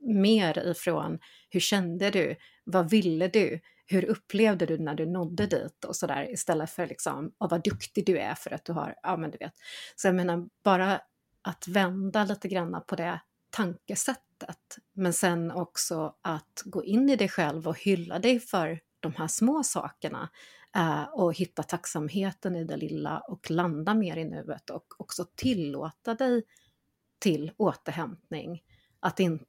mer 0.00 0.58
ifrån 0.58 1.18
hur 1.50 1.60
kände 1.60 2.10
du, 2.10 2.36
vad 2.64 2.90
ville 2.90 3.28
du, 3.28 3.60
hur 3.88 4.04
upplevde 4.04 4.66
du 4.66 4.78
när 4.78 4.94
du 4.94 5.06
nådde 5.06 5.46
dit 5.46 5.84
och 5.84 5.96
sådär 5.96 6.32
istället 6.32 6.70
för 6.70 6.86
liksom, 6.86 7.32
och 7.38 7.50
vad 7.50 7.64
duktig 7.64 8.06
du 8.06 8.18
är 8.18 8.34
för 8.34 8.54
att 8.54 8.64
du 8.64 8.72
har, 8.72 8.94
ja 9.02 9.16
men 9.16 9.30
du 9.30 9.38
vet. 9.38 9.54
Så 9.96 10.08
jag 10.08 10.14
menar 10.14 10.48
bara 10.64 11.00
att 11.42 11.68
vända 11.68 12.24
lite 12.24 12.48
grann 12.48 12.82
på 12.86 12.96
det 12.96 13.20
tankesättet, 13.50 14.78
men 14.92 15.12
sen 15.12 15.50
också 15.50 16.14
att 16.22 16.62
gå 16.64 16.84
in 16.84 17.10
i 17.10 17.16
dig 17.16 17.28
själv 17.28 17.68
och 17.68 17.78
hylla 17.78 18.18
dig 18.18 18.40
för 18.40 18.80
de 19.00 19.14
här 19.14 19.28
små 19.28 19.62
sakerna 19.62 20.28
eh, 20.76 21.02
och 21.02 21.34
hitta 21.34 21.62
tacksamheten 21.62 22.56
i 22.56 22.64
det 22.64 22.76
lilla 22.76 23.18
och 23.18 23.50
landa 23.50 23.94
mer 23.94 24.16
i 24.16 24.24
nuet 24.24 24.70
och 24.70 24.86
också 24.98 25.24
tillåta 25.34 26.14
dig 26.14 26.42
till 27.18 27.52
återhämtning. 27.56 28.62
Att 29.00 29.20
inte 29.20 29.44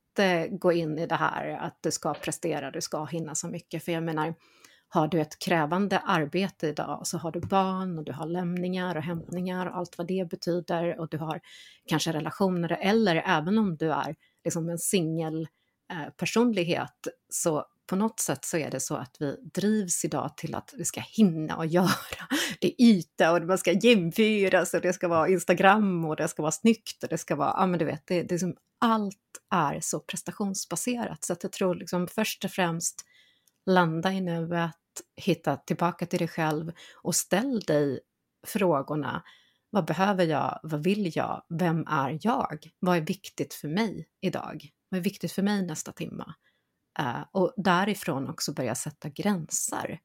gå 0.50 0.72
in 0.72 1.00
i 1.00 1.06
det 1.06 1.16
här 1.16 1.58
att 1.62 1.78
du 1.82 1.92
ska 1.92 2.14
prestera, 2.14 2.72
du 2.72 2.82
ska 2.82 3.06
hinna 3.06 3.36
så 3.36 3.48
mycket. 3.48 3.86
För 3.86 3.92
jag 3.92 4.04
menar, 4.04 4.34
har 4.88 5.08
du 5.08 5.22
ett 5.22 5.40
krävande 5.40 6.00
arbete 6.00 6.68
idag 6.68 7.08
så 7.08 7.18
har 7.18 7.32
du 7.32 7.40
barn 7.40 7.98
och 7.98 8.04
du 8.04 8.12
har 8.12 8.26
lämningar 8.26 8.96
och 8.96 9.04
hämtningar 9.04 9.66
och 9.66 9.78
allt 9.78 9.98
vad 9.98 10.08
det 10.08 10.30
betyder 10.30 11.00
och 11.00 11.10
du 11.10 11.18
har 11.18 11.42
kanske 11.86 12.12
relationer 12.12 12.78
eller 12.82 13.16
även 13.16 13.58
om 13.58 13.78
du 13.78 13.92
är 13.92 14.16
liksom 14.44 14.70
en 14.70 14.80
singel 14.80 15.48
eh, 15.92 16.10
personlighet 16.18 17.08
så 17.30 17.66
på 17.90 17.96
något 17.96 18.20
sätt 18.20 18.46
så 18.46 18.58
är 18.58 18.72
det 18.72 18.80
så 18.80 18.96
att 18.96 19.16
vi 19.20 19.36
drivs 19.54 20.06
idag 20.06 20.38
till 20.38 20.56
att 20.56 20.74
vi 20.78 20.86
ska 20.86 21.02
hinna 21.02 21.58
och 21.58 21.66
göra. 21.78 22.28
Det 22.62 22.68
är 22.68 22.86
yta 22.86 23.34
och 23.34 23.42
man 23.42 23.58
ska 23.58 23.72
jämföras 23.72 24.74
och 24.74 24.82
det 24.82 24.94
ska 24.94 25.08
vara 25.08 25.30
Instagram 25.30 26.06
och 26.06 26.16
det 26.16 26.28
ska 26.28 26.42
vara 26.42 26.52
snyggt 26.52 27.04
och 27.04 27.10
det 27.10 27.18
ska 27.18 27.36
vara, 27.36 27.54
ja 27.58 27.68
men 27.68 27.80
du 27.80 27.86
vet, 27.86 28.08
det, 28.08 28.24
det 28.24 28.36
är 28.36 28.40
som, 28.40 28.56
allt 28.80 29.18
är 29.50 29.80
så 29.80 30.00
prestationsbaserat. 30.00 31.24
Så 31.24 31.34
att 31.34 31.44
jag 31.44 31.52
tror 31.52 31.76
liksom 31.76 32.08
först 32.08 32.46
och 32.46 32.52
främst 32.52 33.06
landa 33.66 34.14
i 34.14 34.22
nuet, 34.22 34.76
hitta 35.16 35.56
tillbaka 35.56 36.06
till 36.06 36.20
dig 36.20 36.28
själv 36.28 36.72
och 36.96 37.16
ställ 37.16 37.60
dig 37.60 38.00
frågorna. 38.48 39.24
Vad 39.70 39.86
behöver 39.86 40.26
jag? 40.26 40.60
Vad 40.64 40.84
vill 40.84 41.12
jag? 41.16 41.44
Vem 41.50 41.88
är 41.88 42.20
jag? 42.22 42.70
Vad 42.80 42.98
är 42.98 43.02
viktigt 43.02 43.54
för 43.54 43.68
mig 43.68 44.08
idag? 44.22 44.70
Vad 44.90 45.00
är 45.00 45.04
viktigt 45.04 45.32
för 45.32 45.42
mig 45.42 45.66
nästa 45.66 45.92
timma? 45.92 46.34
Uh, 47.00 47.26
och 47.32 47.54
därifrån 47.58 48.30
också 48.30 48.54
börja 48.54 48.76
sätta 48.76 49.10
gränser. 49.10 50.00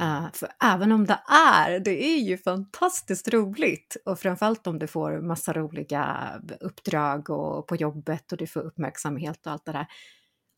Uh, 0.00 0.32
för 0.32 0.48
även 0.62 0.92
om 0.92 1.06
det 1.06 1.20
är, 1.28 1.80
det 1.80 2.04
är 2.04 2.18
ju 2.18 2.38
fantastiskt 2.38 3.28
roligt 3.28 3.96
och 4.04 4.18
framförallt 4.18 4.66
om 4.66 4.78
du 4.78 4.86
får 4.86 5.20
massa 5.20 5.52
roliga 5.52 6.32
uppdrag 6.60 7.30
och 7.30 7.66
på 7.66 7.76
jobbet 7.76 8.32
och 8.32 8.38
du 8.38 8.46
får 8.46 8.60
uppmärksamhet 8.60 9.46
och 9.46 9.52
allt 9.52 9.64
det 9.64 9.72
där. 9.72 9.86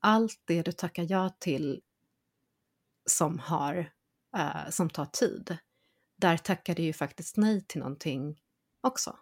Allt 0.00 0.42
det 0.44 0.62
du 0.62 0.72
tackar 0.72 1.06
ja 1.08 1.28
till 1.28 1.80
som 3.10 3.38
har, 3.38 3.92
uh, 4.36 4.70
som 4.70 4.90
tar 4.90 5.06
tid, 5.06 5.56
där 6.16 6.36
tackar 6.36 6.74
du 6.74 6.82
ju 6.82 6.92
faktiskt 6.92 7.36
nej 7.36 7.64
till 7.64 7.80
någonting 7.80 8.40
också. 8.80 9.10
Mm. 9.10 9.20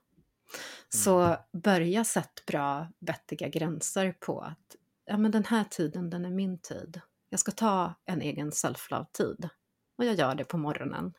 Så 0.89 1.37
börja 1.53 2.05
sätta 2.05 2.43
bra, 2.47 2.89
vettiga 2.99 3.49
gränser 3.49 4.17
på 4.21 4.41
att 4.41 4.77
ja, 5.05 5.17
men 5.17 5.31
den 5.31 5.45
här 5.45 5.65
tiden, 5.65 6.11
den 6.11 6.25
är 6.25 6.31
min 6.31 6.59
tid. 6.59 7.01
Jag 7.31 7.41
ska 7.41 7.53
ta 7.53 7.95
en 8.05 8.23
egen 8.23 8.53
self-love-tid. 8.53 9.49
Och 9.97 10.05
jag 10.05 10.15
gör 10.15 10.35
det 10.35 10.45
på 10.45 10.59
morgonen. 10.59 11.15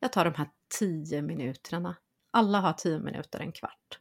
Jag 0.00 0.12
tar 0.12 0.24
de 0.24 0.34
här 0.34 0.50
tio 0.78 1.22
minuterna. 1.22 1.96
Alla 2.30 2.60
har 2.60 2.72
tio 2.72 2.98
minuter, 2.98 3.40
en 3.40 3.52
kvart. 3.52 4.00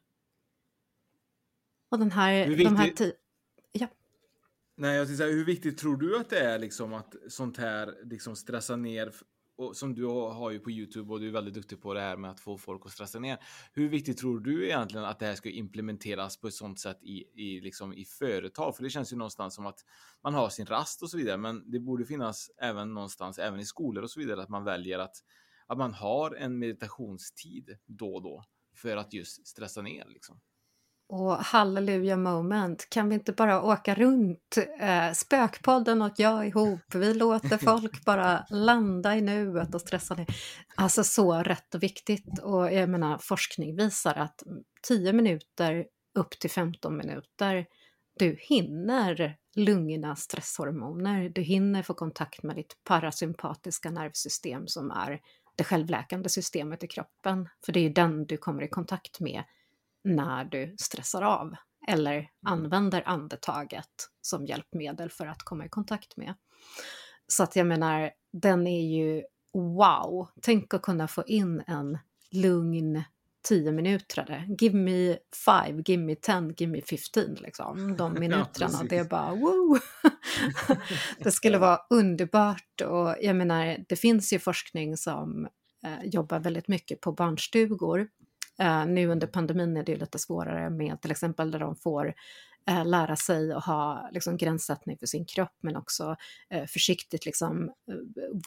Och 1.89 1.99
den 1.99 2.11
här... 2.11 2.47
Viktigt... 2.47 2.65
De 2.65 2.75
här 2.75 2.89
tio... 2.89 3.13
Ja. 3.71 3.87
Nej, 4.75 4.97
jag 4.97 5.07
säga, 5.07 5.29
hur 5.29 5.45
viktigt 5.45 5.77
tror 5.77 5.97
du 5.97 6.19
att 6.19 6.29
det 6.29 6.39
är 6.39 6.59
liksom 6.59 6.93
att 6.93 7.15
sånt 7.27 7.57
här 7.57 7.95
liksom 8.03 8.35
stressa 8.35 8.75
ner 8.75 9.13
och 9.57 9.77
som 9.77 9.95
du 9.95 10.05
har 10.05 10.51
ju 10.51 10.59
på 10.59 10.71
Youtube 10.71 11.13
och 11.13 11.19
du 11.19 11.27
är 11.27 11.31
väldigt 11.31 11.53
duktig 11.53 11.81
på 11.81 11.93
det 11.93 12.01
här 12.01 12.17
med 12.17 12.31
att 12.31 12.39
få 12.39 12.57
folk 12.57 12.85
att 12.85 12.91
stressa 12.91 13.19
ner. 13.19 13.37
Hur 13.73 13.89
viktigt 13.89 14.17
tror 14.17 14.39
du 14.39 14.65
egentligen 14.65 15.05
att 15.05 15.19
det 15.19 15.25
här 15.25 15.35
ska 15.35 15.49
implementeras 15.49 16.37
på 16.37 16.47
ett 16.47 16.53
sånt 16.53 16.79
sätt 16.79 17.03
i, 17.03 17.23
i, 17.33 17.61
liksom 17.61 17.93
i 17.93 18.05
företag? 18.05 18.75
För 18.75 18.83
det 18.83 18.89
känns 18.89 19.13
ju 19.13 19.17
någonstans 19.17 19.55
som 19.55 19.65
att 19.65 19.85
man 20.23 20.33
har 20.33 20.49
sin 20.49 20.65
rast 20.65 21.03
och 21.03 21.09
så 21.09 21.17
vidare, 21.17 21.37
men 21.37 21.71
det 21.71 21.79
borde 21.79 22.05
finnas 22.05 22.51
även 22.57 22.93
någonstans, 22.93 23.39
även 23.39 23.59
i 23.59 23.65
skolor 23.65 24.03
och 24.03 24.11
så 24.11 24.19
vidare, 24.19 24.41
att 24.41 24.49
man 24.49 24.63
väljer 24.63 24.99
att, 24.99 25.15
att 25.67 25.77
man 25.77 25.93
har 25.93 26.35
en 26.35 26.59
meditationstid 26.59 27.77
då 27.85 28.15
och 28.15 28.23
då 28.23 28.43
för 28.75 28.97
att 28.97 29.13
just 29.13 29.47
stressa 29.47 29.81
ner 29.81 30.05
liksom. 30.07 30.39
Och 31.07 31.35
halleluja 31.35 32.17
moment, 32.17 32.89
kan 32.89 33.09
vi 33.09 33.15
inte 33.15 33.31
bara 33.31 33.61
åka 33.61 33.95
runt, 33.95 34.57
eh, 34.79 35.11
Spökpodden 35.13 36.01
och 36.01 36.11
jag 36.17 36.47
ihop, 36.47 36.95
vi 36.95 37.13
låter 37.13 37.57
folk 37.57 38.05
bara 38.05 38.45
landa 38.49 39.15
i 39.15 39.21
nuet 39.21 39.75
och 39.75 39.81
stressa 39.81 40.15
ner. 40.15 40.27
Alltså 40.75 41.03
så 41.03 41.33
rätt 41.33 41.75
och 41.75 41.83
viktigt. 41.83 42.39
Och 42.39 42.73
jag 42.73 42.89
menar 42.89 43.17
forskning 43.17 43.75
visar 43.75 44.13
att 44.13 44.43
10 44.87 45.13
minuter 45.13 45.85
upp 46.15 46.39
till 46.39 46.49
15 46.49 46.97
minuter, 46.97 47.65
du 48.19 48.37
hinner 48.39 49.37
lugna 49.55 50.15
stresshormoner, 50.15 51.29
du 51.29 51.41
hinner 51.41 51.83
få 51.83 51.93
kontakt 51.93 52.43
med 52.43 52.55
ditt 52.55 52.77
parasympatiska 52.83 53.91
nervsystem 53.91 54.67
som 54.67 54.91
är 54.91 55.19
det 55.55 55.63
självläkande 55.63 56.29
systemet 56.29 56.83
i 56.83 56.87
kroppen, 56.87 57.49
för 57.65 57.73
det 57.73 57.79
är 57.79 57.83
ju 57.83 57.89
den 57.89 58.25
du 58.25 58.37
kommer 58.37 58.63
i 58.63 58.67
kontakt 58.67 59.19
med 59.19 59.43
när 60.05 60.45
du 60.45 60.75
stressar 60.79 61.21
av 61.21 61.55
eller 61.87 62.13
mm. 62.13 62.27
använder 62.45 63.03
andetaget 63.05 64.09
som 64.21 64.45
hjälpmedel 64.45 65.09
för 65.09 65.27
att 65.27 65.43
komma 65.43 65.65
i 65.65 65.69
kontakt 65.69 66.17
med. 66.17 66.33
Så 67.27 67.43
att 67.43 67.55
jag 67.55 67.67
menar, 67.67 68.11
den 68.33 68.67
är 68.67 68.81
ju 68.81 69.23
wow! 69.53 70.27
Tänk 70.41 70.73
att 70.73 70.81
kunna 70.81 71.07
få 71.07 71.23
in 71.27 71.63
en 71.67 71.97
lugn 72.31 73.03
10 73.47 73.71
minuter. 73.71 74.55
Give 74.59 74.77
me 74.77 75.17
five, 75.45 75.83
give 75.85 76.03
me 76.03 76.15
ten, 76.15 76.53
give 76.57 76.71
me 76.71 76.81
15 76.81 77.35
liksom. 77.35 77.97
De 77.97 78.13
minuterna, 78.19 78.79
ja, 78.81 78.85
det 78.89 78.97
är 78.97 79.03
bara 79.03 79.35
wow! 79.35 79.79
det 81.19 81.31
skulle 81.31 81.57
vara 81.57 81.79
underbart 81.89 82.81
och 82.81 83.15
jag 83.21 83.35
menar, 83.35 83.85
det 83.87 83.95
finns 83.95 84.33
ju 84.33 84.39
forskning 84.39 84.97
som 84.97 85.47
eh, 85.85 86.03
jobbar 86.03 86.39
väldigt 86.39 86.67
mycket 86.67 87.01
på 87.01 87.11
barnstugor 87.11 88.07
Uh, 88.61 88.85
nu 88.85 89.07
under 89.07 89.27
pandemin 89.27 89.77
är 89.77 89.83
det 89.83 89.95
lite 89.95 90.19
svårare 90.19 90.69
med 90.69 91.01
till 91.01 91.11
exempel 91.11 91.51
där 91.51 91.59
de 91.59 91.75
får 91.75 92.13
uh, 92.71 92.85
lära 92.85 93.15
sig 93.15 93.53
att 93.53 93.65
ha 93.65 94.09
liksom, 94.11 94.37
gränssättning 94.37 94.97
för 94.97 95.05
sin 95.05 95.25
kropp 95.25 95.57
men 95.61 95.75
också 95.75 96.15
uh, 96.55 96.65
försiktigt 96.65 97.25
liksom, 97.25 97.71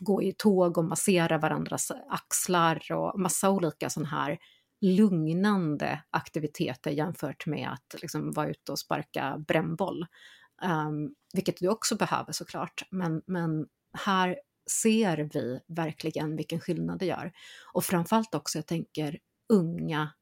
gå 0.01 0.23
i 0.23 0.33
tåg 0.33 0.79
och 0.79 0.85
massera 0.85 1.38
varandras 1.38 1.92
axlar 2.09 2.92
och 2.92 3.21
massa 3.21 3.51
olika 3.51 3.90
sådana 3.90 4.09
här 4.09 4.38
lugnande 4.81 6.03
aktiviteter 6.11 6.90
jämfört 6.90 7.47
med 7.47 7.68
att 7.73 8.01
liksom, 8.03 8.33
vara 8.33 8.51
ute 8.51 8.73
och 8.73 8.79
sparka 8.79 9.44
brännboll. 9.49 10.07
Um, 10.62 11.14
vilket 11.35 11.57
du 11.57 11.68
också 11.68 11.97
behöver 11.97 12.33
såklart, 12.33 12.83
men, 12.90 13.23
men 13.27 13.66
här 13.92 14.38
ser 14.83 15.31
vi 15.33 15.61
verkligen 15.68 16.37
vilken 16.37 16.61
skillnad 16.61 16.99
det 16.99 17.07
gör. 17.07 17.33
Och 17.73 17.85
framförallt 17.85 18.35
också, 18.35 18.59
jag 18.59 18.66
tänker 18.66 19.18
unga, 19.48 20.12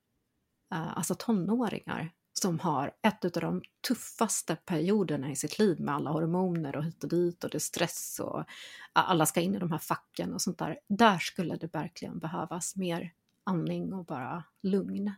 eh, 0.72 0.98
alltså 0.98 1.14
tonåringar, 1.14 2.12
som 2.32 2.60
har 2.60 2.92
ett 3.02 3.24
av 3.24 3.30
de 3.30 3.62
tuffaste 3.88 4.56
perioderna 4.56 5.30
i 5.30 5.36
sitt 5.36 5.58
liv 5.58 5.80
med 5.80 5.94
alla 5.94 6.10
hormoner 6.10 6.76
och 6.76 6.84
hit 6.84 7.04
och 7.04 7.10
dit 7.10 7.44
och 7.44 7.50
det 7.50 7.56
är 7.56 7.60
stress 7.60 8.20
och 8.24 8.44
alla 8.92 9.26
ska 9.26 9.40
in 9.40 9.54
i 9.54 9.58
de 9.58 9.72
här 9.72 9.78
facken 9.78 10.34
och 10.34 10.40
sånt 10.40 10.58
där. 10.58 10.78
Där 10.88 11.18
skulle 11.18 11.56
det 11.56 11.74
verkligen 11.74 12.18
behövas 12.18 12.76
mer 12.76 13.12
andning 13.44 13.92
och 13.92 14.04
bara 14.04 14.44
lugn. 14.62 15.12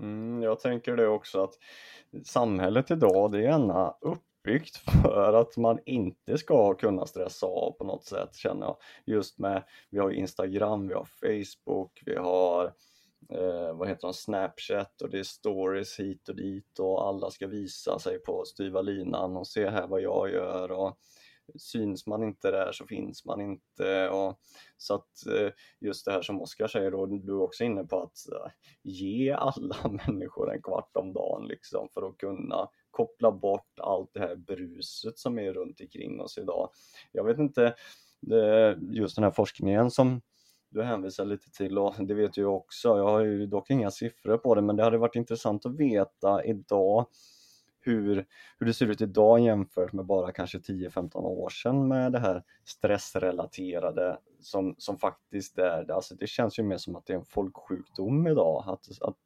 Mm, 0.00 0.42
jag 0.42 0.60
tänker 0.60 0.96
det 0.96 1.08
också 1.08 1.42
att 1.42 1.54
samhället 2.24 2.90
idag 2.90 3.32
det 3.32 3.38
är 3.38 3.42
gärna 3.42 3.94
uppbyggt 4.00 4.76
för 5.02 5.32
att 5.32 5.56
man 5.56 5.78
inte 5.86 6.38
ska 6.38 6.74
kunna 6.74 7.06
stressa 7.06 7.46
av 7.46 7.72
på 7.72 7.84
något 7.84 8.04
sätt 8.04 8.34
känner 8.34 8.66
jag. 8.66 8.76
Just 9.04 9.38
med, 9.38 9.64
vi 9.90 9.98
har 9.98 10.10
Instagram, 10.10 10.88
vi 10.88 10.94
har 10.94 11.04
Facebook, 11.04 12.02
vi 12.06 12.16
har 12.16 12.72
eh, 13.28 13.76
vad 13.76 13.88
heter 13.88 14.08
de, 14.08 14.14
Snapchat 14.14 15.02
och 15.02 15.10
det 15.10 15.18
är 15.18 15.22
stories 15.22 16.00
hit 16.00 16.28
och 16.28 16.36
dit 16.36 16.78
och 16.78 17.08
alla 17.08 17.30
ska 17.30 17.46
visa 17.46 17.98
sig 17.98 18.18
på 18.18 18.44
styva 18.44 18.82
linan 18.82 19.36
och 19.36 19.46
se 19.46 19.68
här 19.68 19.86
vad 19.86 20.00
jag 20.00 20.30
gör 20.30 20.70
och 20.70 20.98
syns 21.58 22.06
man 22.06 22.22
inte 22.22 22.50
där 22.50 22.72
så 22.72 22.86
finns 22.86 23.24
man 23.24 23.40
inte. 23.40 24.08
Och, 24.08 24.40
så 24.76 24.94
att 24.94 25.26
eh, 25.26 25.52
just 25.80 26.04
det 26.04 26.12
här 26.12 26.22
som 26.22 26.40
Oskar 26.40 26.68
säger 26.68 26.90
då, 26.90 27.06
du 27.06 27.32
är 27.32 27.42
också 27.42 27.64
inne 27.64 27.84
på 27.84 28.02
att 28.02 28.32
eh, 28.32 28.52
ge 28.82 29.32
alla 29.32 29.76
människor 30.06 30.52
en 30.54 30.62
kvart 30.62 30.96
om 30.96 31.12
dagen 31.12 31.48
liksom 31.48 31.88
för 31.94 32.08
att 32.08 32.18
kunna 32.18 32.68
koppla 32.90 33.32
bort 33.32 33.80
allt 33.80 34.10
det 34.12 34.20
här 34.20 34.36
bruset 34.36 35.18
som 35.18 35.38
är 35.38 35.52
runt 35.52 35.80
omkring 35.80 36.20
oss 36.20 36.38
idag. 36.38 36.70
Jag 37.12 37.24
vet 37.24 37.38
inte, 37.38 37.66
eh, 38.32 38.78
just 38.90 39.16
den 39.16 39.24
här 39.24 39.30
forskningen 39.30 39.90
som 39.90 40.20
du 40.70 40.82
hänvisar 40.82 41.24
lite 41.24 41.50
till 41.50 41.78
och 41.78 41.94
det 41.98 42.14
vet 42.14 42.36
jag 42.36 42.54
också. 42.54 42.88
Jag 42.88 43.04
har 43.04 43.20
ju 43.20 43.46
dock 43.46 43.70
inga 43.70 43.90
siffror 43.90 44.36
på 44.36 44.54
det 44.54 44.62
men 44.62 44.76
det 44.76 44.84
hade 44.84 44.98
varit 44.98 45.16
intressant 45.16 45.66
att 45.66 45.76
veta 45.76 46.44
idag 46.44 47.06
hur, 47.80 48.26
hur 48.58 48.66
det 48.66 48.74
ser 48.74 48.86
ut 48.86 49.00
idag 49.00 49.40
jämfört 49.40 49.92
med 49.92 50.04
bara 50.04 50.32
kanske 50.32 50.58
10-15 50.58 51.16
år 51.16 51.48
sedan 51.48 51.88
med 51.88 52.12
det 52.12 52.18
här 52.18 52.42
stressrelaterade 52.64 54.18
som, 54.42 54.74
som 54.78 54.98
faktiskt 54.98 55.58
är, 55.58 55.90
alltså 55.90 56.14
det 56.14 56.26
känns 56.26 56.58
ju 56.58 56.62
mer 56.62 56.76
som 56.76 56.96
att 56.96 57.06
det 57.06 57.12
är 57.12 57.18
en 57.18 57.24
folksjukdom 57.24 58.26
idag. 58.26 58.64
Att, 58.66 59.02
att 59.02 59.16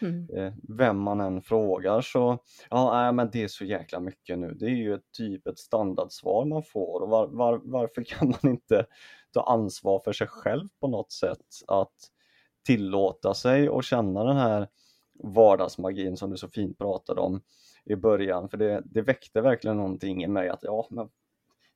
mm. 0.00 0.28
eh, 0.36 0.52
vem 0.68 0.98
man 0.98 1.20
än 1.20 1.42
frågar 1.42 2.00
så, 2.00 2.38
ja 2.70 2.92
nej, 2.94 3.12
men 3.12 3.30
det 3.32 3.42
är 3.42 3.48
så 3.48 3.64
jäkla 3.64 4.00
mycket 4.00 4.38
nu. 4.38 4.54
Det 4.54 4.66
är 4.66 4.76
ju 4.76 4.94
ett 4.94 5.12
typ 5.16 5.46
ett 5.46 5.58
standardsvar 5.58 6.44
man 6.44 6.62
får 6.62 7.00
och 7.00 7.08
var, 7.08 7.26
var, 7.26 7.60
varför 7.64 8.02
kan 8.06 8.28
man 8.28 8.52
inte 8.52 8.86
ta 9.32 9.42
ansvar 9.42 10.00
för 10.04 10.12
sig 10.12 10.26
själv 10.26 10.68
på 10.80 10.88
något 10.88 11.12
sätt 11.12 11.46
att 11.66 11.94
tillåta 12.66 13.34
sig 13.34 13.68
och 13.68 13.84
känna 13.84 14.24
den 14.24 14.36
här 14.36 14.68
vardagsmagin 15.24 16.16
som 16.16 16.30
du 16.30 16.36
så 16.36 16.48
fint 16.48 16.78
pratade 16.78 17.20
om 17.20 17.40
i 17.84 17.96
början, 17.96 18.48
för 18.48 18.56
det, 18.56 18.82
det 18.84 19.02
väckte 19.02 19.40
verkligen 19.40 19.76
någonting 19.76 20.24
i 20.24 20.28
mig 20.28 20.48
att 20.48 20.62
ja, 20.62 20.86
men 20.90 21.08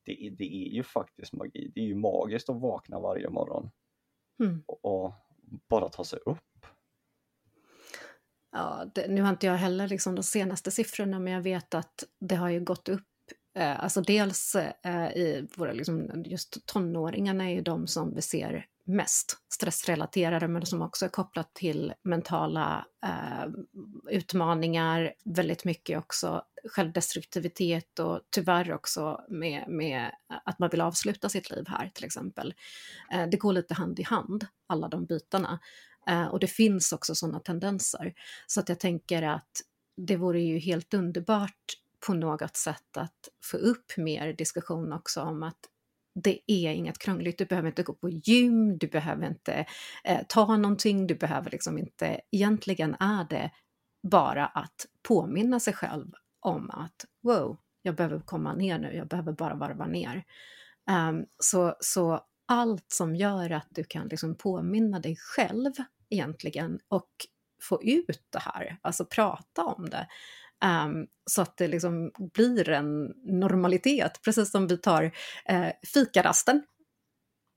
det, 0.06 0.30
det 0.38 0.44
är 0.44 0.68
ju 0.68 0.82
faktiskt 0.82 1.32
magi. 1.32 1.72
Det 1.74 1.80
är 1.80 1.84
ju 1.84 1.94
magiskt 1.94 2.48
att 2.48 2.60
vakna 2.60 3.00
varje 3.00 3.30
morgon 3.30 3.70
mm. 4.42 4.62
och, 4.66 4.84
och, 4.84 5.12
bara 5.68 5.88
ta 5.88 6.04
sig 6.04 6.18
upp. 6.26 6.66
Ja, 8.52 8.90
det, 8.94 9.08
nu 9.08 9.22
har 9.22 9.30
inte 9.30 9.46
jag 9.46 9.54
heller 9.54 9.88
liksom 9.88 10.14
de 10.14 10.22
senaste 10.22 10.70
siffrorna, 10.70 11.18
men 11.18 11.32
jag 11.32 11.42
vet 11.42 11.74
att 11.74 12.04
det 12.20 12.34
har 12.34 12.48
ju 12.48 12.60
gått 12.60 12.88
upp 12.88 13.06
Eh, 13.56 13.84
alltså 13.84 14.00
dels 14.00 14.56
eh, 14.82 15.06
i 15.16 15.48
våra, 15.56 15.72
liksom, 15.72 16.22
just 16.26 16.66
tonåringarna 16.66 17.44
är 17.44 17.54
ju 17.54 17.60
de 17.60 17.86
som 17.86 18.14
vi 18.14 18.22
ser 18.22 18.66
mest 18.84 19.36
stressrelaterade 19.52 20.48
men 20.48 20.66
som 20.66 20.82
också 20.82 21.04
är 21.04 21.08
kopplat 21.08 21.54
till 21.54 21.94
mentala 22.02 22.86
eh, 23.04 23.50
utmaningar, 24.10 25.12
väldigt 25.24 25.64
mycket 25.64 25.98
också 25.98 26.42
självdestruktivitet 26.68 27.98
och 27.98 28.20
tyvärr 28.30 28.72
också 28.72 29.24
med, 29.28 29.64
med 29.68 30.10
att 30.44 30.58
man 30.58 30.70
vill 30.70 30.80
avsluta 30.80 31.28
sitt 31.28 31.50
liv 31.50 31.64
här 31.68 31.90
till 31.94 32.04
exempel. 32.04 32.54
Eh, 33.12 33.26
det 33.26 33.36
går 33.36 33.52
lite 33.52 33.74
hand 33.74 34.00
i 34.00 34.02
hand, 34.02 34.46
alla 34.66 34.88
de 34.88 35.04
bitarna. 35.04 35.60
Eh, 36.08 36.26
och 36.26 36.40
det 36.40 36.46
finns 36.46 36.92
också 36.92 37.14
sådana 37.14 37.40
tendenser. 37.40 38.14
Så 38.46 38.60
att 38.60 38.68
jag 38.68 38.80
tänker 38.80 39.22
att 39.22 39.60
det 39.96 40.16
vore 40.16 40.40
ju 40.40 40.58
helt 40.58 40.94
underbart 40.94 41.78
på 42.06 42.14
något 42.14 42.56
sätt 42.56 42.96
att 42.96 43.28
få 43.44 43.56
upp 43.56 43.96
mer 43.96 44.32
diskussion 44.32 44.92
också 44.92 45.20
om 45.20 45.42
att 45.42 45.58
det 46.14 46.40
är 46.46 46.72
inget 46.72 46.98
krångligt, 46.98 47.38
du 47.38 47.44
behöver 47.44 47.68
inte 47.68 47.82
gå 47.82 47.92
på 47.92 48.08
gym, 48.08 48.78
du 48.78 48.86
behöver 48.86 49.26
inte 49.26 49.66
eh, 50.04 50.20
ta 50.28 50.56
någonting, 50.56 51.06
du 51.06 51.14
behöver 51.14 51.50
liksom 51.50 51.78
inte, 51.78 52.20
egentligen 52.30 52.96
är 53.00 53.24
det 53.30 53.50
bara 54.02 54.46
att 54.46 54.86
påminna 55.02 55.60
sig 55.60 55.74
själv 55.74 56.06
om 56.46 56.70
att 56.70 57.04
wow, 57.22 57.56
jag 57.82 57.94
behöver 57.94 58.20
komma 58.20 58.54
ner 58.54 58.78
nu, 58.78 58.94
jag 58.94 59.08
behöver 59.08 59.32
bara 59.32 59.54
varva 59.54 59.86
ner. 59.86 60.24
Um, 60.90 61.26
så, 61.38 61.76
så 61.80 62.20
allt 62.46 62.92
som 62.92 63.16
gör 63.16 63.50
att 63.50 63.68
du 63.70 63.84
kan 63.84 64.08
liksom 64.08 64.34
påminna 64.34 65.00
dig 65.00 65.16
själv 65.16 65.72
egentligen 66.10 66.78
och 66.88 67.10
få 67.62 67.82
ut 67.82 68.26
det 68.30 68.38
här, 68.38 68.78
alltså 68.82 69.04
prata 69.04 69.64
om 69.64 69.90
det, 69.90 70.08
Um, 70.64 71.06
så 71.30 71.42
att 71.42 71.56
det 71.56 71.68
liksom 71.68 72.12
blir 72.34 72.68
en 72.68 73.04
normalitet, 73.24 74.20
precis 74.24 74.50
som 74.50 74.66
vi 74.66 74.78
tar 74.78 75.04
uh, 75.52 75.70
fikarasten. 75.94 76.62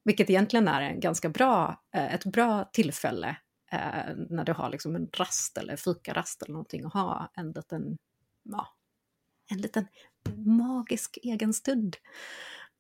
Vilket 0.04 0.30
egentligen 0.30 0.68
är 0.68 0.82
en 0.82 1.00
ganska 1.00 1.30
bra, 1.30 1.84
uh, 1.98 2.14
ett 2.14 2.26
bra 2.26 2.70
tillfälle 2.74 3.30
uh, 3.74 4.16
när 4.30 4.44
du 4.44 4.54
har 4.54 4.70
liksom 4.70 4.96
en 4.96 5.10
rast 5.14 5.58
eller 5.58 5.76
fikarast 5.76 6.42
eller 6.42 6.54
någonting 6.54 6.86
och 6.86 6.94
ha 6.94 7.32
en 7.36 7.52
liten, 7.52 7.98
ja, 8.44 8.68
en 9.50 9.58
liten 9.58 9.88
magisk 10.46 11.18
egen 11.24 11.54
stund. 11.54 11.96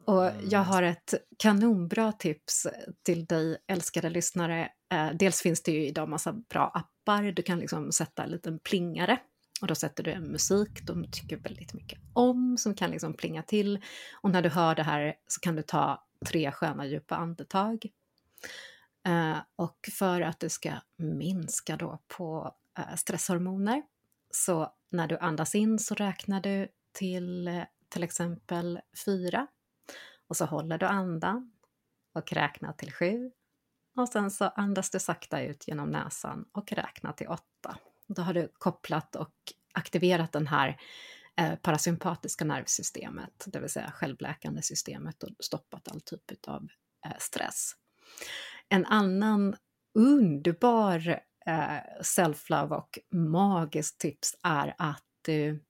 Och 0.06 0.24
jag 0.24 0.54
mm. 0.54 0.66
har 0.66 0.84
ett 0.84 1.14
kanonbra 1.38 2.12
tips 2.12 2.68
till 3.04 3.26
dig 3.26 3.58
älskade 3.68 4.10
lyssnare. 4.10 4.70
Dels 5.14 5.42
finns 5.42 5.64
det 5.64 5.72
ju 5.72 5.88
idag 5.88 6.10
massa 6.10 6.34
bra 6.34 6.72
appar, 6.74 7.24
du 7.24 7.44
kan 7.44 7.60
liksom 7.60 7.92
sätta 7.92 8.24
en 8.24 8.30
liten 8.30 8.60
plingare 8.60 9.20
och 9.62 9.68
då 9.68 9.76
sätter 9.76 10.04
du 10.04 10.12
en 10.12 10.32
musik 10.32 10.70
de 10.84 11.12
tycker 11.12 11.38
väldigt 11.38 11.74
mycket 11.74 12.00
om, 12.14 12.58
som 12.58 12.74
kan 12.74 12.92
liksom 12.92 13.14
plinga 13.14 13.44
till. 13.44 13.80
Och 14.22 14.32
när 14.32 14.42
du 14.42 14.50
hör 14.50 14.76
det 14.76 14.84
här 14.84 15.16
så 15.28 15.40
kan 15.40 15.56
du 15.56 15.62
ta 15.62 16.04
tre 16.26 16.52
sköna 16.52 16.86
djupa 16.86 17.16
andetag. 17.16 17.86
Uh, 19.08 19.38
och 19.56 19.90
för 19.92 20.22
att 20.22 20.40
du 20.40 20.50
ska 20.50 20.72
minska 20.98 21.78
då 21.78 22.00
på 22.08 22.56
uh, 22.80 22.96
stresshormoner, 22.96 23.84
så 24.32 24.74
när 24.92 25.08
du 25.08 25.18
andas 25.18 25.56
in 25.56 25.80
så 25.80 25.96
räknar 25.96 26.42
du 26.42 26.68
till 26.92 27.48
eh, 27.48 27.64
till 27.90 28.04
exempel 28.04 28.80
fyra. 29.06 29.48
Och 30.28 30.38
så 30.38 30.46
håller 30.46 30.78
du 30.78 30.86
andan 30.86 31.52
och 32.14 32.34
räknar 32.34 32.74
till 32.74 32.94
sju. 32.94 33.32
Och 33.98 34.10
sen 34.10 34.32
så 34.32 34.46
andas 34.46 34.90
du 34.90 35.00
sakta 35.00 35.42
ut 35.42 35.68
genom 35.68 35.90
näsan 35.90 36.46
och 36.52 36.72
räknar 36.72 37.14
till 37.14 37.28
åtta. 37.28 37.78
Då 38.08 38.22
har 38.22 38.34
du 38.34 38.52
kopplat 38.54 39.16
och 39.16 39.34
aktiverat 39.74 40.32
den 40.32 40.48
här 40.48 40.82
eh, 41.38 41.56
parasympatiska 41.56 42.46
nervsystemet, 42.46 43.46
det 43.48 43.60
vill 43.60 43.70
säga 43.70 43.92
självläkande 43.92 44.62
systemet 44.62 45.24
och 45.24 45.30
stoppat 45.40 45.88
all 45.88 46.02
typ 46.02 46.48
av 46.48 46.68
eh, 47.06 47.18
stress. 47.20 47.72
En 48.70 48.86
annan 48.86 49.56
underbar 49.94 51.20
eh, 51.50 52.02
self-love 52.02 52.76
och 52.76 53.00
magiskt 53.12 54.00
tips 54.00 54.36
är 54.44 54.76
att 54.78 55.04
du 55.22 55.64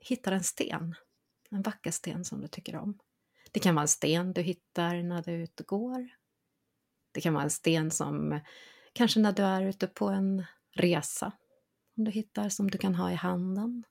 hittar 0.00 0.32
en 0.32 0.44
sten, 0.44 0.94
en 1.50 1.62
vacker 1.62 1.90
sten 1.90 2.24
som 2.24 2.40
du 2.40 2.48
tycker 2.48 2.76
om. 2.76 2.98
Det 3.52 3.60
kan 3.60 3.74
vara 3.74 3.82
en 3.82 3.88
sten 3.88 4.32
du 4.32 4.42
hittar 4.42 5.02
när 5.02 5.22
du 5.22 5.32
är 5.32 5.38
ute 5.38 5.62
och 5.62 5.66
går. 5.66 6.08
Det 7.12 7.20
kan 7.20 7.34
vara 7.34 7.44
en 7.44 7.50
sten 7.50 7.90
som 7.90 8.40
kanske 8.92 9.20
när 9.20 9.32
du 9.32 9.42
är 9.42 9.62
ute 9.62 9.86
på 9.86 10.08
en 10.08 10.44
resa 10.74 11.32
om 11.96 12.04
du 12.04 12.10
hittar 12.10 12.48
som 12.48 12.70
du 12.70 12.78
kan 12.78 12.94
ha 12.94 13.12
i 13.12 13.14
handen. 13.14 13.84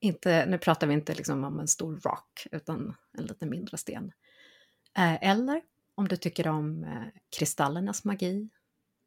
Inte, 0.00 0.46
nu 0.46 0.58
pratar 0.58 0.86
vi 0.86 0.94
inte 0.94 1.14
liksom 1.14 1.44
om 1.44 1.60
en 1.60 1.68
stor 1.68 2.00
rock 2.00 2.46
utan 2.52 2.94
en 3.18 3.24
lite 3.24 3.46
mindre 3.46 3.76
sten. 3.76 4.12
Eh, 4.96 5.30
eller 5.30 5.62
om 5.94 6.08
du 6.08 6.16
tycker 6.16 6.48
om 6.48 6.84
eh, 6.84 7.20
kristallernas 7.38 8.04
magi 8.04 8.50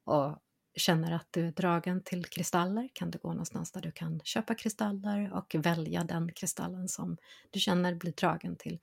och 0.05 0.37
känner 0.75 1.11
att 1.11 1.27
du 1.31 1.47
är 1.47 1.51
dragen 1.51 2.03
till 2.03 2.25
kristaller 2.25 2.89
kan 2.93 3.11
du 3.11 3.17
gå 3.17 3.29
någonstans 3.29 3.71
där 3.71 3.81
du 3.81 3.91
kan 3.91 4.19
köpa 4.23 4.55
kristaller 4.55 5.33
och 5.33 5.55
välja 5.59 6.03
den 6.03 6.33
kristallen 6.33 6.87
som 6.89 7.17
du 7.51 7.59
känner 7.59 7.95
blir 7.95 8.11
dragen 8.11 8.55
till. 8.55 8.79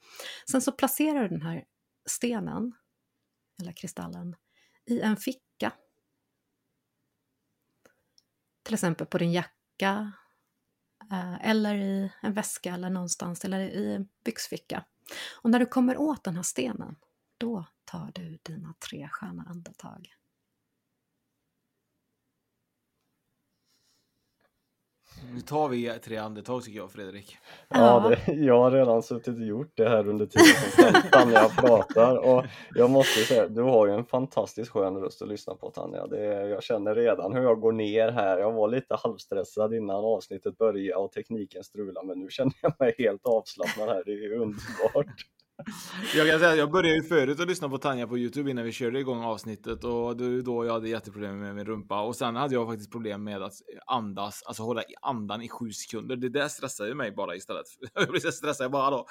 Sen 0.50 0.62
så 0.62 0.72
placerar 0.72 1.22
du 1.22 1.28
den 1.28 1.42
här 1.42 1.64
stenen, 2.06 2.72
eller 3.60 3.72
kristallen, 3.72 4.36
i 4.84 5.00
en 5.00 5.16
ficka 5.16 5.72
till 8.62 8.74
exempel 8.74 9.06
på 9.06 9.18
din 9.18 9.32
jacka 9.32 10.12
eh, 11.10 11.48
eller 11.50 11.74
i 11.74 12.12
en 12.22 12.32
väska 12.32 12.74
eller 12.74 12.90
någonstans 12.90 13.44
eller 13.44 13.60
i 13.60 13.94
en 13.94 14.08
byxficka. 14.24 14.84
Och 15.42 15.50
när 15.50 15.58
du 15.58 15.66
kommer 15.66 15.96
åt 15.96 16.24
den 16.24 16.36
här 16.36 16.42
stenen, 16.42 16.96
då 17.38 17.66
tar 17.84 18.12
du 18.14 18.38
dina 18.42 18.74
tre 18.88 19.08
sköna 19.12 19.42
andetag. 19.42 20.14
Nu 25.34 25.40
tar 25.40 25.68
vi 25.68 25.92
tre 26.04 26.16
andetag 26.16 26.62
tycker 26.62 26.78
jag 26.78 26.90
Fredrik. 26.90 27.36
Ja, 27.68 28.14
det, 28.26 28.32
jag 28.32 28.58
har 28.58 28.70
redan 28.70 29.02
suttit 29.02 29.36
och 29.36 29.46
gjort 29.46 29.72
det 29.74 29.88
här 29.88 30.08
under 30.08 30.26
tiden 30.26 30.92
som 30.92 31.10
Tanja 31.10 31.48
pratar 31.58 32.16
och 32.16 32.44
jag 32.74 32.90
måste 32.90 33.20
säga, 33.20 33.48
du 33.48 33.62
har 33.62 33.86
ju 33.86 33.92
en 33.92 34.04
fantastiskt 34.04 34.70
skön 34.70 34.96
röst 34.96 35.22
att 35.22 35.28
lyssna 35.28 35.54
på 35.54 35.70
Tanja. 35.70 36.06
Det, 36.06 36.48
jag 36.48 36.62
känner 36.62 36.94
redan 36.94 37.32
hur 37.32 37.42
jag 37.42 37.60
går 37.60 37.72
ner 37.72 38.08
här. 38.08 38.38
Jag 38.38 38.52
var 38.52 38.68
lite 38.68 38.94
halvstressad 38.94 39.74
innan 39.74 40.04
avsnittet 40.04 40.58
började 40.58 41.02
och 41.02 41.12
tekniken 41.12 41.64
strulade 41.64 42.06
men 42.06 42.18
nu 42.18 42.28
känner 42.30 42.54
jag 42.60 42.74
mig 42.78 42.94
helt 42.98 43.26
avslappnad 43.26 43.88
här. 43.88 44.02
Det 44.06 44.12
är 44.12 44.32
underbart. 44.32 45.26
Jag 46.14 46.30
kan 46.30 46.38
säga 46.38 46.50
att 46.52 46.58
jag 46.58 46.70
började 46.70 46.96
ju 46.96 47.02
förut 47.02 47.40
att 47.40 47.48
lyssna 47.48 47.68
på 47.68 47.78
Tanja 47.78 48.06
på 48.06 48.18
Youtube 48.18 48.50
innan 48.50 48.64
vi 48.64 48.72
körde 48.72 49.00
igång 49.00 49.24
avsnittet 49.24 49.84
och 49.84 50.16
det 50.16 50.24
var 50.24 50.42
då 50.42 50.64
jag 50.64 50.72
hade 50.72 50.88
jätteproblem 50.88 51.38
med 51.38 51.54
min 51.54 51.64
rumpa 51.64 52.02
och 52.02 52.16
sen 52.16 52.36
hade 52.36 52.54
jag 52.54 52.68
faktiskt 52.68 52.90
problem 52.90 53.24
med 53.24 53.42
att 53.42 53.52
andas, 53.86 54.42
alltså 54.42 54.62
hålla 54.62 54.82
andan 55.02 55.42
i 55.42 55.48
sju 55.48 55.70
sekunder. 55.70 56.16
Det 56.16 56.28
där 56.28 56.48
stressade 56.48 56.94
mig 56.94 57.12
bara 57.12 57.36
istället. 57.36 57.66
Jag 57.94 58.08
blev 58.08 58.20
så 58.20 58.32
stressad, 58.32 58.64
jag 58.64 58.72
bara 58.72 58.90
då 58.90 59.06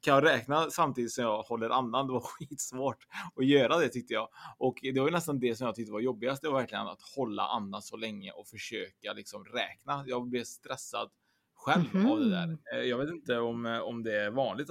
kan 0.00 0.14
jag 0.14 0.24
räkna 0.24 0.70
samtidigt 0.70 1.12
som 1.12 1.24
jag 1.24 1.42
håller 1.42 1.70
andan? 1.70 2.06
Det 2.06 2.12
var 2.12 2.20
skitsvårt 2.38 3.06
att 3.36 3.46
göra 3.46 3.78
det 3.78 3.88
tyckte 3.88 4.14
jag 4.14 4.28
och 4.58 4.78
det 4.82 5.00
var 5.00 5.06
ju 5.06 5.12
nästan 5.12 5.38
det 5.38 5.56
som 5.56 5.66
jag 5.66 5.74
tyckte 5.74 5.92
var 5.92 6.00
jobbigast. 6.00 6.42
Det 6.42 6.48
var 6.48 6.58
verkligen 6.60 6.86
att 6.86 7.02
hålla 7.16 7.42
andan 7.42 7.82
så 7.82 7.96
länge 7.96 8.32
och 8.32 8.46
försöka 8.46 9.12
liksom 9.12 9.44
räkna. 9.44 10.04
Jag 10.06 10.28
blev 10.28 10.44
stressad 10.44 11.10
själv 11.54 11.84
mm 11.94 12.06
-hmm. 12.06 12.12
av 12.12 12.20
det 12.20 12.30
där. 12.30 12.58
Eh, 12.74 12.88
jag 12.88 12.98
vet 12.98 13.10
inte 13.10 13.38
om, 13.38 13.66
eh, 13.66 13.78
om 13.78 14.02
det 14.02 14.16
är 14.16 14.30
vanligt. 14.30 14.70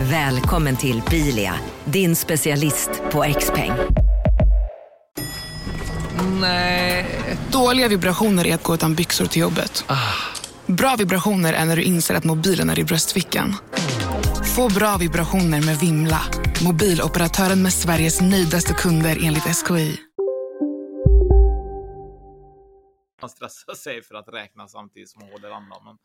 Välkommen 0.00 0.76
till 0.76 1.02
Bilia, 1.10 1.54
din 1.84 2.16
specialist 2.16 2.90
på 3.12 3.24
X-peng. 3.24 3.72
Nej. 6.40 7.06
Dåliga 7.52 7.88
vibrationer 7.88 8.46
är 8.46 8.54
att 8.54 8.62
gå 8.62 8.74
utan 8.74 8.94
byxor 8.94 9.26
till 9.26 9.42
jobbet. 9.42 9.84
Ah. 9.86 10.12
Bra 10.66 10.96
vibrationer 10.98 11.52
är 11.52 11.64
när 11.64 11.76
du 11.76 11.82
inser 11.82 12.14
att 12.14 12.24
mobilen 12.24 12.70
är 12.70 12.78
i 12.78 12.84
bröstfickan. 12.84 13.54
Få 14.56 14.68
bra 14.68 14.96
vibrationer 14.96 15.62
med 15.62 15.78
Vimla. 15.78 16.20
Mobiloperatören 16.64 17.62
med 17.62 17.72
Sveriges 17.72 18.20
nöjdaste 18.20 18.74
kunder 18.74 19.18
enligt 19.22 19.66
SKI. 19.66 19.96
Man 23.20 23.30
stressar 23.30 23.74
sig 23.74 24.02
för 24.02 24.14
att 24.14 24.28
räkna 24.28 24.68
samtidigt 24.68 25.10
som 25.10 25.20
man 25.22 25.30
håller 25.30 25.50
andan. 25.50 25.78
Men, 25.84 25.96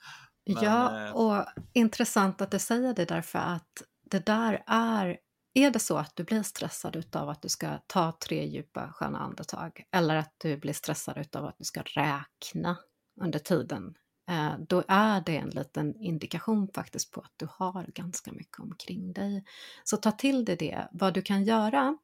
men, 0.46 0.64
ja, 0.64 1.08
eh, 1.08 1.16
och 1.16 1.46
intressant 1.74 2.42
att 2.42 2.52
du 2.52 2.60
säger 2.60 2.94
det 2.94 3.06
därför 3.06 3.40
att 3.40 3.84
det 4.12 4.26
där 4.26 4.64
är, 4.68 5.18
är 5.54 5.72
det 5.72 5.80
så 5.80 5.98
att 5.98 6.16
du 6.16 6.24
blir 6.24 6.44
stressad 6.44 6.96
utav 6.96 7.30
att 7.30 7.42
du 7.42 7.50
ska 7.50 7.78
ta 7.88 8.18
tre 8.26 8.46
djupa 8.46 8.92
sköna 8.92 9.20
andetag 9.20 9.84
eller 9.92 10.16
att 10.16 10.36
du 10.38 10.58
blir 10.58 10.74
stressad 10.74 11.18
utav 11.18 11.46
att 11.46 11.58
du 11.58 11.64
ska 11.64 11.82
räkna 11.82 12.78
under 13.22 13.40
tiden, 13.40 13.96
eh, 14.30 14.54
då 14.68 14.84
är 14.88 15.22
det 15.22 15.38
en 15.38 15.50
liten 15.50 15.96
indikation 15.96 16.68
faktiskt 16.76 17.12
på 17.12 17.22
att 17.22 17.34
du 17.38 17.48
har 17.52 17.86
ganska 17.96 18.32
mycket 18.32 18.60
omkring 18.60 19.14
dig. 19.14 19.44
Så 19.84 19.98
ta 19.98 20.12
till 20.12 20.46
dig 20.46 20.56
det. 20.56 20.88
Vad 20.92 21.14
du 21.14 21.22
kan 21.22 21.44
göra, 21.44 21.98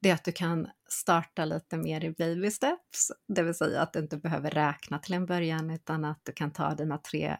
det 0.00 0.10
är 0.10 0.14
att 0.14 0.24
du 0.24 0.32
kan 0.32 0.68
starta 0.88 1.44
lite 1.44 1.76
mer 1.76 2.04
i 2.04 2.10
baby 2.10 2.50
steps, 2.50 3.12
det 3.28 3.42
vill 3.42 3.54
säga 3.54 3.82
att 3.82 3.92
du 3.92 3.98
inte 3.98 4.16
behöver 4.16 4.50
räkna 4.50 4.98
till 4.98 5.14
en 5.14 5.26
början 5.26 5.70
utan 5.70 6.04
att 6.04 6.20
du 6.24 6.32
kan 6.32 6.52
ta 6.52 6.74
dina 6.74 6.98
tre 6.98 7.36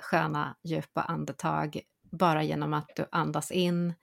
sköna 0.00 0.56
djupa 0.62 1.02
andetag 1.02 1.80
bara 2.02 2.42
genom 2.42 2.74
att 2.74 2.96
du 2.96 3.06
andas 3.12 3.50
in 3.50 3.94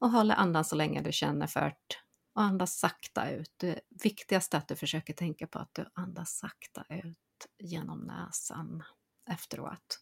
och 0.00 0.10
håller 0.10 0.34
andan 0.34 0.64
så 0.64 0.76
länge 0.76 1.00
du 1.00 1.12
känner 1.12 1.46
för 1.46 1.60
det 1.60 1.96
och 2.34 2.42
andas 2.42 2.78
sakta 2.78 3.30
ut. 3.30 3.54
Det 3.56 3.80
viktigaste 4.02 4.56
är 4.56 4.58
att 4.58 4.68
du 4.68 4.76
försöker 4.76 5.14
tänka 5.14 5.46
på 5.46 5.58
att 5.58 5.74
du 5.74 5.86
andas 5.94 6.38
sakta 6.38 6.84
ut 6.88 7.46
genom 7.58 8.00
näsan 8.00 8.82
efteråt. 9.30 10.00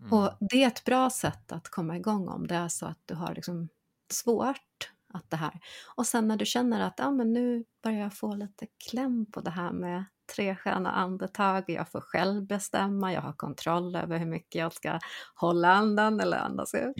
Mm. 0.00 0.12
Och 0.12 0.36
det 0.40 0.62
är 0.62 0.66
ett 0.66 0.84
bra 0.84 1.10
sätt 1.10 1.52
att 1.52 1.68
komma 1.68 1.96
igång 1.96 2.28
om 2.28 2.46
det 2.46 2.54
är 2.54 2.68
så 2.68 2.86
att 2.86 3.00
du 3.04 3.14
har 3.14 3.34
liksom 3.34 3.68
svårt 4.12 4.90
att 5.12 5.30
det 5.30 5.36
här. 5.36 5.60
Och 5.96 6.06
sen 6.06 6.28
när 6.28 6.36
du 6.36 6.46
känner 6.46 6.80
att 6.80 6.98
ja, 6.98 7.10
men 7.10 7.32
nu 7.32 7.64
börjar 7.82 8.00
jag 8.00 8.14
få 8.14 8.34
lite 8.34 8.66
kläm 8.90 9.26
på 9.32 9.40
det 9.40 9.50
här 9.50 9.72
med 9.72 10.04
tre 10.34 10.56
sköna 10.56 10.92
andetag, 10.92 11.64
jag 11.66 11.88
får 11.88 12.00
själv 12.00 12.46
bestämma, 12.46 13.12
jag 13.12 13.20
har 13.20 13.32
kontroll 13.32 13.96
över 13.96 14.18
hur 14.18 14.26
mycket 14.26 14.54
jag 14.54 14.72
ska 14.72 14.98
hålla 15.34 15.72
andan 15.72 16.20
eller 16.20 16.36
andas 16.36 16.74
ut. 16.74 16.94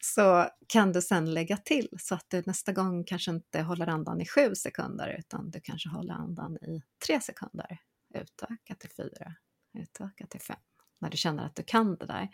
Så 0.00 0.48
kan 0.66 0.92
du 0.92 1.02
sen 1.02 1.34
lägga 1.34 1.56
till 1.56 1.88
så 1.98 2.14
att 2.14 2.26
du 2.28 2.42
nästa 2.46 2.72
gång 2.72 3.04
kanske 3.04 3.30
inte 3.30 3.62
håller 3.62 3.86
andan 3.86 4.20
i 4.20 4.26
sju 4.26 4.54
sekunder 4.54 5.16
utan 5.18 5.50
du 5.50 5.60
kanske 5.60 5.88
håller 5.88 6.14
andan 6.14 6.56
i 6.56 6.82
tre 7.06 7.20
sekunder. 7.20 7.78
Utöka 8.14 8.74
till 8.78 8.90
fyra, 8.90 9.34
utöka 9.74 10.26
till 10.26 10.40
fem 10.40 10.56
när 11.00 11.10
du 11.10 11.16
känner 11.16 11.46
att 11.46 11.56
du 11.56 11.62
kan 11.62 11.96
det 11.96 12.06
där. 12.06 12.28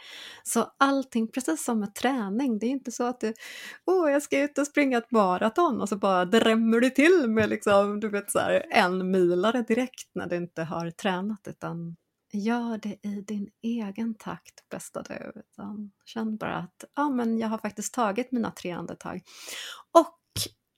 Så 0.44 0.74
allting, 0.78 1.28
precis 1.28 1.64
som 1.64 1.80
med 1.80 1.94
träning, 1.94 2.58
det 2.58 2.66
är 2.66 2.70
inte 2.70 2.92
så 2.92 3.04
att 3.04 3.20
du, 3.20 3.34
åh, 3.84 4.10
jag 4.10 4.22
ska 4.22 4.42
ut 4.42 4.58
och 4.58 4.66
springa 4.66 4.98
ett 4.98 5.10
maraton 5.10 5.80
och 5.80 5.88
så 5.88 5.96
bara 5.96 6.24
drämmer 6.24 6.80
du 6.80 6.90
till 6.90 7.24
med 7.28 7.48
liksom, 7.48 8.00
du 8.00 8.08
vet 8.08 8.30
så 8.30 8.38
här, 8.38 8.66
en 8.70 9.10
milare 9.10 9.62
direkt 9.62 10.10
när 10.14 10.26
du 10.26 10.36
inte 10.36 10.62
har 10.62 10.90
tränat, 10.90 11.48
utan 11.48 11.96
gör 12.32 12.78
det 12.78 12.98
i 13.02 13.24
din 13.26 13.50
egen 13.62 14.14
takt, 14.14 14.68
bästa 14.70 15.02
du. 15.02 15.32
Utan 15.40 15.92
känn 16.04 16.36
bara 16.36 16.56
att, 16.56 16.84
ja 16.94 17.08
men 17.08 17.38
jag 17.38 17.48
har 17.48 17.58
faktiskt 17.58 17.94
tagit 17.94 18.32
mina 18.32 18.50
tre 18.50 18.70
andetag. 18.70 19.22
Och 19.92 20.18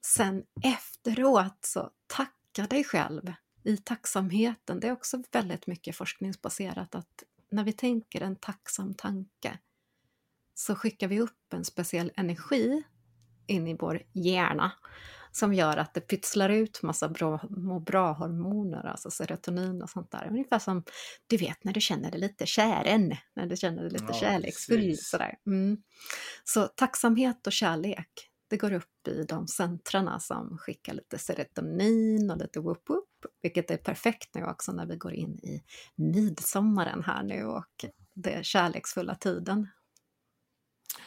sen 0.07 0.42
efteråt 0.64 1.59
så 1.61 1.90
tacka 2.07 2.66
dig 2.70 2.85
själv 2.85 3.33
i 3.64 3.77
tacksamheten. 3.77 4.81
Det 4.81 4.88
är 4.88 4.92
också 4.92 5.22
väldigt 5.33 5.66
mycket 5.66 5.96
forskningsbaserat 5.96 6.94
att 6.94 7.24
när 7.50 7.64
vi 7.64 7.72
tänker 7.72 8.20
en 8.20 8.37
tacksam 8.37 8.94
tanke 8.94 9.58
så 10.54 10.74
skickar 10.74 11.08
vi 11.08 11.20
upp 11.20 11.52
en 11.54 11.64
speciell 11.64 12.12
energi 12.16 12.82
in 13.46 13.66
i 13.66 13.76
vår 13.80 14.02
hjärna 14.12 14.72
som 15.32 15.54
gör 15.54 15.76
att 15.76 15.94
det 15.94 16.00
pytslar 16.00 16.48
ut 16.48 16.82
massa 16.82 17.08
bra, 17.08 17.40
må 17.50 17.80
bra-hormoner, 17.80 18.87
alltså 18.87 19.11
serotonin 19.11 19.82
och 19.82 19.90
sånt 19.90 20.11
där. 20.11 20.28
Ungefär 20.30 20.58
som 20.58 20.84
du 21.26 21.37
vet 21.37 21.64
när 21.64 21.72
du 21.72 21.80
känner 21.80 22.11
dig 22.11 22.20
lite 22.20 22.46
kären, 22.46 23.16
när 23.37 23.46
du 23.46 23.56
känner 23.56 23.82
dig 23.82 23.90
lite 23.90 24.04
ja, 24.08 24.14
kärleksfull. 24.20 24.96
Sådär. 24.96 25.34
Mm. 25.46 25.82
Så 26.44 26.62
tacksamhet 26.66 27.46
och 27.46 27.52
kärlek, 27.52 28.28
det 28.48 28.56
går 28.56 28.72
upp 28.72 29.08
i 29.08 29.22
de 29.22 29.46
centrarna 29.46 30.20
som 30.20 30.58
skickar 30.58 30.94
lite 30.94 31.18
serotonin 31.18 32.30
och 32.30 32.38
lite 32.38 32.61
whoop-whoop 32.61 33.08
vilket 33.42 33.70
är 33.70 33.76
perfekt 33.76 34.34
nu 34.34 34.44
också 34.44 34.72
när 34.72 34.87
vi 34.87 34.96
går 34.96 35.12
in 35.12 35.38
i 35.38 35.64
midsommaren 35.94 37.02
här 37.02 37.22
nu 37.22 37.44
och 37.44 37.84
den 38.14 38.44
kärleksfulla 38.44 39.14
tiden. 39.14 39.68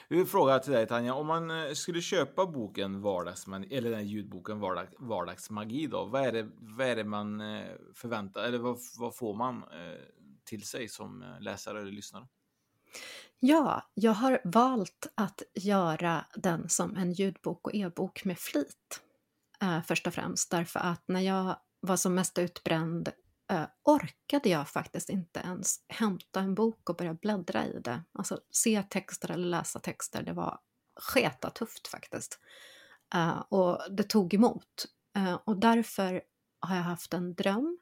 En 0.07 0.25
fråga 0.25 0.59
till 0.59 0.73
dig 0.73 0.87
Tanja, 0.87 1.13
om 1.13 1.27
man 1.27 1.51
eh, 1.51 1.73
skulle 1.73 2.01
köpa 2.01 2.45
boken 2.45 3.01
Vardagsmagi, 3.01 3.75
eller 3.75 3.91
den 3.91 4.07
ljudboken 4.07 4.59
Vardag, 4.59 4.87
Vardagsmagi 4.99 5.87
då, 5.87 6.05
vad 6.05 6.21
är 6.21 6.31
det, 6.31 6.49
vad 6.59 6.87
är 6.87 6.95
det 6.95 7.03
man 7.03 7.41
eh, 7.41 7.65
förväntar, 7.95 8.43
eller 8.43 8.57
vad, 8.57 8.77
vad 8.99 9.15
får 9.15 9.35
man 9.35 9.57
eh, 9.57 9.99
till 10.43 10.63
sig 10.63 10.89
som 10.89 11.35
läsare 11.39 11.81
eller 11.81 11.91
lyssnare? 11.91 12.27
Ja, 13.43 13.91
jag 13.93 14.11
har 14.11 14.41
valt 14.43 15.07
att 15.15 15.41
göra 15.53 16.25
den 16.35 16.69
som 16.69 16.95
en 16.95 17.13
ljudbok 17.13 17.67
och 17.67 17.75
e-bok 17.75 18.25
med 18.25 18.39
flit. 18.39 19.01
Eh, 19.61 19.81
först 19.83 20.07
och 20.07 20.13
främst 20.13 20.51
därför 20.51 20.79
att 20.79 21.03
när 21.07 21.19
jag 21.19 21.55
var 21.79 21.97
som 21.97 22.15
mest 22.15 22.37
utbränd 22.37 23.09
eh, 23.51 23.65
orkade 23.83 24.49
jag 24.49 24.69
faktiskt 24.69 25.09
inte 25.09 25.39
ens 25.39 25.75
hämta 25.87 26.39
en 26.39 26.55
bok 26.55 26.89
och 26.89 26.95
börja 26.95 27.13
bläddra 27.13 27.65
i 27.67 27.79
det. 27.79 28.03
Alltså 28.13 28.39
se 28.51 28.83
texter 28.83 29.31
eller 29.31 29.47
läsa 29.47 29.79
texter, 29.79 30.23
det 30.23 30.33
var 30.33 30.59
sketa 30.95 31.49
tufft 31.49 31.87
faktiskt. 31.87 32.39
Eh, 33.13 33.39
och 33.49 33.81
det 33.89 34.03
tog 34.03 34.33
emot. 34.33 34.85
Eh, 35.15 35.39
och 35.45 35.57
därför 35.57 36.21
har 36.59 36.75
jag 36.75 36.83
haft 36.83 37.13
en 37.13 37.35
dröm 37.35 37.79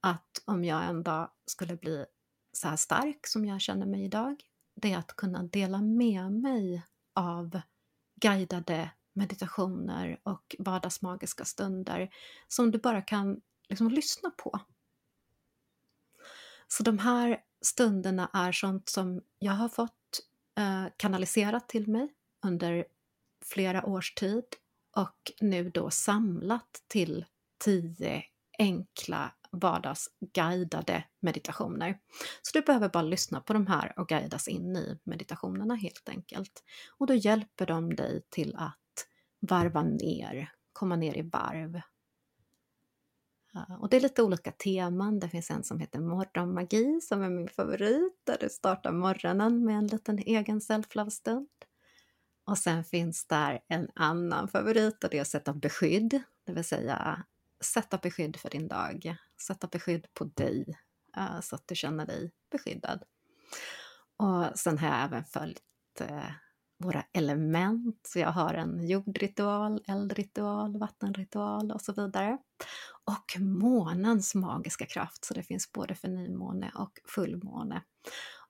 att 0.00 0.42
om 0.44 0.64
jag 0.64 0.84
en 0.84 1.02
dag 1.02 1.30
skulle 1.46 1.76
bli 1.76 2.06
så 2.52 2.68
här 2.68 2.76
stark 2.76 3.26
som 3.26 3.44
jag 3.44 3.60
känner 3.60 3.86
mig 3.86 4.04
idag, 4.04 4.42
det 4.74 4.92
är 4.92 4.98
att 4.98 5.16
kunna 5.16 5.42
dela 5.42 5.82
med 5.82 6.32
mig 6.32 6.82
av 7.14 7.60
guidade 8.14 8.90
meditationer 9.12 10.20
och 10.22 10.56
vardagsmagiska 10.58 11.44
stunder 11.44 12.10
som 12.48 12.70
du 12.70 12.78
bara 12.78 13.02
kan 13.02 13.40
liksom 13.68 13.88
lyssna 13.88 14.30
på. 14.30 14.60
Så 16.68 16.82
de 16.82 16.98
här 16.98 17.42
stunderna 17.60 18.30
är 18.32 18.52
sånt 18.52 18.88
som 18.88 19.22
jag 19.38 19.52
har 19.52 19.68
fått 19.68 20.20
eh, 20.58 20.86
kanaliserat 20.96 21.68
till 21.68 21.88
mig 21.88 22.14
under 22.46 22.86
flera 23.44 23.86
års 23.86 24.14
tid 24.14 24.44
och 24.96 25.32
nu 25.40 25.70
då 25.70 25.90
samlat 25.90 26.82
till 26.86 27.24
tio 27.58 28.24
enkla 28.58 29.32
vardagsguidade 29.58 31.04
meditationer. 31.20 31.98
Så 32.42 32.58
du 32.58 32.64
behöver 32.64 32.88
bara 32.88 33.02
lyssna 33.02 33.40
på 33.40 33.52
de 33.52 33.66
här 33.66 33.98
och 33.98 34.08
guidas 34.08 34.48
in 34.48 34.76
i 34.76 34.98
meditationerna 35.04 35.74
helt 35.74 36.08
enkelt. 36.08 36.62
Och 36.98 37.06
då 37.06 37.14
hjälper 37.14 37.66
de 37.66 37.96
dig 37.96 38.22
till 38.30 38.56
att 38.56 39.06
varva 39.40 39.82
ner, 39.82 40.52
komma 40.72 40.96
ner 40.96 41.18
i 41.18 41.22
varv. 41.22 41.80
Eh, 43.54 43.74
och 43.80 43.88
det 43.88 43.96
är 43.96 44.00
lite 44.00 44.22
olika 44.22 44.52
teman. 44.52 45.20
Det 45.20 45.28
finns 45.28 45.50
en 45.50 45.64
som 45.64 45.80
heter 45.80 46.00
morgonmagi 46.00 47.00
som 47.00 47.22
är 47.22 47.30
min 47.30 47.48
favorit, 47.48 48.20
där 48.24 48.36
du 48.40 48.48
startar 48.48 48.92
morgonen 48.92 49.64
med 49.64 49.76
en 49.76 49.86
liten 49.86 50.18
egen 50.18 50.60
self-love-stund. 50.60 51.48
Och 52.46 52.58
sen 52.58 52.84
finns 52.84 53.26
där 53.26 53.60
en 53.68 53.88
annan 53.94 54.48
favorit 54.48 55.04
och 55.04 55.10
det 55.10 55.16
är 55.16 55.20
att 55.20 55.28
sätta 55.28 55.52
beskydd, 55.52 56.22
det 56.46 56.52
vill 56.52 56.64
säga 56.64 57.24
sätta 57.64 57.98
beskydd 57.98 58.36
för 58.36 58.50
din 58.50 58.68
dag, 58.68 59.16
sätta 59.46 59.66
beskydd 59.66 60.06
på 60.14 60.24
dig 60.24 60.78
uh, 61.16 61.40
så 61.40 61.56
att 61.56 61.68
du 61.68 61.74
känner 61.74 62.06
dig 62.06 62.32
beskyddad. 62.50 63.02
Och 64.16 64.58
sen 64.58 64.78
har 64.78 64.88
jag 64.88 65.04
även 65.04 65.24
följt 65.24 65.60
uh, 66.00 66.30
våra 66.78 67.04
element, 67.12 68.00
så 68.02 68.18
jag 68.18 68.32
har 68.32 68.54
en 68.54 68.88
jordritual, 68.88 69.84
eldritual, 69.86 70.78
vattenritual 70.78 71.72
och 71.72 71.80
så 71.80 71.92
vidare. 71.92 72.38
Och 73.04 73.40
månens 73.40 74.34
magiska 74.34 74.86
kraft, 74.86 75.24
så 75.24 75.34
det 75.34 75.42
finns 75.42 75.72
både 75.72 75.94
för 75.94 76.08
nymåne 76.08 76.72
och 76.74 77.00
fullmåne. 77.04 77.82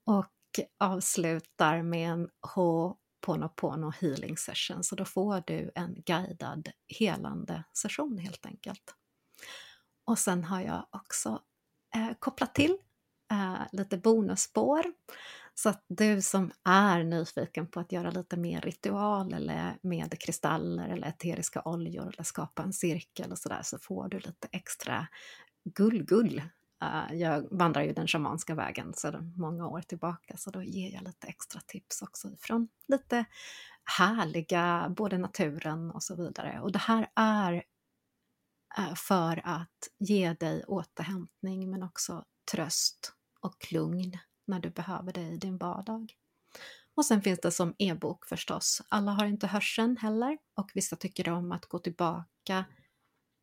Och 0.05 0.31
avslutar 0.79 1.83
med 1.83 2.11
en 2.11 2.29
H 2.55 2.97
Ponopono 3.21 3.91
healing 3.91 4.37
session, 4.37 4.85
så 4.85 4.95
då 4.95 5.05
får 5.05 5.43
du 5.47 5.71
en 5.75 6.03
guidad 6.07 6.69
helande 6.99 7.65
session 7.73 8.19
helt 8.19 8.47
enkelt. 8.47 8.95
Och 10.05 10.18
sen 10.18 10.44
har 10.44 10.61
jag 10.61 10.86
också 10.90 11.40
eh, 11.94 12.11
kopplat 12.18 12.55
till 12.55 12.76
eh, 13.30 13.62
lite 13.72 13.96
bonusspår. 13.98 14.84
Så 15.55 15.68
att 15.68 15.84
du 15.88 16.22
som 16.22 16.50
är 16.64 17.05
nyfiken 17.05 17.66
på 17.66 17.80
att 17.80 17.92
göra 17.92 18.11
lite 18.11 18.36
mer 18.36 18.61
ritual 18.61 19.32
eller 19.32 19.78
med 19.82 20.18
kristaller 20.20 20.88
eller 20.88 21.09
eteriska 21.09 21.62
oljor 21.64 22.12
eller 22.14 22.22
skapa 22.22 22.62
en 22.62 22.72
cirkel 22.72 23.32
och 23.32 23.38
sådär 23.38 23.61
så 23.62 23.78
får 23.78 24.09
du 24.09 24.18
lite 24.18 24.48
extra 24.52 25.07
gull-gull. 25.64 26.42
Uh, 26.82 27.16
jag 27.16 27.46
vandrar 27.50 27.82
ju 27.82 27.92
den 27.92 28.07
shamanska 28.07 28.55
vägen 28.55 28.94
sedan 28.94 29.34
många 29.36 29.66
år 29.66 29.80
tillbaka 29.80 30.36
så 30.36 30.50
då 30.50 30.62
ger 30.62 30.94
jag 30.94 31.02
lite 31.02 31.26
extra 31.26 31.61
tips 31.61 32.02
också 32.02 32.28
från 32.38 32.68
lite 32.88 33.24
härliga, 33.98 34.86
både 34.96 35.18
naturen 35.18 35.90
och 35.90 36.02
så 36.02 36.16
vidare. 36.16 36.61
Och 36.61 36.72
det 36.72 36.78
här 36.78 37.07
är 37.14 37.62
Eh, 38.79 38.95
för 38.95 39.43
att 39.45 39.89
ge 39.99 40.33
dig 40.33 40.64
återhämtning 40.64 41.70
men 41.70 41.83
också 41.83 42.25
tröst 42.53 43.12
och 43.41 43.72
lugn 43.72 44.18
när 44.47 44.61
du 44.61 44.70
behöver 44.70 45.12
det 45.12 45.22
i 45.29 45.37
din 45.37 45.59
vardag. 45.59 46.12
Och 46.95 47.07
sen 47.07 47.22
finns 47.22 47.41
det 47.41 47.51
som 47.51 47.75
e-bok 47.79 48.27
förstås. 48.27 48.83
Alla 48.89 49.12
har 49.12 49.27
inte 49.27 49.47
hörseln 49.47 49.97
heller 49.97 50.39
och 50.55 50.70
vissa 50.75 50.97
tycker 50.97 51.29
om 51.29 51.53
att 51.53 51.66
gå 51.66 51.79
tillbaka 51.79 52.64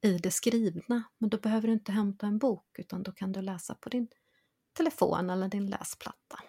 i 0.02 0.18
det 0.18 0.32
skrivna. 0.32 1.04
Men 1.18 1.30
då 1.30 1.38
behöver 1.38 1.68
du 1.68 1.74
inte 1.74 1.92
hämta 1.92 2.28
en 2.28 2.38
bok 2.38 2.80
utan 2.80 3.04
då 3.04 3.12
kan 3.12 3.32
du 3.32 3.42
läsa 3.42 3.76
på 3.76 3.90
din 3.90 4.08
telefon 4.74 5.30
eller 5.30 5.48
din 5.48 5.70
läsplatta. 5.70 6.40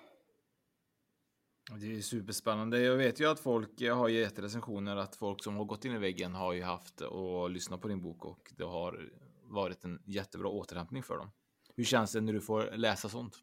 Det 1.80 1.96
är 1.96 2.00
superspännande. 2.00 2.80
Jag 2.80 2.96
vet 2.96 3.20
ju 3.20 3.30
att 3.30 3.40
folk 3.40 3.80
har 3.80 4.08
gett 4.08 4.38
recensioner 4.38 4.96
att 4.96 5.16
folk 5.16 5.44
som 5.44 5.56
har 5.56 5.64
gått 5.64 5.84
in 5.84 5.92
i 5.92 5.98
väggen 5.98 6.34
har 6.34 6.52
ju 6.52 6.62
haft 6.62 7.00
och 7.00 7.50
lyssnat 7.50 7.80
på 7.80 7.88
din 7.88 8.02
bok 8.02 8.24
och 8.24 8.52
det 8.56 8.64
har 8.64 9.10
varit 9.44 9.84
en 9.84 10.02
jättebra 10.06 10.48
återhämtning 10.48 11.02
för 11.02 11.16
dem. 11.16 11.30
Hur 11.76 11.84
känns 11.84 12.12
det 12.12 12.20
när 12.20 12.32
du 12.32 12.40
får 12.40 12.70
läsa 12.76 13.08
sånt? 13.08 13.34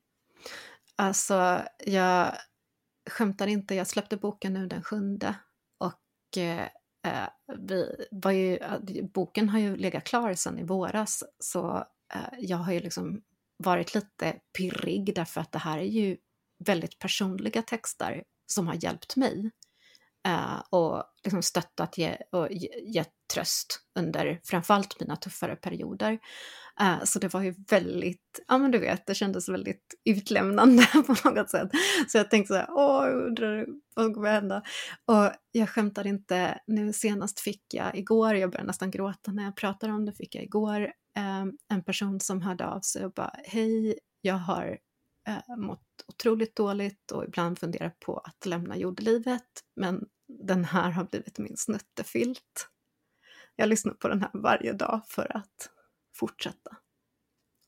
Alltså, 0.96 1.62
jag 1.86 2.34
skämtar 3.10 3.48
inte. 3.48 3.76
Jag 3.76 3.88
släppte 3.88 4.18
boken 4.18 4.54
nu 4.54 4.68
den 4.68 4.84
sjunde 4.84 5.36
och 5.78 6.38
eh, 6.38 6.68
eh 7.04 7.30
vi 7.58 8.08
var 8.12 8.32
ju, 8.32 8.60
boken 9.14 9.50
har 9.50 9.60
ju 9.60 9.76
legat 9.76 10.04
klar 10.04 10.34
sedan 10.34 10.60
i 10.60 10.64
våras 10.64 11.24
så 11.40 11.78
eh, 12.14 12.40
jag 12.40 12.58
har 12.58 12.74
ju 12.74 12.80
liksom 12.80 13.22
varit 13.58 13.96
lite 13.96 14.40
pirrig 14.58 15.16
därför 15.16 15.42
att 15.42 15.52
det 15.52 15.60
här 15.60 15.78
är 15.78 15.84
ju 15.84 16.18
väldigt 16.66 17.00
personliga 17.00 17.62
texter 17.62 18.24
som 18.48 18.68
har 18.68 18.84
hjälpt 18.84 19.16
mig 19.16 19.52
eh, 20.28 20.60
och 20.70 21.04
liksom 21.24 21.42
stöttat 21.42 21.98
ge, 21.98 22.18
och 22.32 22.48
gett 22.96 23.14
tröst 23.34 23.80
under 24.00 24.40
framförallt 24.44 25.00
mina 25.00 25.16
tuffare 25.16 25.56
perioder. 25.56 26.20
Eh, 26.82 27.04
så 27.04 27.20
det 27.20 27.34
var 27.34 27.42
ju 27.42 27.56
väldigt, 27.70 28.44
ja 28.48 28.58
men 28.58 28.72
du 28.72 28.80
vet, 28.80 29.06
det 29.08 29.16
kändes 29.16 29.50
väldigt 29.50 29.96
utlämnande 30.06 30.86
på 31.08 31.30
något 31.30 31.50
sätt. 31.50 31.70
Så 32.08 32.18
jag 32.18 32.30
tänkte 32.30 32.54
så 32.54 32.58
här, 32.58 32.68
åh, 32.70 33.06
jag 33.06 33.28
undrar 33.28 33.66
vad 33.96 34.14
kommer 34.14 34.32
hända? 34.32 34.64
Och 35.06 35.32
jag 35.52 35.70
skämtar 35.70 36.08
inte, 36.08 36.60
nu 36.68 36.94
senast 36.94 37.40
fick 37.40 37.74
jag 37.74 37.98
igår, 37.98 38.36
jag 38.36 38.52
började 38.52 38.68
nästan 38.68 38.92
gråta 38.92 39.32
när 39.32 39.44
jag 39.44 39.56
pratade 39.56 39.94
om 39.94 40.06
det, 40.06 40.14
fick 40.14 40.36
jag 40.36 40.44
igår 40.44 40.82
eh, 41.18 41.46
en 41.70 41.84
person 41.84 42.20
som 42.20 42.42
hörde 42.42 42.66
av 42.68 42.80
sig 42.80 43.06
och 43.06 43.14
bara, 43.14 43.34
hej, 43.44 44.00
jag 44.22 44.38
har 44.38 44.78
eh, 45.30 45.58
mått 45.58 46.06
otroligt 46.08 46.56
dåligt 46.56 47.12
och 47.12 47.24
ibland 47.24 47.60
funderat 47.60 48.00
på 48.00 48.18
att 48.18 48.46
lämna 48.46 48.78
jordelivet. 48.78 49.64
Men 49.76 50.10
den 50.28 50.66
här 50.66 50.92
har 50.92 51.04
blivit 51.04 51.40
min 51.40 51.58
snuttefilt. 51.58 52.70
Jag 53.56 53.70
lyssnar 53.70 53.94
på 53.94 54.08
den 54.08 54.22
här 54.22 54.32
varje 54.34 54.74
dag 54.74 55.02
för 55.08 55.38
att 55.38 55.70
fortsätta. 56.16 56.78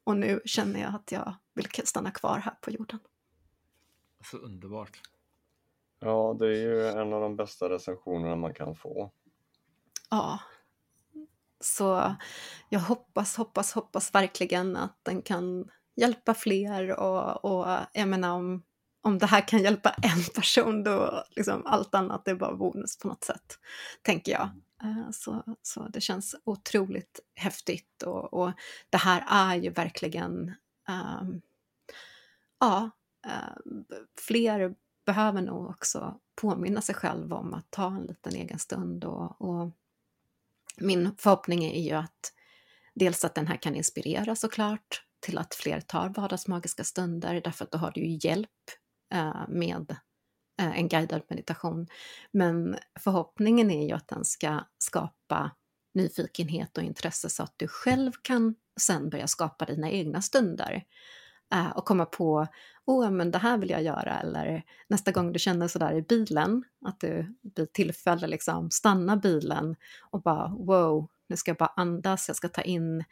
Och 0.03 0.17
nu 0.17 0.41
känner 0.45 0.81
jag 0.81 0.95
att 0.95 1.11
jag 1.11 1.35
vill 1.53 1.67
stanna 1.83 2.11
kvar 2.11 2.37
här 2.39 2.55
på 2.61 2.71
jorden. 2.71 2.99
Så 4.25 4.37
underbart. 4.37 5.01
Ja, 5.99 6.35
det 6.39 6.45
är 6.45 6.61
ju 6.61 6.87
en 6.87 7.13
av 7.13 7.21
de 7.21 7.35
bästa 7.35 7.69
recensionerna 7.69 8.35
man 8.35 8.53
kan 8.53 8.75
få. 8.75 9.11
Ja. 10.09 10.39
Så 11.59 12.15
jag 12.69 12.79
hoppas, 12.79 13.37
hoppas, 13.37 13.73
hoppas 13.73 14.15
verkligen 14.15 14.75
att 14.75 14.97
den 15.03 15.21
kan 15.21 15.71
hjälpa 15.95 16.33
fler 16.33 16.99
och, 16.99 17.45
och 17.45 17.77
jag 17.93 18.07
menar 18.07 18.31
om, 18.31 18.63
om 19.01 19.17
det 19.17 19.25
här 19.25 19.47
kan 19.47 19.63
hjälpa 19.63 19.89
en 20.01 20.23
person 20.35 20.83
då 20.83 21.23
liksom 21.29 21.65
allt 21.65 21.95
annat 21.95 22.27
är 22.27 22.35
bara 22.35 22.55
bonus 22.55 22.97
på 22.97 23.07
något 23.07 23.23
sätt, 23.23 23.59
tänker 24.01 24.31
jag. 24.31 24.49
Eh, 24.83 25.11
så, 25.11 25.43
så 25.61 25.87
det 25.87 26.01
känns 26.01 26.35
otroligt 26.43 27.19
häftigt 27.35 28.03
och, 28.03 28.33
och 28.33 28.51
det 28.89 28.97
här 28.97 29.25
är 29.27 29.55
ju 29.55 29.69
verkligen, 29.69 30.53
um, 31.21 31.41
ja, 32.59 32.89
uh, 33.27 33.83
fler 34.17 34.75
behöver 35.05 35.41
nog 35.41 35.69
också 35.69 36.19
påminna 36.35 36.81
sig 36.81 36.95
själva 36.95 37.35
om 37.35 37.53
att 37.53 37.71
ta 37.71 37.87
en 37.87 38.03
liten 38.03 38.35
egen 38.35 38.59
stund 38.59 39.03
och, 39.05 39.41
och 39.41 39.71
min 40.77 41.15
förhoppning 41.17 41.63
är 41.63 41.81
ju 41.81 41.91
att 41.91 42.33
dels 42.93 43.25
att 43.25 43.35
den 43.35 43.47
här 43.47 43.57
kan 43.57 43.75
inspirera 43.75 44.35
såklart 44.35 45.03
till 45.21 45.37
att 45.37 45.55
fler 45.55 45.81
tar 45.81 46.09
vardagsmagiska 46.09 46.83
stunder 46.83 47.41
därför 47.43 47.65
att 47.65 47.71
då 47.71 47.77
har 47.77 47.91
du 47.91 48.01
ju 48.01 48.19
hjälp 48.21 48.49
eh, 49.13 49.47
med 49.47 49.95
eh, 50.61 50.79
en 50.79 50.87
guidad 50.87 51.21
meditation. 51.27 51.87
Men 52.31 52.77
förhoppningen 52.99 53.71
är 53.71 53.87
ju 53.87 53.93
att 53.93 54.07
den 54.07 54.25
ska 54.25 54.59
skapa 54.77 55.51
nyfikenhet 55.93 56.77
och 56.77 56.83
intresse 56.83 57.29
så 57.29 57.43
att 57.43 57.53
du 57.57 57.67
själv 57.67 58.11
kan 58.21 58.55
sen 58.79 59.09
börja 59.09 59.27
skapa 59.27 59.65
dina 59.65 59.89
egna 59.89 60.21
stunder 60.21 60.83
eh, 61.53 61.69
och 61.69 61.85
komma 61.85 62.05
på, 62.05 62.47
åh 62.85 63.11
men 63.11 63.31
det 63.31 63.37
här 63.37 63.57
vill 63.57 63.69
jag 63.69 63.83
göra 63.83 64.19
eller 64.19 64.63
nästa 64.87 65.11
gång 65.11 65.33
du 65.33 65.39
känner 65.39 65.67
sådär 65.67 65.93
i 65.93 66.01
bilen, 66.01 66.63
att 66.85 66.99
du 66.99 67.35
vid 67.55 67.73
tillfälle 67.73 68.27
liksom 68.27 68.71
stannar 68.71 69.15
bilen 69.15 69.75
och 70.11 70.21
bara 70.21 70.47
wow, 70.47 71.09
nu 71.27 71.37
ska 71.37 71.51
jag 71.51 71.57
bara 71.57 71.73
andas, 71.75 72.27
jag 72.27 72.37
ska 72.37 72.47
ta 72.47 72.61
in 72.61 73.03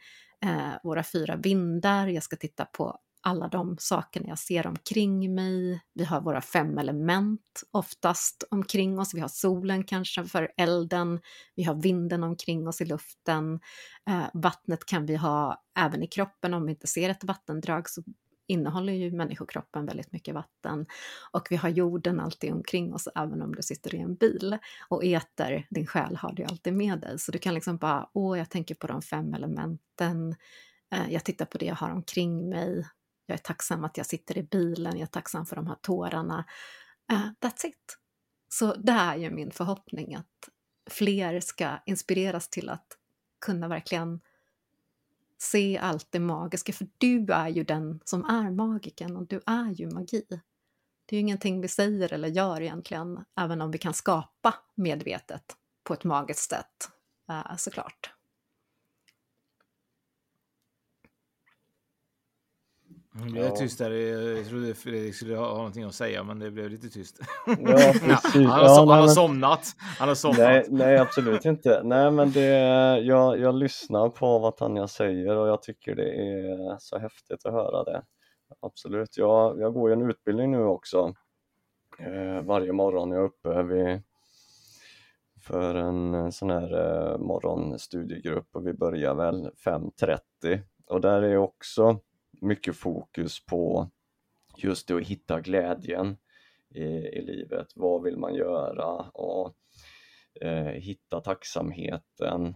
eh, 0.44 0.72
våra 0.82 1.02
fyra 1.02 1.36
vindar, 1.36 2.06
jag 2.06 2.22
ska 2.22 2.36
titta 2.36 2.64
på 2.64 2.98
alla 3.22 3.48
de 3.48 3.76
sakerna 3.78 4.28
jag 4.28 4.38
ser 4.38 4.66
omkring 4.66 5.34
mig. 5.34 5.80
Vi 5.94 6.04
har 6.04 6.20
våra 6.20 6.40
fem 6.40 6.78
element 6.78 7.62
oftast 7.70 8.44
omkring 8.50 8.98
oss. 8.98 9.14
Vi 9.14 9.20
har 9.20 9.28
solen 9.28 9.84
kanske 9.84 10.24
för 10.24 10.52
elden. 10.56 11.20
Vi 11.54 11.62
har 11.62 11.74
vinden 11.74 12.24
omkring 12.24 12.68
oss 12.68 12.80
i 12.80 12.84
luften. 12.84 13.60
Eh, 14.08 14.24
vattnet 14.34 14.84
kan 14.86 15.06
vi 15.06 15.16
ha 15.16 15.62
även 15.78 16.02
i 16.02 16.06
kroppen. 16.06 16.54
Om 16.54 16.66
vi 16.66 16.70
inte 16.70 16.86
ser 16.86 17.10
ett 17.10 17.24
vattendrag 17.24 17.88
så 17.88 18.02
innehåller 18.50 18.92
ju 18.92 19.10
människokroppen 19.10 19.86
väldigt 19.86 20.12
mycket 20.12 20.34
vatten. 20.34 20.86
Och 21.30 21.46
vi 21.50 21.56
har 21.56 21.68
jorden 21.68 22.20
alltid 22.20 22.52
omkring 22.52 22.94
oss, 22.94 23.08
även 23.14 23.42
om 23.42 23.54
du 23.54 23.62
sitter 23.62 23.94
i 23.94 23.98
en 23.98 24.14
bil. 24.14 24.58
Och 24.88 25.04
äter. 25.04 25.66
din 25.70 25.86
själ 25.86 26.16
har 26.16 26.32
du 26.32 26.44
alltid 26.44 26.72
med 26.72 27.00
dig. 27.00 27.18
Så 27.18 27.32
du 27.32 27.38
kan 27.38 27.54
liksom 27.54 27.76
bara, 27.76 28.08
åh, 28.12 28.38
jag 28.38 28.50
tänker 28.50 28.74
på 28.74 28.86
de 28.86 29.02
fem 29.02 29.34
elementen. 29.34 30.36
Eh, 30.92 31.12
jag 31.12 31.24
tittar 31.24 31.46
på 31.46 31.58
det 31.58 31.66
jag 31.66 31.74
har 31.74 31.90
omkring 31.90 32.48
mig. 32.48 32.86
Jag 33.26 33.34
är 33.34 33.42
tacksam 33.42 33.84
att 33.84 33.96
jag 33.96 34.06
sitter 34.06 34.38
i 34.38 34.42
bilen, 34.42 34.92
jag 34.92 35.02
är 35.02 35.06
tacksam 35.06 35.46
för 35.46 35.56
de 35.56 35.66
här 35.66 35.76
tårarna. 35.82 36.44
Uh, 37.12 37.28
that's 37.40 37.66
it. 37.66 37.98
Så 38.48 38.74
det 38.74 38.92
är 38.92 39.16
ju 39.16 39.30
min 39.30 39.50
förhoppning 39.50 40.14
att 40.14 40.48
fler 40.90 41.40
ska 41.40 41.78
inspireras 41.86 42.48
till 42.48 42.68
att 42.68 42.86
kunna 43.40 43.68
verkligen 43.68 44.20
Se 45.42 45.78
allt 45.78 46.12
det 46.12 46.20
magiska, 46.20 46.72
för 46.72 46.88
du 46.98 47.32
är 47.32 47.48
ju 47.48 47.64
den 47.64 48.00
som 48.04 48.24
är 48.24 48.50
magiken 48.50 49.16
och 49.16 49.26
du 49.26 49.40
är 49.46 49.70
ju 49.70 49.90
magi. 49.90 50.26
Det 51.06 51.16
är 51.16 51.18
ju 51.18 51.20
ingenting 51.20 51.60
vi 51.60 51.68
säger 51.68 52.12
eller 52.12 52.28
gör 52.28 52.60
egentligen, 52.60 53.24
även 53.40 53.60
om 53.62 53.70
vi 53.70 53.78
kan 53.78 53.94
skapa 53.94 54.54
medvetet 54.74 55.56
på 55.84 55.94
ett 55.94 56.04
magiskt 56.04 56.50
sätt, 56.50 56.90
eh, 57.30 57.56
såklart. 57.56 58.19
Det 63.24 63.30
blev 63.32 63.44
ja. 63.44 63.56
tyst 63.56 63.78
där. 63.78 63.90
Jag 63.90 64.46
trodde 64.46 64.74
Fredrik 64.74 65.14
skulle 65.14 65.36
ha 65.36 65.56
någonting 65.56 65.84
att 65.84 65.94
säga, 65.94 66.24
men 66.24 66.38
det 66.38 66.50
blev 66.50 66.70
lite 66.70 66.88
tyst. 66.88 67.20
Ja, 67.46 67.54
han, 67.56 68.46
har, 68.46 68.64
ja, 68.64 68.76
han 68.78 68.88
har 68.88 69.08
somnat. 69.08 69.76
Han 69.98 70.08
har 70.08 70.14
somnat. 70.14 70.38
Nej, 70.38 70.66
nej, 70.68 70.98
absolut 70.98 71.44
inte. 71.44 71.82
Nej, 71.84 72.10
men 72.10 72.32
det, 72.32 72.48
jag, 72.98 73.40
jag 73.40 73.54
lyssnar 73.54 74.08
på 74.08 74.38
vad 74.38 74.56
Tanja 74.56 74.88
säger 74.88 75.36
och 75.36 75.48
jag 75.48 75.62
tycker 75.62 75.94
det 75.94 76.10
är 76.10 76.76
så 76.78 76.98
häftigt 76.98 77.46
att 77.46 77.52
höra 77.52 77.84
det. 77.84 78.02
Absolut. 78.60 79.16
Jag, 79.16 79.60
jag 79.60 79.74
går 79.74 79.90
ju 79.90 79.92
en 79.92 80.10
utbildning 80.10 80.50
nu 80.50 80.62
också. 80.62 81.14
Eh, 81.98 82.42
varje 82.42 82.72
morgon 82.72 83.12
är 83.12 83.16
jag 83.16 83.24
uppe 83.24 83.62
vid, 83.62 84.02
för 85.42 85.74
en 85.74 86.32
sån 86.32 86.50
här 86.50 86.74
eh, 87.12 87.18
morgonstudiegrupp 87.18 88.48
och 88.52 88.66
vi 88.66 88.72
börjar 88.72 89.14
väl 89.14 89.50
5.30 89.64 90.60
och 90.86 91.00
där 91.00 91.22
är 91.22 91.36
också 91.36 92.00
mycket 92.40 92.76
fokus 92.76 93.46
på 93.46 93.90
just 94.56 94.88
det 94.88 94.94
att 94.94 95.06
hitta 95.06 95.40
glädjen 95.40 96.16
i, 96.74 96.84
i 96.84 97.22
livet. 97.22 97.66
Vad 97.76 98.02
vill 98.02 98.16
man 98.16 98.34
göra? 98.34 99.10
Och 99.10 99.54
eh, 100.40 100.64
hitta 100.64 101.20
tacksamheten 101.20 102.54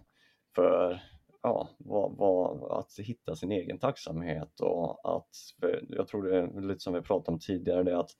för 0.55 1.01
ja, 1.41 1.69
vad, 1.77 2.17
vad, 2.17 2.79
att 2.79 2.99
hitta 2.99 3.35
sin 3.35 3.51
egen 3.51 3.79
tacksamhet 3.79 4.59
och 4.59 5.15
att, 5.15 5.29
jag 5.89 6.07
tror 6.07 6.23
det 6.23 6.37
är 6.37 6.61
lite 6.61 6.79
som 6.79 6.93
vi 6.93 7.01
pratade 7.01 7.33
om 7.33 7.39
tidigare, 7.39 7.83
det 7.83 7.91
är 7.91 7.99
att 7.99 8.11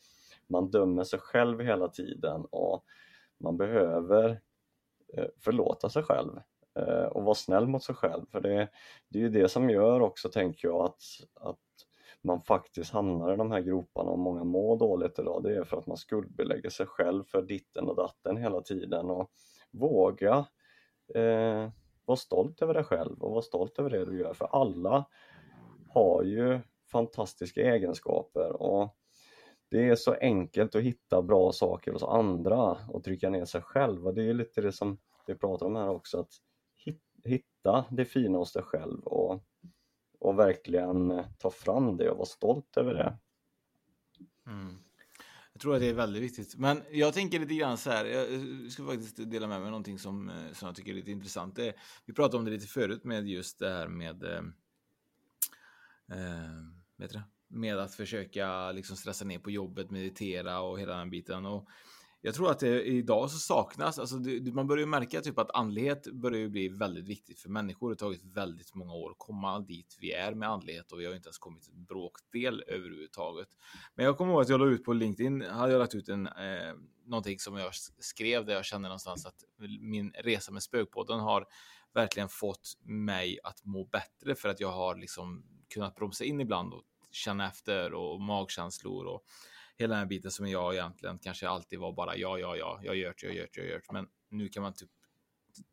man 0.47 0.71
dömer 0.71 1.03
sig 1.03 1.19
själv 1.19 1.61
hela 1.61 1.87
tiden 1.87 2.45
och 2.51 2.85
man 3.37 3.57
behöver 3.57 4.41
eh, 5.17 5.27
förlåta 5.39 5.89
sig 5.89 6.03
själv 6.03 6.39
Eh, 6.79 7.05
och 7.05 7.23
vara 7.23 7.35
snäll 7.35 7.67
mot 7.67 7.83
sig 7.83 7.95
själv. 7.95 8.25
För 8.31 8.41
det, 8.41 8.69
det 9.09 9.19
är 9.19 9.23
ju 9.23 9.29
det 9.29 9.49
som 9.49 9.69
gör 9.69 9.99
också, 9.99 10.29
tänker 10.29 10.67
jag, 10.67 10.85
att, 10.85 11.01
att 11.33 11.59
man 12.21 12.41
faktiskt 12.41 12.91
hamnar 12.91 13.33
i 13.33 13.37
de 13.37 13.51
här 13.51 13.61
groparna 13.61 14.09
och 14.09 14.19
många 14.19 14.43
mår 14.43 14.77
dåligt 14.77 15.19
idag. 15.19 15.43
Det 15.43 15.55
är 15.55 15.63
för 15.63 15.77
att 15.77 15.87
man 15.87 15.97
skuldbelägger 15.97 16.69
sig 16.69 16.85
själv 16.85 17.23
för 17.23 17.41
ditten 17.41 17.89
och 17.89 17.95
datten 17.95 18.37
hela 18.37 18.61
tiden 18.61 19.09
och 19.09 19.31
våga 19.71 20.45
eh, 21.15 21.69
vara 22.05 22.17
stolt 22.17 22.61
över 22.61 22.73
dig 22.73 22.83
själv 22.83 23.23
och 23.23 23.31
vara 23.31 23.41
stolt 23.41 23.79
över 23.79 23.89
det 23.89 24.05
du 24.05 24.19
gör. 24.19 24.33
För 24.33 24.45
alla 24.45 25.05
har 25.89 26.23
ju 26.23 26.59
fantastiska 26.91 27.61
egenskaper 27.61 28.61
och 28.61 28.95
det 29.69 29.89
är 29.89 29.95
så 29.95 30.13
enkelt 30.13 30.75
att 30.75 30.81
hitta 30.81 31.21
bra 31.21 31.51
saker 31.51 31.91
hos 31.91 32.03
andra 32.03 32.77
och 32.89 33.03
trycka 33.03 33.29
ner 33.29 33.45
sig 33.45 33.61
själv 33.61 34.07
och 34.07 34.13
det 34.13 34.29
är 34.29 34.33
lite 34.33 34.61
det 34.61 34.71
som 34.71 34.97
vi 35.27 35.35
pratar 35.35 35.65
om 35.65 35.75
här 35.75 35.89
också 35.89 36.19
att 36.19 36.31
hitta 37.25 37.85
det 37.91 38.05
fina 38.05 38.37
hos 38.37 38.53
dig 38.53 38.63
själv 38.63 38.99
och, 38.99 39.43
och 40.19 40.39
verkligen 40.39 41.11
eh, 41.11 41.25
ta 41.39 41.49
fram 41.49 41.97
det 41.97 42.09
och 42.09 42.17
vara 42.17 42.25
stolt 42.25 42.77
över 42.77 42.93
det. 42.93 43.17
Mm. 44.47 44.75
Jag 45.53 45.61
tror 45.61 45.75
att 45.75 45.81
det 45.81 45.89
är 45.89 45.93
väldigt 45.93 46.23
viktigt. 46.23 46.57
Men 46.57 46.83
jag 46.91 47.13
tänker 47.13 47.39
lite 47.39 47.55
grann 47.55 47.77
så 47.77 47.89
här. 47.89 48.05
Jag 48.05 48.33
eh, 48.33 48.69
ska 48.69 48.85
faktiskt 48.85 49.31
dela 49.31 49.47
med 49.47 49.61
mig 49.61 49.69
någonting 49.69 49.99
som, 49.99 50.29
eh, 50.29 50.51
som 50.53 50.65
jag 50.65 50.75
tycker 50.75 50.91
är 50.91 50.95
lite 50.95 51.11
intressant. 51.11 51.55
Det, 51.55 51.73
vi 52.05 52.13
pratade 52.13 52.37
om 52.37 52.45
det 52.45 52.51
lite 52.51 52.67
förut 52.67 53.03
med 53.03 53.27
just 53.27 53.59
det 53.59 53.69
här 53.69 53.87
med 53.87 54.23
eh, 54.23 54.41
vet 56.97 57.11
du, 57.11 57.21
med 57.47 57.77
att 57.77 57.95
försöka 57.95 58.71
liksom 58.71 58.97
stressa 58.97 59.25
ner 59.25 59.39
på 59.39 59.51
jobbet, 59.51 59.91
meditera 59.91 60.59
och 60.59 60.79
hela 60.79 60.97
den 60.97 61.09
biten. 61.09 61.45
Och 61.45 61.67
jag 62.25 62.35
tror 62.35 62.51
att 62.51 62.59
det 62.59 62.83
idag 62.83 63.31
så 63.31 63.37
saknas, 63.37 63.99
alltså 63.99 64.17
det, 64.17 64.53
man 64.53 64.67
börjar 64.67 64.79
ju 64.79 64.89
märka 64.89 65.21
typ 65.21 65.39
att 65.39 65.55
andlighet 65.55 66.07
börjar 66.13 66.39
ju 66.39 66.49
bli 66.49 66.69
väldigt 66.69 67.07
viktigt 67.07 67.39
för 67.39 67.49
människor. 67.49 67.89
Det 67.89 67.93
har 67.93 67.95
tagit 67.95 68.23
väldigt 68.23 68.75
många 68.75 68.93
år 68.93 69.11
att 69.11 69.17
komma 69.17 69.59
dit 69.59 69.97
vi 69.99 70.11
är 70.11 70.33
med 70.33 70.49
andlighet 70.49 70.91
och 70.91 70.99
vi 70.99 71.05
har 71.05 71.15
inte 71.15 71.27
ens 71.27 71.37
kommit 71.37 71.67
ett 71.67 71.73
bråkdel 71.73 72.63
överhuvudtaget. 72.67 73.47
Men 73.95 74.05
jag 74.05 74.17
kommer 74.17 74.33
ihåg 74.33 74.41
att 74.41 74.49
jag 74.49 74.59
la 74.59 74.65
ut 74.65 74.83
på 74.83 74.93
LinkedIn, 74.93 75.41
hade 75.41 75.71
jag 75.71 75.79
lagt 75.79 75.95
ut 75.95 76.09
en, 76.09 76.27
eh, 76.27 76.73
någonting 77.05 77.39
som 77.39 77.57
jag 77.57 77.71
skrev 77.99 78.45
där 78.45 78.53
jag 78.53 78.65
kände 78.65 78.87
någonstans 78.87 79.25
att 79.25 79.43
min 79.79 80.11
resa 80.11 80.51
med 80.51 80.63
spökpodden 80.63 81.19
har 81.19 81.45
verkligen 81.93 82.29
fått 82.29 82.77
mig 82.83 83.39
att 83.43 83.65
må 83.65 83.85
bättre 83.85 84.35
för 84.35 84.49
att 84.49 84.59
jag 84.59 84.71
har 84.71 84.95
liksom 84.95 85.45
kunnat 85.73 85.95
bromsa 85.95 86.23
in 86.23 86.41
ibland 86.41 86.73
och 86.73 86.83
känna 87.11 87.47
efter 87.47 87.93
och 87.93 88.21
magkänslor 88.21 89.05
och 89.05 89.25
hela 89.77 89.93
den 89.93 89.99
här 89.99 90.05
biten 90.05 90.31
som 90.31 90.47
jag 90.47 90.73
egentligen 90.73 91.19
kanske 91.19 91.49
alltid 91.49 91.79
var 91.79 91.93
bara 91.93 92.17
ja, 92.17 92.39
ja, 92.39 92.55
ja, 92.55 92.79
jag 92.83 92.95
gör 92.95 93.15
det, 93.21 93.27
jag 93.27 93.35
gör 93.35 93.47
det, 93.53 93.61
jag 93.61 93.69
gör 93.69 93.75
det. 93.75 93.93
Men 93.93 94.07
nu 94.29 94.49
kan 94.49 94.63
man 94.63 94.73
typ 94.73 94.89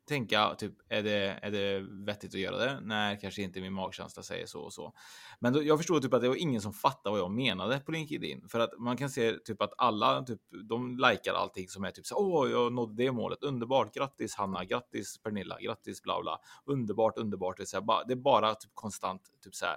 tänka 0.09 0.55
typ 0.55 0.73
är 0.89 1.03
det, 1.03 1.39
är 1.43 1.51
det 1.51 1.81
vettigt 2.07 2.35
att 2.35 2.41
göra 2.41 2.57
det? 2.57 2.81
Nej, 2.83 3.19
kanske 3.21 3.43
inte. 3.43 3.61
Min 3.61 3.73
magkänsla 3.73 4.23
säger 4.23 4.47
så 4.47 4.61
och 4.61 4.73
så. 4.73 4.93
Men 5.41 5.53
då, 5.53 5.63
jag 5.63 5.79
förstod 5.79 6.03
typ 6.03 6.15
att 6.15 6.23
det 6.23 6.29
var 6.29 6.37
ingen 6.37 6.61
som 6.61 6.73
fattade 6.73 7.11
vad 7.11 7.21
jag 7.21 7.31
menade 7.31 7.79
på 7.79 7.93
LinkedIn 7.93 8.49
för 8.49 8.61
att 8.61 8.79
man 8.79 8.97
kan 8.97 9.11
se 9.11 9.33
typ 9.33 9.63
att 9.63 9.73
alla 9.79 10.23
typ 10.23 10.41
de 10.69 10.99
likar 10.99 11.35
allting 11.35 11.69
som 11.69 11.85
är 11.85 11.91
typ 11.91 12.07
så 12.07 12.17
åh, 12.17 12.51
jag 12.51 12.73
nådde 12.73 13.05
det 13.05 13.13
målet. 13.13 13.43
Underbart. 13.43 13.95
Grattis 13.95 14.35
Hanna, 14.35 14.65
grattis 14.65 15.19
Pernilla, 15.23 15.61
grattis 15.61 16.03
bla 16.03 16.23
bla. 16.23 16.39
Underbart, 16.65 17.19
underbart. 17.19 17.57
Det 17.57 17.63
är, 17.63 17.67
så 17.67 17.77
här, 17.77 17.85
bara, 17.85 18.05
det 18.05 18.13
är 18.13 18.17
bara 18.17 18.55
typ 18.55 18.71
konstant 18.75 19.23
typ 19.45 19.55
så 19.55 19.67
här 19.67 19.77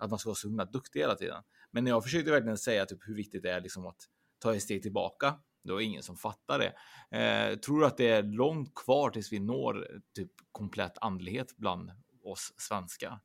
att 0.00 0.10
man 0.10 0.18
ska 0.18 0.28
vara 0.28 0.34
så 0.34 0.48
himla 0.48 0.64
duktig 0.64 1.00
hela 1.00 1.14
tiden. 1.14 1.42
Men 1.70 1.86
jag 1.86 2.02
försökte 2.02 2.30
verkligen 2.30 2.58
säga 2.58 2.86
typ 2.86 3.08
hur 3.08 3.14
viktigt 3.14 3.42
det 3.42 3.50
är 3.50 3.60
liksom 3.60 3.86
att 3.86 4.00
ta 4.38 4.54
ett 4.54 4.62
steg 4.62 4.82
tillbaka. 4.82 5.34
Det 5.64 5.72
var 5.72 5.80
ingen 5.80 6.02
som 6.02 6.16
fattar 6.16 6.58
det. 6.58 6.74
Eh, 7.18 7.58
tror 7.58 7.80
du 7.80 7.86
att 7.86 7.96
det 7.96 8.08
är 8.08 8.22
långt 8.22 8.74
kvar 8.74 9.10
tills 9.10 9.32
vi 9.32 9.38
når 9.38 9.86
typ 10.14 10.32
komplett 10.52 10.98
andlighet 11.00 11.56
bland 11.56 11.90
oss 12.24 12.54
svenskar? 12.56 13.20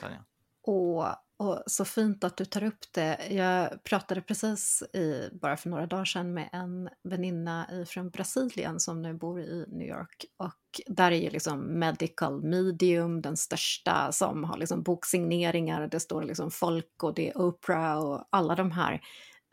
Tanja? 0.00 0.24
Och, 0.62 1.06
och 1.36 1.62
så 1.66 1.84
fint 1.84 2.24
att 2.24 2.36
du 2.36 2.44
tar 2.44 2.64
upp 2.64 2.92
det. 2.92 3.28
Jag 3.30 3.84
pratade 3.84 4.22
precis 4.22 4.82
i, 4.82 5.28
bara 5.32 5.56
för 5.56 5.70
några 5.70 5.86
dagar 5.86 6.04
sedan 6.04 6.34
med 6.34 6.48
en 6.52 6.88
väninna 7.02 7.84
från 7.86 8.10
Brasilien 8.10 8.80
som 8.80 9.02
nu 9.02 9.14
bor 9.14 9.40
i 9.40 9.66
New 9.68 9.88
York. 9.88 10.24
Och 10.36 10.52
där 10.86 11.12
är 11.12 11.16
ju 11.16 11.30
liksom 11.30 11.78
Medical 11.78 12.42
Medium 12.42 13.22
den 13.22 13.36
största 13.36 14.12
som 14.12 14.44
har 14.44 14.56
liksom 14.56 14.82
boksigneringar. 14.82 15.88
Det 15.88 16.00
står 16.00 16.22
liksom 16.22 16.50
folk 16.50 17.02
och 17.02 17.14
det 17.14 17.28
är 17.28 17.38
Oprah 17.38 17.98
och 17.98 18.28
alla 18.30 18.54
de 18.54 18.70
här, 18.70 18.92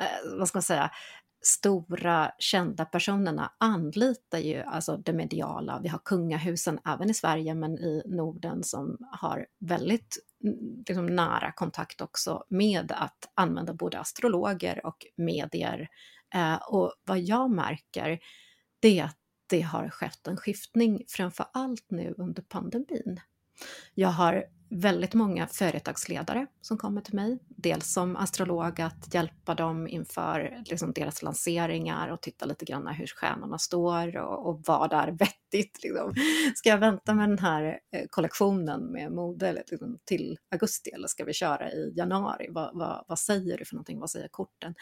eh, 0.02 0.38
vad 0.38 0.48
ska 0.48 0.58
man 0.58 0.64
säga, 0.64 0.92
stora 1.42 2.32
kända 2.40 2.86
personerna 2.86 3.52
anlitar 3.58 4.38
ju 4.38 4.62
alltså 4.62 4.98
det 4.98 5.14
mediala. 5.14 5.80
Vi 5.84 5.90
har 5.90 6.00
kungahusen 6.06 6.80
även 6.86 7.10
i 7.10 7.14
Sverige 7.14 7.56
men 7.56 7.78
i 7.78 8.04
Norden 8.06 8.64
som 8.64 8.98
har 9.12 9.48
väldigt 9.60 10.18
liksom, 10.88 11.06
nära 11.06 11.52
kontakt 11.52 12.02
också 12.02 12.44
med 12.50 12.92
att 12.92 13.32
använda 13.34 13.74
både 13.74 14.00
astrologer 14.00 14.86
och 14.86 15.06
medier. 15.16 15.90
Eh, 16.36 16.56
och 16.56 16.94
vad 17.04 17.20
jag 17.20 17.52
märker 17.52 18.20
det 18.80 19.00
är 19.00 19.04
att 19.04 19.18
det 19.50 19.62
har 19.62 19.90
skett 19.90 20.28
en 20.28 20.38
skiftning 20.38 21.04
framför 21.08 21.46
allt 21.54 21.86
nu 21.92 22.16
under 22.18 22.42
pandemin. 22.42 23.20
Jag 23.94 24.10
har 24.10 24.46
väldigt 24.70 25.14
många 25.14 25.48
företagsledare 25.48 26.48
som 26.62 26.78
kommer 26.78 27.02
till 27.02 27.16
mig. 27.16 27.40
Dels 27.48 27.94
som 27.94 28.16
astrolog 28.16 28.82
att 28.82 29.14
hjälpa 29.14 29.56
dem 29.56 29.88
inför 29.88 30.64
liksom, 30.66 30.94
deras 30.94 31.22
lanseringar 31.24 32.08
och 32.08 32.22
titta 32.22 32.46
lite 32.46 32.66
grann 32.66 32.88
hur 32.88 33.08
stjärnorna 33.08 33.58
står 33.58 34.18
och, 34.18 34.50
och 34.50 34.64
vad 34.66 34.94
är 34.94 35.08
vettigt. 35.08 35.84
Liksom. 35.84 36.14
Ska 36.56 36.70
jag 36.70 36.78
vänta 36.78 37.14
med 37.14 37.30
den 37.30 37.40
här 37.40 37.80
eh, 37.94 38.06
kollektionen 38.10 38.92
med 38.92 39.12
mode 39.12 39.54
liksom, 39.54 40.00
till 40.06 40.38
augusti 40.52 40.90
eller 40.90 41.08
ska 41.08 41.24
vi 41.24 41.34
köra 41.34 41.72
i 41.72 41.94
januari? 41.96 42.48
Vad, 42.50 42.78
vad, 42.78 43.06
vad 43.08 43.20
säger 43.20 43.58
du 43.58 43.66
för 43.66 43.76
någonting? 43.76 44.00
Vad 44.00 44.10
säger 44.10 44.28
korten? 44.28 44.76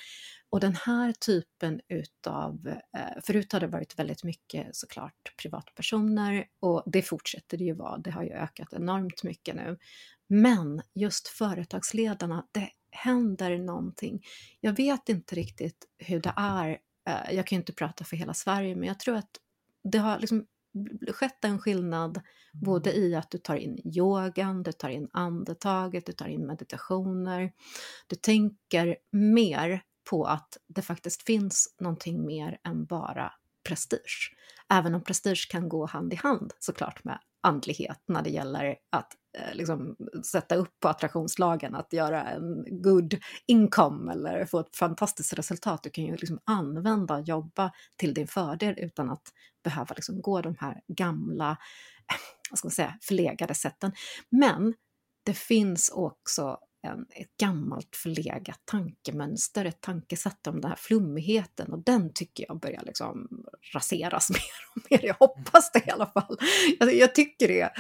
Och 0.49 0.59
den 0.59 0.75
här 0.75 1.13
typen 1.13 1.81
utav, 1.87 2.67
eh, 2.67 3.21
förut 3.23 3.53
har 3.53 3.59
det 3.59 3.67
varit 3.67 3.99
väldigt 3.99 4.23
mycket 4.23 4.75
såklart 4.75 5.33
privatpersoner 5.41 6.45
och 6.59 6.83
det 6.85 7.01
fortsätter 7.01 7.57
det 7.57 7.63
ju 7.63 7.73
vara, 7.73 7.97
det 7.97 8.11
har 8.11 8.23
ju 8.23 8.31
ökat 8.31 8.73
enormt 8.73 9.23
mycket 9.23 9.55
nu. 9.55 9.77
Men 10.27 10.81
just 10.93 11.27
företagsledarna, 11.27 12.47
det 12.51 12.69
händer 12.91 13.57
någonting. 13.57 14.25
Jag 14.59 14.77
vet 14.77 15.09
inte 15.09 15.35
riktigt 15.35 15.87
hur 15.97 16.19
det 16.19 16.33
är, 16.37 16.69
eh, 17.09 17.35
jag 17.35 17.47
kan 17.47 17.55
ju 17.55 17.59
inte 17.59 17.73
prata 17.73 18.03
för 18.03 18.17
hela 18.17 18.33
Sverige, 18.33 18.75
men 18.75 18.87
jag 18.87 18.99
tror 18.99 19.15
att 19.15 19.39
det 19.83 19.97
har 19.97 20.19
liksom 20.19 20.45
skett 21.11 21.45
en 21.45 21.59
skillnad 21.59 22.21
både 22.53 22.93
i 22.93 23.15
att 23.15 23.31
du 23.31 23.37
tar 23.37 23.55
in 23.55 23.97
yogan, 23.97 24.63
du 24.63 24.71
tar 24.71 24.89
in 24.89 25.09
andetaget, 25.13 26.05
du 26.05 26.11
tar 26.11 26.27
in 26.27 26.47
meditationer. 26.47 27.51
Du 28.07 28.15
tänker 28.15 28.97
mer 29.11 29.81
på 30.09 30.25
att 30.25 30.57
det 30.67 30.81
faktiskt 30.81 31.23
finns 31.23 31.75
någonting 31.79 32.25
mer 32.25 32.57
än 32.63 32.85
bara 32.85 33.33
prestige. 33.67 34.35
Även 34.69 34.95
om 34.95 35.03
prestige 35.03 35.47
kan 35.51 35.69
gå 35.69 35.85
hand 35.85 36.13
i 36.13 36.15
hand 36.15 36.53
såklart 36.59 37.03
med 37.03 37.19
andlighet 37.45 38.03
när 38.07 38.21
det 38.21 38.29
gäller 38.29 38.75
att 38.89 39.13
eh, 39.37 39.55
liksom, 39.55 39.95
sätta 40.25 40.55
upp 40.55 40.79
på 40.79 40.87
attraktionslagen, 40.87 41.75
att 41.75 41.93
göra 41.93 42.23
en 42.23 42.65
good 42.81 43.15
income 43.47 44.11
eller 44.11 44.45
få 44.45 44.59
ett 44.59 44.75
fantastiskt 44.75 45.33
resultat. 45.33 45.83
Du 45.83 45.89
kan 45.89 46.03
ju 46.03 46.15
liksom 46.15 46.39
använda 46.43 47.15
och 47.15 47.27
jobba 47.27 47.71
till 47.95 48.13
din 48.13 48.27
fördel 48.27 48.75
utan 48.77 49.09
att 49.09 49.33
behöva 49.63 49.95
liksom 49.95 50.21
gå 50.21 50.41
de 50.41 50.55
här 50.59 50.81
gamla, 50.87 51.51
eh, 51.51 52.17
vad 52.49 52.59
ska 52.59 52.65
man 52.65 52.71
säga, 52.71 52.97
förlegade 53.01 53.55
sätten. 53.55 53.91
Men 54.29 54.73
det 55.25 55.33
finns 55.33 55.89
också 55.89 56.59
en, 56.85 57.05
ett 57.09 57.37
gammalt 57.39 57.95
förlegat 57.95 58.61
tankemönster, 58.65 59.65
ett 59.65 59.81
tankesätt 59.81 60.47
om 60.47 60.61
den 60.61 60.69
här 60.69 60.77
flummigheten 60.77 61.73
och 61.73 61.83
den 61.83 62.13
tycker 62.13 62.45
jag 62.47 62.59
börjar 62.59 62.81
liksom 62.85 63.27
raseras 63.73 64.29
mer 64.29 64.39
och 64.75 64.81
mer. 64.89 65.05
Jag 65.05 65.15
hoppas 65.19 65.71
det 65.71 65.87
i 65.87 65.91
alla 65.91 66.05
fall. 66.05 66.37
Jag, 66.79 66.93
jag 66.93 67.15
tycker 67.15 67.47
det. 67.47 67.71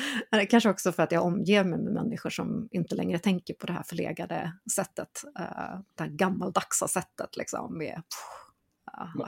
Kanske 0.49 0.69
också 0.69 0.91
för 0.91 1.03
att 1.03 1.11
jag 1.11 1.25
omger 1.25 1.63
mig 1.63 1.79
med 1.79 1.93
människor 1.93 2.29
som 2.29 2.67
inte 2.71 2.95
längre 2.95 3.19
tänker 3.19 3.53
på 3.53 3.67
det 3.67 3.73
här 3.73 3.83
förlegade 3.83 4.53
sättet, 4.75 5.23
uh, 5.39 5.79
det 5.95 6.03
här 6.03 6.09
gammaldagsa 6.09 6.87
sättet 6.87 7.37
liksom 7.37 7.77
med 7.77 8.01
Ja, 8.97 9.27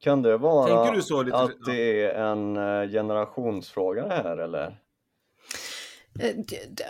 kan 0.00 0.22
det 0.22 0.36
vara 0.38 0.90
att 1.32 1.64
det 1.66 2.04
är 2.04 2.14
en 2.14 2.56
eh, 2.56 2.90
generationsfråga 2.90 4.08
det 4.08 4.14
här 4.14 4.36
eller? 4.36 4.78
Eh, 6.18 6.36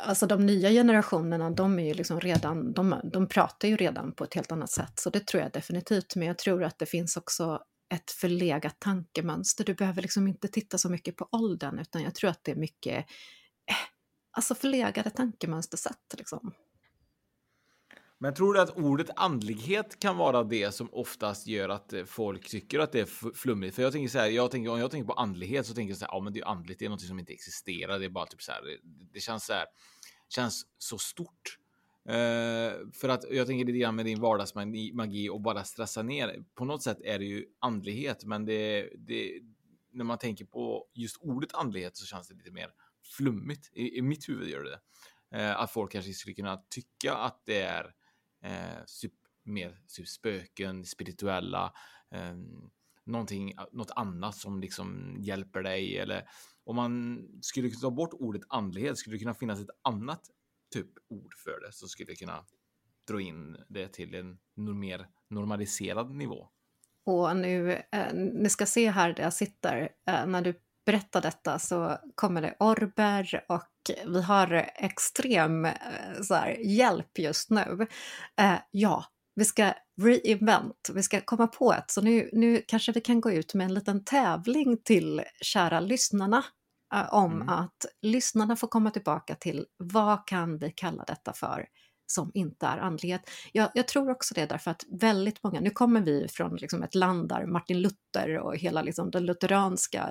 alltså 0.06 0.26
de 0.26 0.46
nya 0.46 0.70
generationerna, 0.70 1.50
de 1.50 1.78
är 1.78 1.84
ju 1.84 1.94
liksom 1.94 2.20
redan, 2.20 2.72
de, 2.72 3.00
de 3.04 3.28
pratar 3.28 3.68
ju 3.68 3.76
redan 3.76 4.12
på 4.12 4.24
ett 4.24 4.34
helt 4.34 4.52
annat 4.52 4.70
sätt, 4.70 4.92
så 5.00 5.10
det 5.10 5.26
tror 5.26 5.42
jag 5.42 5.52
definitivt. 5.52 6.16
Men 6.16 6.28
jag 6.28 6.38
tror 6.38 6.64
att 6.64 6.78
det 6.78 6.86
finns 6.86 7.16
också 7.16 7.62
ett 7.94 8.10
förlegat 8.10 8.80
tankemönster. 8.80 9.64
Du 9.64 9.74
behöver 9.74 10.02
liksom 10.02 10.28
inte 10.28 10.48
titta 10.48 10.78
så 10.78 10.88
mycket 10.88 11.16
på 11.16 11.28
åldern, 11.32 11.78
utan 11.78 12.02
jag 12.02 12.14
tror 12.14 12.30
att 12.30 12.44
det 12.44 12.50
är 12.50 12.56
mycket, 12.56 12.96
eh, 13.66 13.76
alltså 14.30 14.54
förlegade 14.54 15.10
tankemönstersätt 15.10 16.14
liksom. 16.18 16.52
Men 18.22 18.34
tror 18.34 18.54
du 18.54 18.60
att 18.60 18.76
ordet 18.76 19.10
andlighet 19.16 20.00
kan 20.00 20.16
vara 20.16 20.44
det 20.44 20.72
som 20.72 20.88
oftast 20.92 21.46
gör 21.46 21.68
att 21.68 21.92
eh, 21.92 22.04
folk 22.04 22.48
tycker 22.48 22.78
att 22.78 22.92
det 22.92 23.00
är 23.00 23.34
flummigt? 23.34 23.74
För 23.74 23.82
jag 23.82 23.92
tänker 23.92 24.08
så 24.08 24.18
här, 24.18 24.26
jag 24.26 24.50
tänker, 24.50 24.70
om 24.70 24.78
jag 24.78 24.90
tänker 24.90 25.06
på 25.06 25.12
andlighet 25.12 25.66
så 25.66 25.74
tänker 25.74 25.90
jag 25.90 25.98
så 25.98 26.04
här, 26.04 26.12
ja 26.12 26.20
men 26.20 26.32
det 26.32 26.40
är 26.40 26.44
andligt, 26.44 26.78
det 26.78 26.84
är 26.84 26.88
något 26.88 27.00
som 27.00 27.18
inte 27.18 27.32
existerar, 27.32 27.98
det 27.98 28.04
är 28.04 28.08
bara 28.08 28.26
typ 28.26 28.42
så 28.42 28.52
här, 28.52 28.62
det 29.12 29.20
känns 29.20 29.44
så 29.44 29.52
här, 29.52 29.66
känns 30.28 30.66
så 30.78 30.98
stort. 30.98 31.58
Uh, 32.08 32.90
för 32.92 33.08
att 33.08 33.24
jag 33.30 33.46
tänker 33.46 33.64
lite 33.64 33.78
grann 33.78 33.96
med 33.96 34.04
din 34.04 34.20
vardagsmagi 34.20 35.28
och 35.28 35.40
bara 35.40 35.64
stressa 35.64 36.02
ner. 36.02 36.44
På 36.54 36.64
något 36.64 36.82
sätt 36.82 36.98
är 37.04 37.18
det 37.18 37.24
ju 37.24 37.46
andlighet, 37.60 38.24
men 38.24 38.44
det, 38.44 38.88
det, 38.96 39.40
när 39.92 40.04
man 40.04 40.18
tänker 40.18 40.44
på 40.44 40.86
just 40.94 41.16
ordet 41.20 41.54
andlighet 41.54 41.96
så 41.96 42.06
känns 42.06 42.28
det 42.28 42.34
lite 42.34 42.50
mer 42.50 42.70
flummigt. 43.16 43.70
I, 43.72 43.98
i 43.98 44.02
mitt 44.02 44.28
huvud 44.28 44.48
gör 44.48 44.64
det 44.64 44.70
det. 44.70 45.38
Uh, 45.38 45.60
att 45.60 45.72
folk 45.72 45.92
kanske 45.92 46.12
skulle 46.12 46.34
kunna 46.34 46.56
tycka 46.70 47.14
att 47.14 47.42
det 47.46 47.60
är 47.60 47.94
Eh, 48.42 48.84
mer 49.44 49.78
typ 49.88 50.08
spöken, 50.08 50.84
spirituella, 50.84 51.72
eh, 52.14 52.34
någonting, 53.04 53.54
något 53.72 53.90
annat 53.90 54.36
som 54.36 54.60
liksom 54.60 55.16
hjälper 55.20 55.62
dig 55.62 55.98
eller 55.98 56.28
om 56.64 56.76
man 56.76 57.28
skulle 57.42 57.70
ta 57.70 57.90
bort 57.90 58.12
ordet 58.12 58.42
andlighet 58.48 58.98
skulle 58.98 59.14
det 59.14 59.20
kunna 59.20 59.34
finnas 59.34 59.60
ett 59.60 59.70
annat 59.82 60.20
typ 60.72 60.88
ord 61.08 61.34
för 61.34 61.66
det 61.66 61.72
så 61.72 61.88
skulle 61.88 62.12
det 62.12 62.16
kunna 62.16 62.44
dra 63.08 63.20
in 63.20 63.56
det 63.68 63.88
till 63.88 64.14
en 64.14 64.38
mer 64.54 65.08
normaliserad 65.28 66.10
nivå. 66.10 66.48
Och 67.04 67.36
nu, 67.36 67.72
eh, 67.72 68.14
ni 68.14 68.50
ska 68.50 68.66
se 68.66 68.90
här 68.90 69.12
där 69.12 69.22
jag 69.22 69.32
sitter, 69.32 69.88
eh, 70.06 70.26
när 70.26 70.42
du 70.42 70.60
berättar 70.84 71.22
detta 71.22 71.58
så 71.58 71.98
kommer 72.14 72.42
det 72.42 72.56
orber 72.58 73.44
och 73.48 73.62
vi 74.06 74.22
har 74.22 74.70
extrem 74.74 75.64
eh, 75.64 75.72
så 76.22 76.34
här, 76.34 76.56
hjälp 76.60 77.18
just 77.18 77.50
nu. 77.50 77.86
Eh, 78.40 78.54
ja, 78.70 79.04
vi 79.34 79.44
ska 79.44 79.72
reinvent, 80.02 80.90
vi 80.94 81.02
ska 81.02 81.20
komma 81.20 81.46
på 81.46 81.72
ett. 81.72 81.90
Så 81.90 82.00
nu, 82.00 82.30
nu 82.32 82.62
kanske 82.68 82.92
vi 82.92 83.00
kan 83.00 83.20
gå 83.20 83.30
ut 83.30 83.54
med 83.54 83.64
en 83.64 83.74
liten 83.74 84.04
tävling 84.04 84.78
till 84.84 85.22
kära 85.40 85.80
lyssnarna 85.80 86.44
eh, 86.94 87.14
om 87.14 87.32
mm. 87.32 87.48
att 87.48 87.86
lyssnarna 88.02 88.56
får 88.56 88.68
komma 88.68 88.90
tillbaka 88.90 89.34
till 89.34 89.66
vad 89.76 90.26
kan 90.26 90.58
vi 90.58 90.70
kalla 90.70 91.04
detta 91.04 91.32
för? 91.32 91.66
Som 92.12 92.30
inte 92.34 92.66
är 92.66 92.78
andlighet. 92.78 93.30
Jag, 93.52 93.70
jag, 93.74 93.88
tror 93.88 94.10
också 94.10 94.34
det 94.34 94.46
därför 94.46 94.70
att 94.70 94.84
väldigt 95.00 95.42
många, 95.42 95.60
nu 95.60 95.70
kommer 95.70 96.00
vi 96.00 96.28
från 96.28 96.56
liksom 96.56 96.82
ett 96.82 96.94
land 96.94 97.28
där 97.28 97.46
Martin 97.46 97.80
Luther 97.80 98.38
och 98.38 98.56
hela 98.56 98.82
liksom 98.82 99.10
den 99.10 99.26
lutheranska, 99.26 100.08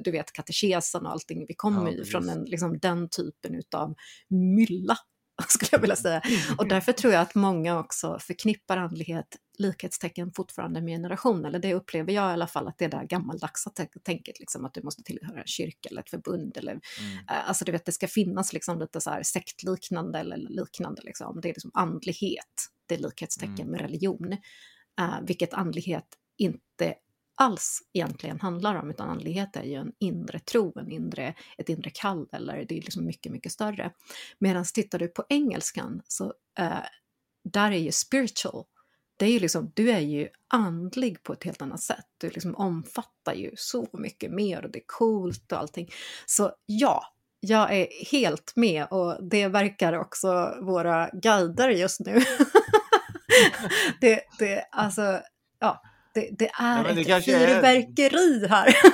du 0.00 0.10
vet 0.10 0.32
katekesen 0.32 1.06
och 1.06 1.12
allting, 1.12 1.46
vi 1.48 1.54
kommer 1.54 1.90
ju 1.90 2.04
från 2.04 2.28
en, 2.28 2.44
liksom, 2.44 2.78
den 2.78 3.08
typen 3.08 3.54
utav 3.54 3.94
mylla 4.28 4.96
skulle 5.48 5.68
jag 5.72 5.78
vilja 5.78 5.96
säga. 5.96 6.22
Och 6.58 6.68
därför 6.68 6.92
tror 6.92 7.12
jag 7.12 7.22
att 7.22 7.34
många 7.34 7.78
också 7.78 8.18
förknippar 8.20 8.76
andlighet 8.76 9.36
likhetstecken 9.58 10.32
fortfarande 10.32 10.82
med 10.82 10.94
generation, 10.94 11.44
eller 11.44 11.58
det 11.58 11.74
upplever 11.74 12.12
jag 12.12 12.30
i 12.30 12.32
alla 12.32 12.46
fall 12.46 12.68
att 12.68 12.78
det 12.78 12.84
är 12.84 12.88
där 12.88 13.04
gammaldagsa 13.04 13.70
tänket, 14.02 14.40
liksom, 14.40 14.64
att 14.64 14.74
du 14.74 14.82
måste 14.82 15.02
tillhöra 15.02 15.40
en 15.40 15.46
kyrka 15.46 15.88
eller 15.88 16.00
ett 16.00 16.10
förbund 16.10 16.56
eller 16.56 16.72
mm. 16.72 17.18
äh, 17.30 17.48
alltså 17.48 17.64
du 17.64 17.72
vet, 17.72 17.84
det 17.84 17.92
ska 17.92 18.08
finnas 18.08 18.52
liksom 18.52 18.78
lite 18.78 19.00
så 19.00 19.10
här 19.10 19.22
sektliknande 19.22 20.18
eller 20.18 20.36
liknande, 20.36 21.02
liksom. 21.04 21.40
det 21.40 21.48
är 21.48 21.54
liksom 21.54 21.70
andlighet, 21.74 22.70
det 22.86 22.94
är 22.94 22.98
likhetstecken 22.98 23.60
mm. 23.60 23.70
med 23.70 23.80
religion, 23.80 24.32
äh, 25.00 25.14
vilket 25.22 25.54
andlighet 25.54 26.06
inte 26.36 26.94
alls 27.36 27.82
egentligen 27.92 28.40
handlar 28.40 28.74
om, 28.74 28.90
utan 28.90 29.08
andlighet 29.08 29.56
är 29.56 29.62
ju 29.62 29.74
en 29.74 29.92
inre 29.98 30.38
tro, 30.38 30.78
en 30.78 30.90
inre, 30.90 31.34
ett 31.58 31.68
inre 31.68 31.90
kall 31.90 32.28
eller 32.32 32.64
det 32.64 32.78
är 32.78 32.82
liksom 32.82 33.04
mycket, 33.04 33.32
mycket 33.32 33.52
större. 33.52 33.92
Medan 34.38 34.64
tittar 34.74 34.98
du 34.98 35.08
på 35.08 35.24
engelskan 35.28 36.02
så 36.08 36.34
äh, 36.58 36.78
där 37.44 37.72
är 37.72 37.78
ju 37.78 37.92
spiritual, 37.92 38.64
det 39.16 39.26
är 39.26 39.30
ju 39.30 39.38
liksom, 39.38 39.72
du 39.74 39.90
är 39.90 40.00
ju 40.00 40.28
andlig 40.48 41.22
på 41.22 41.32
ett 41.32 41.44
helt 41.44 41.62
annat 41.62 41.80
sätt. 41.80 42.06
Du 42.18 42.30
liksom 42.30 42.54
omfattar 42.54 43.34
ju 43.34 43.50
så 43.56 43.88
mycket 43.92 44.30
mer 44.30 44.64
och 44.64 44.70
det 44.70 44.78
är 44.78 44.84
coolt 44.86 45.52
och 45.52 45.58
allting. 45.58 45.90
Så 46.26 46.52
ja, 46.66 47.02
jag 47.40 47.74
är 47.74 47.86
helt 48.10 48.52
med 48.56 48.86
och 48.90 49.28
det 49.30 49.48
verkar 49.48 49.92
också 49.92 50.54
våra 50.62 51.10
guider 51.12 51.68
just 51.68 52.00
nu. 52.00 52.12
det, 54.00 54.20
det, 54.38 54.64
alltså, 54.72 55.20
ja, 55.58 55.82
det, 56.14 56.28
det 56.38 56.48
är 56.48 56.84
ja, 56.88 56.92
det 56.94 57.00
ett 57.00 57.24
fyrverkeri 57.24 58.44
är... 58.44 58.48
här. 58.48 58.76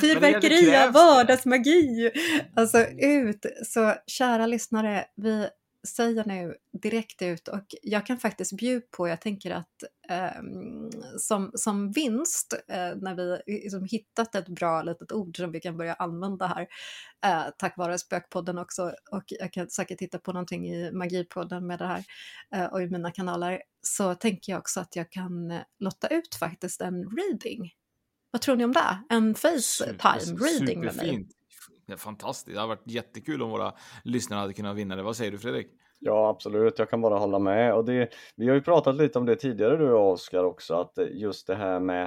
Fyrverkeri 0.00 0.76
av 0.76 0.92
vardagsmagi! 0.92 2.10
Alltså 2.56 2.78
ut! 2.98 3.46
Så 3.66 3.94
kära 4.06 4.46
lyssnare, 4.46 5.04
vi 5.16 5.48
säger 5.86 6.24
nu 6.24 6.56
direkt 6.82 7.22
ut 7.22 7.48
och 7.48 7.64
jag 7.82 8.06
kan 8.06 8.18
faktiskt 8.18 8.56
bjuda 8.56 8.86
på, 8.90 9.08
jag 9.08 9.20
tänker 9.20 9.50
att 9.50 9.82
eh, 10.08 10.42
som, 11.18 11.50
som 11.54 11.92
vinst 11.92 12.54
eh, 12.68 12.96
när 12.96 13.14
vi 13.14 13.38
liksom 13.46 13.84
hittat 13.84 14.34
ett 14.34 14.48
bra 14.48 14.82
litet 14.82 15.12
ord 15.12 15.36
som 15.36 15.52
vi 15.52 15.60
kan 15.60 15.76
börja 15.76 15.94
använda 15.94 16.46
här 16.46 16.66
eh, 17.26 17.52
tack 17.58 17.76
vare 17.76 17.98
Spökpodden 17.98 18.58
också 18.58 18.94
och 19.10 19.24
jag 19.26 19.52
kan 19.52 19.70
säkert 19.70 19.98
titta 19.98 20.18
på 20.18 20.32
någonting 20.32 20.68
i 20.68 20.92
Magipodden 20.92 21.66
med 21.66 21.78
det 21.78 21.86
här 21.86 22.04
eh, 22.54 22.64
och 22.64 22.82
i 22.82 22.86
mina 22.86 23.10
kanaler 23.10 23.62
så 23.82 24.14
tänker 24.14 24.52
jag 24.52 24.58
också 24.58 24.80
att 24.80 24.96
jag 24.96 25.10
kan 25.10 25.60
lotta 25.78 26.08
ut 26.08 26.34
faktiskt 26.34 26.80
en 26.80 27.16
reading. 27.16 27.72
Vad 28.30 28.42
tror 28.42 28.56
ni 28.56 28.64
om 28.64 28.72
det? 28.72 28.98
En 29.08 29.34
Facetime 29.34 30.38
reading 30.40 30.80
med 30.80 30.96
mig. 30.96 31.28
Det 31.88 31.94
är 31.94 31.98
fantastiskt. 31.98 32.54
Det 32.54 32.60
har 32.60 32.68
varit 32.68 32.86
jättekul 32.86 33.42
om 33.42 33.50
våra 33.50 33.72
lyssnare 34.04 34.40
hade 34.40 34.52
kunnat 34.52 34.76
vinna 34.76 34.96
det. 34.96 35.02
Vad 35.02 35.16
säger 35.16 35.30
du 35.30 35.38
Fredrik? 35.38 35.68
Ja, 36.00 36.28
absolut. 36.28 36.78
Jag 36.78 36.90
kan 36.90 37.00
bara 37.00 37.18
hålla 37.18 37.38
med. 37.38 37.74
Och 37.74 37.84
det, 37.84 38.10
vi 38.36 38.48
har 38.48 38.54
ju 38.54 38.62
pratat 38.62 38.96
lite 38.96 39.18
om 39.18 39.26
det 39.26 39.36
tidigare 39.36 39.76
du 39.76 39.92
och 39.92 40.12
Oskar 40.12 40.44
också, 40.44 40.74
att 40.74 40.98
just 41.10 41.46
det 41.46 41.54
här 41.54 41.80
med 41.80 42.04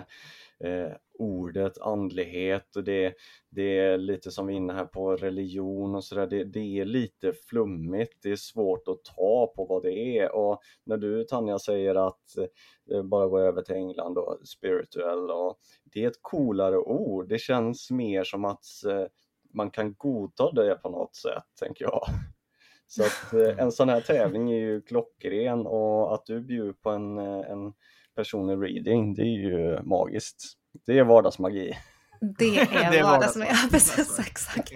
eh, 0.64 0.92
ordet 1.20 1.78
andlighet 1.78 2.76
och 2.76 2.84
det, 2.84 3.14
det 3.50 3.80
är 3.80 3.98
lite 3.98 4.32
som 4.32 4.48
vi 4.48 4.54
är 4.54 4.58
inne 4.58 4.74
här 4.74 4.86
på 4.86 5.16
religion 5.16 5.96
och 5.96 6.04
sådär. 6.04 6.28
Det, 6.28 6.44
det 6.44 6.80
är 6.80 6.86
lite 6.86 7.34
flummigt. 7.34 8.14
Det 8.24 8.32
är 8.32 8.36
svårt 8.36 8.88
att 8.88 9.04
ta 9.16 9.54
på 9.56 9.66
vad 9.66 9.84
det 9.84 10.20
är. 10.20 10.36
Och 10.36 10.60
när 10.86 10.98
du 10.98 11.24
Tanja 11.24 11.60
säger 11.60 12.08
att 12.08 12.38
eh, 12.92 13.04
bara 13.04 13.28
gå 13.28 13.40
över 13.40 13.62
till 13.62 13.76
England 13.76 14.18
och 14.18 14.38
spiritual 14.48 15.32
och 15.32 15.60
det 15.84 16.04
är 16.04 16.08
ett 16.08 16.22
coolare 16.22 16.78
ord. 16.78 17.30
Det 17.30 17.40
känns 17.40 17.92
mer 17.92 18.24
som 18.24 18.46
att 18.46 18.66
eh, 18.88 19.06
man 19.54 19.72
kan 19.72 19.94
godta 19.94 20.52
det 20.52 20.76
på 20.76 20.90
något 20.90 21.16
sätt, 21.16 21.44
tänker 21.60 21.86
jag. 21.86 22.02
Så 22.88 23.04
att 23.04 23.34
eh, 23.34 23.64
en 23.64 23.72
sån 23.72 23.90
här 23.90 24.02
tävling 24.02 24.52
är 24.52 24.58
ju 24.58 24.82
klockren 24.82 25.68
och 25.68 26.14
att 26.14 26.26
du 26.26 26.42
bjuder 26.42 26.74
på 26.74 26.90
en, 26.90 27.18
eh, 27.18 27.52
en 27.52 27.74
personlig 28.16 28.54
reading, 28.54 29.14
det 29.14 29.22
är 29.22 29.38
ju 29.38 29.84
magiskt. 29.84 30.44
Det 30.86 31.00
är 31.00 31.04
vardagsmagi. 31.04 31.74
Det 32.22 32.60
är, 32.60 32.66
det 32.92 32.98
är 32.98 33.04
vardagsmagi. 33.04 33.52
Ja, 33.52 33.68
precis, 33.72 34.20
exakt. 34.20 34.72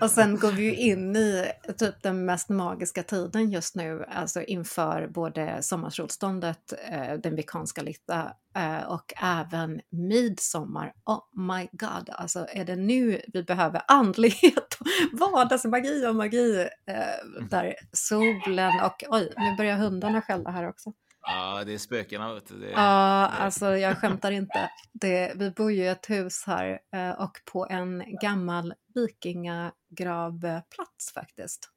Och 0.00 0.10
sen 0.10 0.38
går 0.38 0.52
vi 0.52 0.62
ju 0.62 0.74
in 0.74 1.16
i 1.16 1.52
typ 1.78 2.02
den 2.02 2.24
mest 2.24 2.48
magiska 2.48 3.02
tiden 3.02 3.50
just 3.50 3.74
nu, 3.74 4.04
alltså 4.08 4.42
inför 4.42 5.08
både 5.08 5.62
sommarsolståndet, 5.62 6.72
eh, 6.90 7.14
den 7.14 7.36
vikanska 7.36 7.82
litta 7.82 8.32
eh, 8.56 8.82
och 8.82 9.12
även 9.22 9.80
midsommar. 9.90 10.92
Oh 11.04 11.48
my 11.48 11.68
god, 11.72 12.10
alltså 12.10 12.46
är 12.52 12.64
det 12.64 12.76
nu 12.76 13.20
vi 13.32 13.42
behöver 13.42 13.82
andlighet, 13.88 14.78
vardagsmagi 15.12 16.06
och 16.06 16.16
magi 16.16 16.68
eh, 16.86 17.46
där 17.50 17.74
solen 17.92 18.72
och 18.84 19.04
oj, 19.08 19.32
nu 19.36 19.56
börjar 19.56 19.76
hundarna 19.76 20.22
skälla 20.22 20.50
här 20.50 20.68
också. 20.68 20.92
Ja, 21.26 21.64
det 21.64 21.74
är 21.74 21.78
spökena. 21.78 22.34
Vet 22.34 22.48
du. 22.48 22.70
Ja, 22.70 23.26
alltså 23.26 23.76
jag 23.76 23.98
skämtar 23.98 24.30
inte. 24.30 24.70
Det, 24.92 25.32
vi 25.36 25.50
bor 25.50 25.72
ju 25.72 25.82
i 25.82 25.88
ett 25.88 26.10
hus 26.10 26.44
här 26.46 26.78
eh, 26.94 27.10
och 27.10 27.32
på 27.52 27.66
en 27.70 28.04
gammal 28.20 28.74
vikingagravplats 28.94 31.12
faktiskt. 31.14 31.70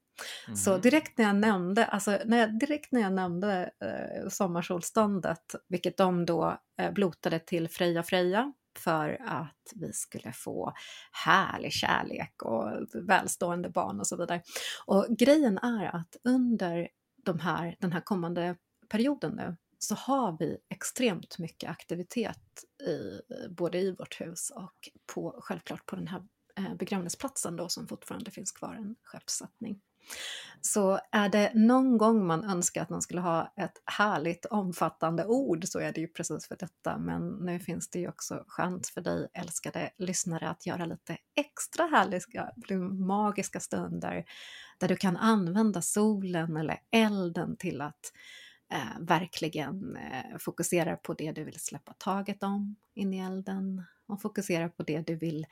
Mm. 0.48 0.58
Så 0.58 0.72
mhm. 0.72 0.82
direkt 0.82 1.18
när 1.18 1.26
jag 1.26 1.36
nämnde, 1.36 1.86
alltså 1.86 2.20
när 2.26 2.38
jag, 2.38 2.60
direkt 2.60 2.92
när 2.92 3.02
jag 3.02 3.14
nämnde 3.14 3.72
eh, 3.84 4.30
sommarsolståndet, 4.30 5.56
vilket 5.68 5.98
de 5.98 6.26
då 6.26 6.58
eh, 6.82 6.92
blotade 6.92 7.40
till 7.40 7.70
Freja 7.70 8.04
Freja 8.04 8.54
för 8.80 9.22
att 9.26 9.74
vi 9.76 9.94
skulle 9.94 10.34
få 10.34 10.74
härlig 11.26 11.72
kärlek 11.72 12.44
och 12.44 12.72
välstående 12.94 13.70
barn 13.70 14.00
och 14.00 14.08
så 14.08 14.18
vidare. 14.18 14.42
Och 14.86 15.06
grejen 15.10 15.58
är 15.58 15.96
att 15.96 16.16
under 16.24 16.88
de 17.26 17.40
här, 17.40 17.76
den 17.80 17.94
här 17.94 18.02
kommande 18.02 18.56
perioden 18.90 19.32
nu 19.36 19.56
så 19.80 19.96
har 19.96 20.38
vi 20.40 20.58
extremt 20.70 21.38
mycket 21.40 21.70
aktivitet 21.70 22.64
i, 22.88 23.22
både 23.50 23.80
i 23.80 23.92
vårt 23.92 24.22
hus 24.22 24.50
och 24.50 24.90
på, 25.14 25.36
självklart 25.40 25.86
på 25.86 25.96
den 25.96 26.08
här 26.08 26.24
eh, 26.58 26.76
begravningsplatsen 26.76 27.56
då 27.56 27.70
som 27.70 27.88
fortfarande 27.88 28.32
finns 28.32 28.52
kvar, 28.52 28.74
en 28.74 28.96
skeppssättning. 29.04 29.82
Så 30.62 31.00
är 31.12 31.30
det 31.30 31.52
någon 31.54 31.98
gång 31.98 32.28
man 32.28 32.44
önskar 32.44 32.82
att 32.82 32.90
man 32.90 33.02
skulle 33.02 33.22
ha 33.22 33.54
ett 33.56 33.82
härligt 33.86 34.46
omfattande 34.46 35.26
ord 35.26 35.66
så 35.68 35.80
är 35.80 35.94
det 35.94 36.02
ju 36.02 36.08
precis 36.08 36.48
för 36.48 36.56
detta. 36.56 36.98
Men 36.98 37.30
nu 37.30 37.60
finns 37.60 37.90
det 37.90 38.00
ju 38.00 38.10
också 38.10 38.44
chans 38.48 38.92
för 38.92 39.02
dig 39.02 39.28
älskade 39.34 39.92
lyssnare 39.98 40.50
att 40.50 40.66
göra 40.66 40.86
lite 40.86 41.18
extra 41.36 41.86
härliga, 41.86 42.52
magiska 43.08 43.60
stunder 43.60 44.26
där 44.80 44.88
du 44.88 44.96
kan 44.96 45.18
använda 45.18 45.82
solen 45.82 46.58
eller 46.58 46.80
elden 46.92 47.58
till 47.58 47.82
att 47.82 48.12
eh, 48.70 49.00
verkligen 49.00 49.96
eh, 49.96 50.38
fokuserar 50.40 50.96
på 50.96 51.14
det 51.14 51.32
du 51.32 51.44
vill 51.44 51.60
släppa 51.60 51.94
taget 51.94 52.44
om 52.44 52.76
in 52.94 53.14
i 53.14 53.20
elden 53.20 53.84
och 54.06 54.22
fokuserar 54.22 54.70
på 54.70 54.84
det 54.84 55.08
du 55.08 55.16
vill 55.16 55.46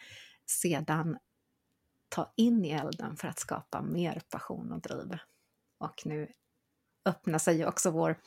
sedan 0.45 1.18
ta 2.09 2.34
in 2.36 2.66
i 2.66 2.70
elden 2.70 3.18
för 3.18 3.28
att 3.28 3.39
skapa 3.39 3.82
mer 3.82 4.22
passion 4.30 4.72
och 4.72 4.82
driv. 4.82 5.18
Och 5.78 6.01
nu 6.05 6.32
öppnar 7.05 7.39
sig 7.39 7.66
också 7.66 7.91
vår 7.91 8.20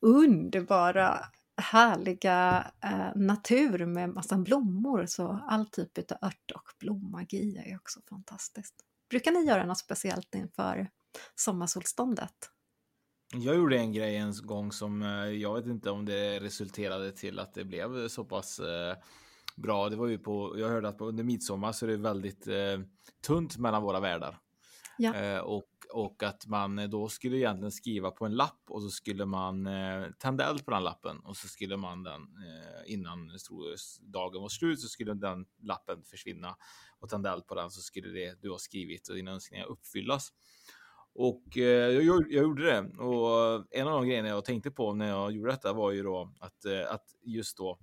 underbara 0.00 1.26
härliga 1.56 2.70
eh, 2.80 3.16
natur 3.16 3.86
med 3.86 4.10
massa 4.10 4.38
blommor, 4.38 5.06
så 5.06 5.44
all 5.48 5.66
typ 5.66 5.98
av 5.98 6.28
ört 6.28 6.50
och 6.54 6.70
blommagi 6.78 7.62
är 7.66 7.76
också 7.76 8.00
fantastiskt. 8.08 8.74
Brukar 9.10 9.32
ni 9.32 9.44
göra 9.44 9.66
något 9.66 9.78
speciellt 9.78 10.34
inför 10.34 10.90
sommarsolståndet? 11.34 12.50
Jag 13.32 13.56
gjorde 13.56 13.78
en 13.78 13.92
grej 13.92 14.16
en 14.16 14.34
gång 14.42 14.72
som 14.72 15.02
eh, 15.02 15.08
jag 15.28 15.54
vet 15.54 15.66
inte 15.66 15.90
om 15.90 16.04
det 16.04 16.40
resulterade 16.40 17.12
till 17.12 17.38
att 17.38 17.54
det 17.54 17.64
blev 17.64 18.08
så 18.08 18.24
pass 18.24 18.58
eh, 18.58 18.96
bra. 19.56 19.88
Det 19.88 19.96
var 19.96 20.06
ju 20.06 20.18
på, 20.18 20.58
jag 20.58 20.68
hörde 20.68 20.88
att 20.88 20.98
på, 20.98 21.06
under 21.06 21.24
midsommar 21.24 21.72
så 21.72 21.86
är 21.86 21.90
det 21.90 21.96
väldigt 21.96 22.46
eh, 22.46 22.80
tunt 23.26 23.58
mellan 23.58 23.82
våra 23.82 24.00
världar. 24.00 24.38
Ja. 24.98 25.14
Eh, 25.14 25.38
och, 25.38 25.70
och 25.92 26.22
att 26.22 26.46
man 26.46 26.90
då 26.90 27.08
skulle 27.08 27.36
egentligen 27.36 27.72
skriva 27.72 28.10
på 28.10 28.26
en 28.26 28.34
lapp 28.34 28.62
och 28.68 28.82
så 28.82 28.90
skulle 28.90 29.26
man 29.26 29.66
eh, 29.66 30.06
tända 30.18 30.50
eld 30.50 30.64
på 30.64 30.70
den 30.70 30.84
lappen 30.84 31.20
och 31.20 31.36
så 31.36 31.48
skulle 31.48 31.76
man 31.76 32.02
den 32.02 32.22
eh, 32.22 32.92
innan 32.92 33.30
dagen 34.00 34.42
var 34.42 34.48
slut 34.48 34.80
så 34.80 34.88
skulle 34.88 35.14
den 35.14 35.46
lappen 35.62 36.02
försvinna 36.04 36.56
och 36.98 37.08
tända 37.08 37.32
eld 37.32 37.46
på 37.46 37.54
den 37.54 37.70
så 37.70 37.80
skulle 37.80 38.08
det 38.08 38.42
du 38.42 38.50
har 38.50 38.58
skrivit 38.58 39.08
och 39.08 39.14
dina 39.14 39.30
önskningar 39.30 39.66
uppfyllas. 39.66 40.32
Och 41.22 41.58
eh, 41.58 41.90
jag, 41.90 42.04
jag, 42.04 42.42
gjorde 42.42 42.64
det. 42.64 43.02
Och 43.02 43.66
en 43.70 43.88
av 43.88 43.92
de 43.92 44.06
grejerna 44.06 44.28
jag 44.28 44.44
tänkte 44.44 44.70
på 44.70 44.94
när 44.94 45.08
jag 45.08 45.32
gjorde 45.32 45.50
detta 45.50 45.72
var 45.72 45.90
ju 45.90 46.02
då 46.02 46.34
att, 46.40 46.64
eh, 46.64 46.92
att 46.92 47.04
just 47.22 47.56
då 47.56 47.78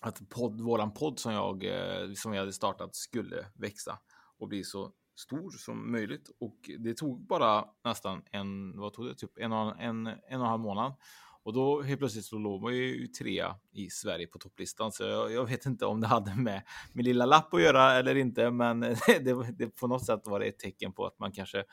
att 0.00 0.28
podd, 0.28 0.60
våran 0.60 0.94
podd 0.94 1.18
som 1.18 1.32
jag 1.32 1.64
eh, 1.64 2.12
som 2.14 2.32
jag 2.32 2.40
hade 2.40 2.52
startat 2.52 2.96
skulle 2.96 3.46
växa 3.54 3.98
och 4.38 4.48
bli 4.48 4.64
så 4.64 4.92
stor 5.16 5.50
som 5.50 5.92
möjligt. 5.92 6.30
Och 6.40 6.70
det 6.78 6.94
tog 6.94 7.26
bara 7.26 7.64
nästan 7.84 8.22
en, 8.32 8.78
vad 8.78 8.92
tog 8.92 9.06
det, 9.06 9.14
typ 9.14 9.38
en, 9.38 9.52
en, 9.52 9.68
en, 9.68 10.06
en 10.06 10.16
och 10.16 10.32
en 10.32 10.40
halv 10.40 10.60
månad. 10.60 10.94
Och 11.42 11.52
då 11.52 11.82
helt 11.82 11.98
plötsligt 11.98 12.24
så 12.24 12.38
låg 12.38 12.62
man 12.62 12.76
ju 12.76 13.06
trea 13.06 13.56
i 13.72 13.90
Sverige 13.90 14.26
på 14.26 14.38
topplistan. 14.38 14.92
Så 14.92 15.02
jag, 15.02 15.32
jag, 15.32 15.46
vet 15.46 15.66
inte 15.66 15.86
om 15.86 16.00
det 16.00 16.06
hade 16.06 16.34
med 16.34 16.62
min 16.92 17.04
lilla 17.04 17.26
lapp 17.26 17.54
att 17.54 17.62
göra 17.62 17.92
eller 17.92 18.14
inte, 18.14 18.50
men 18.50 18.80
det, 19.06 19.52
det, 19.58 19.68
på 19.68 19.86
något 19.86 20.06
sätt 20.06 20.20
var 20.24 20.40
det 20.40 20.46
ett 20.46 20.58
tecken 20.58 20.92
på 20.92 21.06
att 21.06 21.18
man 21.18 21.32
kanske 21.32 21.64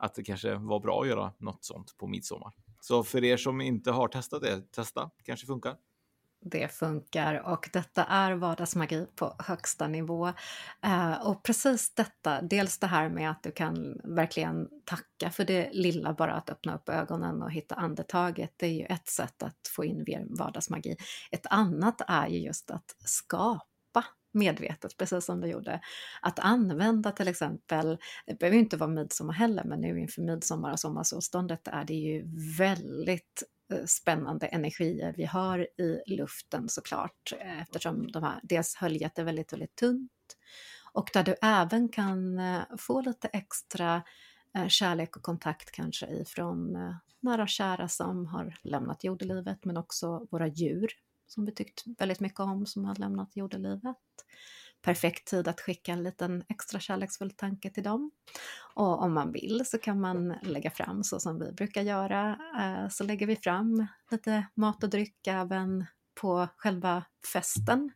att 0.00 0.14
det 0.14 0.22
kanske 0.22 0.54
var 0.54 0.80
bra 0.80 1.00
att 1.02 1.08
göra 1.08 1.32
något 1.38 1.64
sånt 1.64 1.96
på 1.98 2.06
midsommar. 2.06 2.52
Så 2.80 3.04
för 3.04 3.24
er 3.24 3.36
som 3.36 3.60
inte 3.60 3.90
har 3.90 4.08
testat 4.08 4.42
det, 4.42 4.72
testa, 4.72 5.10
kanske 5.24 5.46
funkar. 5.46 5.76
Det 6.42 6.68
funkar 6.68 7.34
och 7.52 7.70
detta 7.72 8.04
är 8.04 8.32
vardagsmagi 8.32 9.06
på 9.16 9.34
högsta 9.38 9.88
nivå. 9.88 10.32
Eh, 10.82 11.26
och 11.26 11.42
precis 11.42 11.94
detta, 11.94 12.42
dels 12.42 12.78
det 12.78 12.86
här 12.86 13.08
med 13.08 13.30
att 13.30 13.42
du 13.42 13.52
kan 13.52 14.00
verkligen 14.04 14.68
tacka 14.84 15.30
för 15.30 15.44
det 15.44 15.70
lilla, 15.72 16.12
bara 16.12 16.32
att 16.32 16.50
öppna 16.50 16.74
upp 16.74 16.88
ögonen 16.88 17.42
och 17.42 17.52
hitta 17.52 17.74
andetaget, 17.74 18.54
det 18.56 18.66
är 18.66 18.72
ju 18.72 18.84
ett 18.84 19.08
sätt 19.08 19.42
att 19.42 19.68
få 19.76 19.84
in 19.84 20.04
vardagsmagi. 20.38 20.96
Ett 21.30 21.46
annat 21.50 22.00
är 22.06 22.26
ju 22.28 22.38
just 22.38 22.70
att 22.70 22.96
skapa 23.04 23.69
medvetet, 24.32 24.96
precis 24.96 25.24
som 25.24 25.40
vi 25.40 25.48
gjorde. 25.48 25.80
Att 26.22 26.38
använda 26.38 27.12
till 27.12 27.28
exempel, 27.28 27.98
det 28.26 28.38
behöver 28.38 28.56
ju 28.56 28.62
inte 28.62 28.76
vara 28.76 28.90
midsommar 28.90 29.34
heller, 29.34 29.64
men 29.64 29.80
nu 29.80 30.00
inför 30.00 30.22
midsommar 30.22 30.72
och 30.72 30.80
sommarsolståndet 30.80 31.68
är 31.68 31.84
det 31.84 31.94
ju 31.94 32.24
väldigt 32.58 33.42
eh, 33.72 33.84
spännande 33.86 34.46
energier 34.46 35.14
vi 35.16 35.24
har 35.24 35.66
i 35.80 36.02
luften 36.06 36.68
såklart, 36.68 37.32
eh, 37.40 37.60
eftersom 37.60 38.12
de 38.12 38.22
här, 38.22 38.40
dels 38.42 38.74
höljet 38.74 39.18
är 39.18 39.24
väldigt, 39.24 39.52
väldigt 39.52 39.76
tunt 39.76 40.10
och 40.92 41.10
där 41.12 41.22
du 41.22 41.34
även 41.42 41.88
kan 41.88 42.38
eh, 42.38 42.62
få 42.78 43.00
lite 43.00 43.28
extra 43.28 44.02
kärlek 44.68 45.16
och 45.16 45.22
kontakt 45.22 45.70
kanske 45.70 46.06
ifrån 46.06 46.76
nära 47.20 47.42
och 47.42 47.48
kära 47.48 47.88
som 47.88 48.26
har 48.26 48.56
lämnat 48.62 49.04
jordelivet, 49.04 49.64
men 49.64 49.76
också 49.76 50.26
våra 50.30 50.46
djur 50.46 50.90
som 51.30 51.44
vi 51.44 51.52
tyckt 51.52 51.84
väldigt 51.98 52.20
mycket 52.20 52.40
om 52.40 52.66
som 52.66 52.84
har 52.84 52.94
lämnat 52.94 53.36
jordelivet. 53.36 53.96
Perfekt 54.82 55.28
tid 55.28 55.48
att 55.48 55.60
skicka 55.60 55.92
en 55.92 56.02
liten 56.02 56.44
extra 56.48 56.80
kärleksfull 56.80 57.30
tanke 57.30 57.70
till 57.70 57.82
dem. 57.82 58.10
Och 58.74 59.02
om 59.02 59.12
man 59.12 59.32
vill 59.32 59.62
så 59.66 59.78
kan 59.78 60.00
man 60.00 60.34
lägga 60.42 60.70
fram 60.70 61.04
så 61.04 61.20
som 61.20 61.38
vi 61.38 61.52
brukar 61.52 61.82
göra, 61.82 62.38
eh, 62.60 62.88
så 62.88 63.04
lägger 63.04 63.26
vi 63.26 63.36
fram 63.36 63.86
lite 64.10 64.46
mat 64.54 64.84
och 64.84 64.90
dryck 64.90 65.26
även 65.26 65.86
på 66.20 66.48
själva 66.56 67.04
festen. 67.32 67.90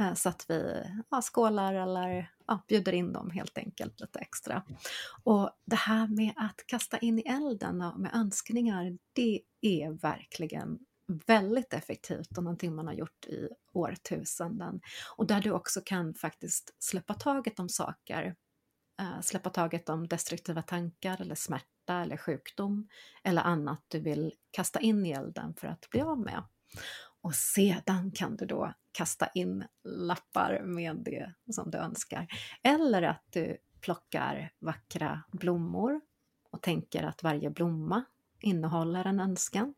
Eh, 0.00 0.14
så 0.14 0.28
att 0.28 0.44
vi 0.48 0.84
ja, 1.10 1.22
skålar 1.22 1.74
eller 1.74 2.30
ja, 2.46 2.64
bjuder 2.68 2.92
in 2.92 3.12
dem 3.12 3.30
helt 3.30 3.58
enkelt 3.58 4.00
lite 4.00 4.18
extra. 4.18 4.62
Och 5.24 5.50
det 5.64 5.76
här 5.76 6.06
med 6.06 6.32
att 6.36 6.66
kasta 6.66 6.98
in 6.98 7.18
i 7.18 7.22
elden 7.22 7.78
med 7.78 8.10
önskningar, 8.14 8.98
det 9.12 9.40
är 9.60 9.90
verkligen 9.90 10.78
väldigt 11.08 11.72
effektivt 11.72 12.38
och 12.38 12.44
någonting 12.44 12.74
man 12.74 12.86
har 12.86 12.94
gjort 12.94 13.26
i 13.26 13.48
årtusenden. 13.72 14.80
Och 15.16 15.26
där 15.26 15.40
du 15.40 15.50
också 15.50 15.80
kan 15.84 16.14
faktiskt 16.14 16.76
släppa 16.78 17.14
taget 17.14 17.58
om 17.58 17.68
saker, 17.68 18.34
eh, 19.00 19.20
släppa 19.20 19.50
taget 19.50 19.88
om 19.88 20.08
destruktiva 20.08 20.62
tankar 20.62 21.20
eller 21.20 21.34
smärta 21.34 22.00
eller 22.02 22.16
sjukdom 22.16 22.88
eller 23.24 23.42
annat 23.42 23.84
du 23.88 24.00
vill 24.00 24.32
kasta 24.50 24.80
in 24.80 25.06
i 25.06 25.10
elden 25.10 25.54
för 25.54 25.68
att 25.68 25.90
bli 25.90 26.00
av 26.00 26.18
med. 26.18 26.42
Och 27.20 27.34
sedan 27.34 28.10
kan 28.10 28.36
du 28.36 28.46
då 28.46 28.74
kasta 28.92 29.28
in 29.34 29.64
lappar 29.84 30.62
med 30.64 30.96
det 30.96 31.34
som 31.50 31.70
du 31.70 31.78
önskar. 31.78 32.26
Eller 32.62 33.02
att 33.02 33.24
du 33.30 33.56
plockar 33.80 34.52
vackra 34.58 35.22
blommor 35.32 36.00
och 36.50 36.62
tänker 36.62 37.02
att 37.02 37.22
varje 37.22 37.50
blomma 37.50 38.04
innehåller 38.40 39.04
en 39.04 39.20
önskan. 39.20 39.74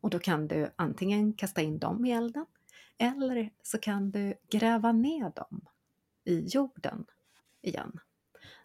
Och 0.00 0.10
då 0.10 0.18
kan 0.18 0.48
du 0.48 0.70
antingen 0.76 1.32
kasta 1.32 1.62
in 1.62 1.78
dem 1.78 2.04
i 2.04 2.12
elden 2.12 2.46
eller 2.98 3.50
så 3.62 3.78
kan 3.78 4.10
du 4.10 4.34
gräva 4.50 4.92
ner 4.92 5.32
dem 5.36 5.60
i 6.24 6.40
jorden 6.40 7.04
igen. 7.62 7.98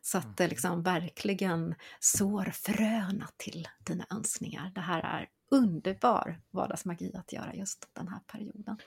Så 0.02 0.18
att 0.18 0.38
det 0.38 0.48
liksom 0.48 0.84
verkligen 0.84 1.76
sår 2.00 2.44
fröna 2.44 3.28
till 3.38 3.68
dina 3.88 4.06
önskningar. 4.12 4.72
Det 4.76 4.82
här 4.82 5.02
är 5.02 5.30
underbar 5.52 6.40
vardagsmagi 6.52 7.12
att 7.16 7.34
göra 7.34 7.54
just 7.54 7.90
den 7.94 8.08
här 8.08 8.20
perioden. 8.32 8.78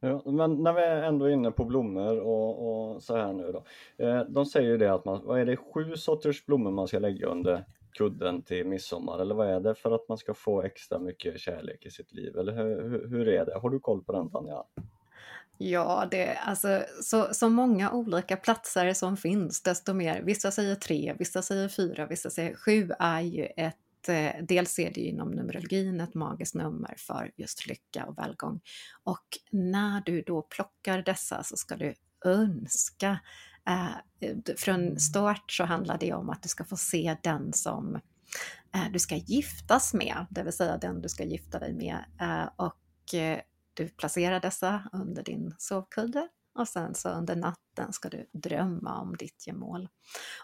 Ja, 0.00 0.22
men 0.24 0.62
när 0.62 0.72
vi 0.72 0.80
är 0.80 1.02
ändå 1.02 1.30
inne 1.30 1.50
på 1.50 1.64
blommor 1.64 2.20
och, 2.20 2.94
och 2.94 3.02
så 3.02 3.16
här 3.16 3.32
nu 3.32 3.52
då. 3.52 3.64
Eh, 4.04 4.20
de 4.20 4.46
säger 4.46 4.68
ju 4.68 4.78
det 4.78 4.94
att 4.94 5.04
man, 5.04 5.24
vad 5.24 5.40
är 5.40 5.46
det, 5.46 5.56
sju 5.56 5.96
sorters 5.96 6.46
blommor 6.46 6.70
man 6.70 6.88
ska 6.88 6.98
lägga 6.98 7.26
under 7.26 7.64
kudden 7.98 8.42
till 8.42 8.66
midsommar 8.66 9.18
eller 9.18 9.34
vad 9.34 9.48
är 9.48 9.60
det 9.60 9.74
för 9.74 9.94
att 9.94 10.08
man 10.08 10.18
ska 10.18 10.34
få 10.34 10.62
extra 10.62 10.98
mycket 10.98 11.40
kärlek 11.40 11.86
i 11.86 11.90
sitt 11.90 12.12
liv? 12.12 12.36
Eller 12.38 12.52
hur, 12.52 13.08
hur 13.08 13.28
är 13.28 13.46
det? 13.46 13.58
Har 13.58 13.70
du 13.70 13.80
koll 13.80 14.04
på 14.04 14.12
den 14.12 14.30
Tanja? 14.30 14.64
Ja, 15.58 16.08
det 16.10 16.26
är 16.26 16.34
alltså 16.34 16.82
så, 17.02 17.34
så 17.34 17.48
många 17.48 17.92
olika 17.92 18.36
platser 18.36 18.92
som 18.92 19.16
finns, 19.16 19.62
desto 19.62 19.94
mer. 19.94 20.22
Vissa 20.22 20.50
säger 20.50 20.74
tre, 20.74 21.14
vissa 21.18 21.42
säger 21.42 21.68
fyra, 21.68 22.06
vissa 22.06 22.30
säger 22.30 22.54
sju 22.54 22.90
är 22.98 23.20
ju 23.20 23.44
ett 23.44 24.08
eh, 24.08 24.32
Dels 24.42 24.78
är 24.78 24.90
det 24.90 25.00
ju 25.00 25.06
inom 25.06 25.30
Numerologin 25.30 26.00
ett 26.00 26.14
magiskt 26.14 26.54
nummer 26.54 26.94
för 26.98 27.30
just 27.36 27.66
lycka 27.66 28.06
och 28.06 28.18
välgång. 28.18 28.60
Och 29.04 29.26
när 29.50 30.02
du 30.06 30.22
då 30.22 30.42
plockar 30.42 31.02
dessa 31.02 31.42
så 31.42 31.56
ska 31.56 31.76
du 31.76 31.94
önska. 32.24 33.18
Eh, 33.68 34.56
från 34.56 35.00
start 35.00 35.52
så 35.52 35.64
handlar 35.64 35.98
det 35.98 36.12
om 36.12 36.30
att 36.30 36.42
du 36.42 36.48
ska 36.48 36.64
få 36.64 36.76
se 36.76 37.16
den 37.22 37.52
som 37.52 37.94
eh, 38.74 38.92
du 38.92 38.98
ska 38.98 39.16
giftas 39.16 39.94
med, 39.94 40.26
det 40.30 40.42
vill 40.42 40.52
säga 40.52 40.76
den 40.76 41.02
du 41.02 41.08
ska 41.08 41.24
gifta 41.24 41.58
dig 41.58 41.74
med. 41.74 42.04
Eh, 42.20 42.48
och 42.56 43.14
eh, 43.14 43.40
du 43.74 43.88
placerar 43.88 44.40
dessa 44.40 44.82
under 44.92 45.22
din 45.22 45.54
sovkudde 45.58 46.28
och 46.58 46.68
sen 46.68 46.94
så 46.94 47.08
under 47.08 47.36
natten 47.36 47.92
ska 47.92 48.08
du 48.08 48.26
drömma 48.32 49.00
om 49.00 49.16
ditt 49.16 49.46
gemål. 49.46 49.88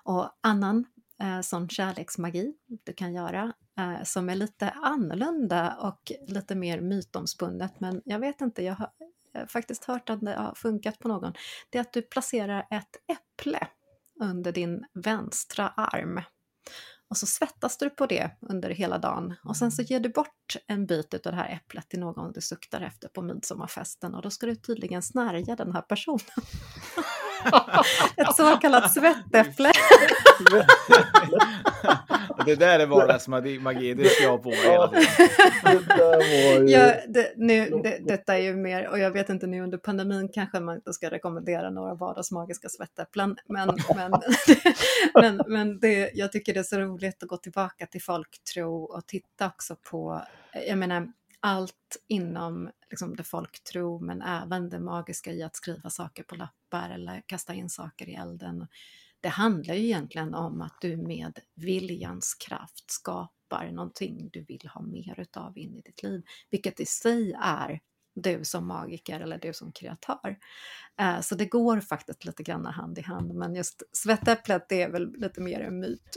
Och 0.04 0.30
annan 0.40 0.84
eh, 1.22 1.40
sån 1.40 1.68
kärleksmagi 1.68 2.54
du 2.84 2.92
kan 2.92 3.14
göra 3.14 3.52
eh, 3.78 4.02
som 4.04 4.28
är 4.28 4.34
lite 4.34 4.70
annorlunda 4.70 5.76
och 5.80 6.12
lite 6.26 6.54
mer 6.54 6.80
mytomspunnet 6.80 7.80
men 7.80 8.02
jag 8.04 8.18
vet 8.18 8.40
inte, 8.40 8.62
jag 8.62 8.74
har 8.74 8.90
faktiskt 9.46 9.84
hört 9.84 10.10
att 10.10 10.20
det 10.20 10.34
har 10.34 10.54
funkat 10.54 10.98
på 10.98 11.08
någon. 11.08 11.32
Det 11.70 11.78
är 11.78 11.82
att 11.82 11.92
du 11.92 12.02
placerar 12.02 12.66
ett 12.70 12.96
äpple 13.12 13.66
under 14.20 14.52
din 14.52 14.84
vänstra 14.94 15.68
arm 15.68 16.20
och 17.12 17.16
så 17.16 17.26
svettas 17.26 17.78
du 17.78 17.90
på 17.90 18.06
det 18.06 18.30
under 18.40 18.70
hela 18.70 18.98
dagen 18.98 19.34
och 19.44 19.56
sen 19.56 19.72
så 19.72 19.82
ger 19.82 20.00
du 20.00 20.08
bort 20.08 20.56
en 20.66 20.86
bit 20.86 21.14
av 21.14 21.32
det 21.32 21.38
här 21.38 21.48
äpplet 21.48 21.88
till 21.88 22.00
någon 22.00 22.32
du 22.32 22.40
suktar 22.40 22.80
efter 22.80 23.08
på 23.08 23.22
midsommarfesten 23.22 24.14
och 24.14 24.22
då 24.22 24.30
ska 24.30 24.46
du 24.46 24.56
tydligen 24.56 25.02
snärja 25.02 25.56
den 25.56 25.72
här 25.72 25.82
personen. 25.82 26.20
Ett 28.16 28.36
så 28.36 28.56
kallat 28.56 28.92
svettäpple. 28.92 29.72
det 32.46 32.54
där 32.54 32.78
är 32.78 32.86
vardagsmagi, 32.86 33.94
det 33.94 34.08
ska 34.08 34.24
jag 34.24 34.42
på 34.42 34.50
hela 34.50 34.88
tiden. 34.88 35.08
ja, 36.68 36.94
det, 37.08 37.32
nu, 37.36 37.70
det, 37.82 37.98
detta 38.06 38.38
är 38.38 38.42
ju 38.42 38.56
mer, 38.56 38.88
och 38.88 38.98
jag 38.98 39.10
vet 39.10 39.28
inte 39.28 39.46
nu 39.46 39.60
under 39.60 39.78
pandemin 39.78 40.28
kanske 40.28 40.60
man 40.60 40.76
inte 40.76 40.92
ska 40.92 41.10
rekommendera 41.10 41.70
några 41.70 41.94
vardagsmagiska 41.94 42.68
svettäpplen, 42.68 43.36
men, 43.48 43.68
men, 43.96 44.12
men, 45.14 45.40
men 45.46 45.80
det, 45.80 46.10
jag 46.14 46.32
tycker 46.32 46.54
det 46.54 46.60
är 46.60 46.64
så 46.64 46.78
roligt 46.78 47.22
att 47.22 47.28
gå 47.28 47.36
tillbaka 47.36 47.86
till 47.86 48.02
folktro 48.02 48.82
och 48.82 49.06
titta 49.06 49.46
också 49.46 49.76
på, 49.90 50.22
jag 50.66 50.78
menar, 50.78 51.08
allt 51.40 51.96
inom 52.08 52.70
liksom, 52.90 53.16
det 53.16 53.24
folktro 53.24 53.98
men 53.98 54.22
även 54.22 54.70
det 54.70 54.80
magiska 54.80 55.32
i 55.32 55.42
att 55.42 55.56
skriva 55.56 55.90
saker 55.90 56.22
på 56.22 56.34
lappar 56.34 56.90
eller 56.94 57.22
kasta 57.26 57.54
in 57.54 57.70
saker 57.70 58.08
i 58.08 58.14
elden. 58.14 58.66
Det 59.22 59.28
handlar 59.28 59.74
ju 59.74 59.84
egentligen 59.84 60.34
om 60.34 60.60
att 60.60 60.76
du 60.80 60.96
med 60.96 61.38
viljans 61.54 62.34
kraft 62.34 62.90
skapar 62.90 63.70
någonting 63.72 64.28
du 64.32 64.44
vill 64.44 64.70
ha 64.74 64.82
mer 64.82 65.20
utav 65.20 65.58
in 65.58 65.76
i 65.76 65.80
ditt 65.80 66.02
liv, 66.02 66.22
vilket 66.50 66.80
i 66.80 66.86
sig 66.86 67.32
är 67.42 67.80
du 68.14 68.44
som 68.44 68.66
magiker 68.66 69.20
eller 69.20 69.38
du 69.38 69.52
som 69.52 69.72
kreatör. 69.72 70.36
Eh, 71.00 71.20
så 71.20 71.34
det 71.34 71.46
går 71.46 71.80
faktiskt 71.80 72.24
lite 72.24 72.42
grann 72.42 72.66
hand 72.66 72.98
i 72.98 73.02
hand, 73.02 73.34
men 73.34 73.54
just 73.54 73.82
svettäpplet 73.92 74.68
det 74.68 74.82
är 74.82 74.90
väl 74.90 75.12
lite 75.16 75.40
mer 75.40 75.60
en 75.60 75.80
myt. 75.80 76.16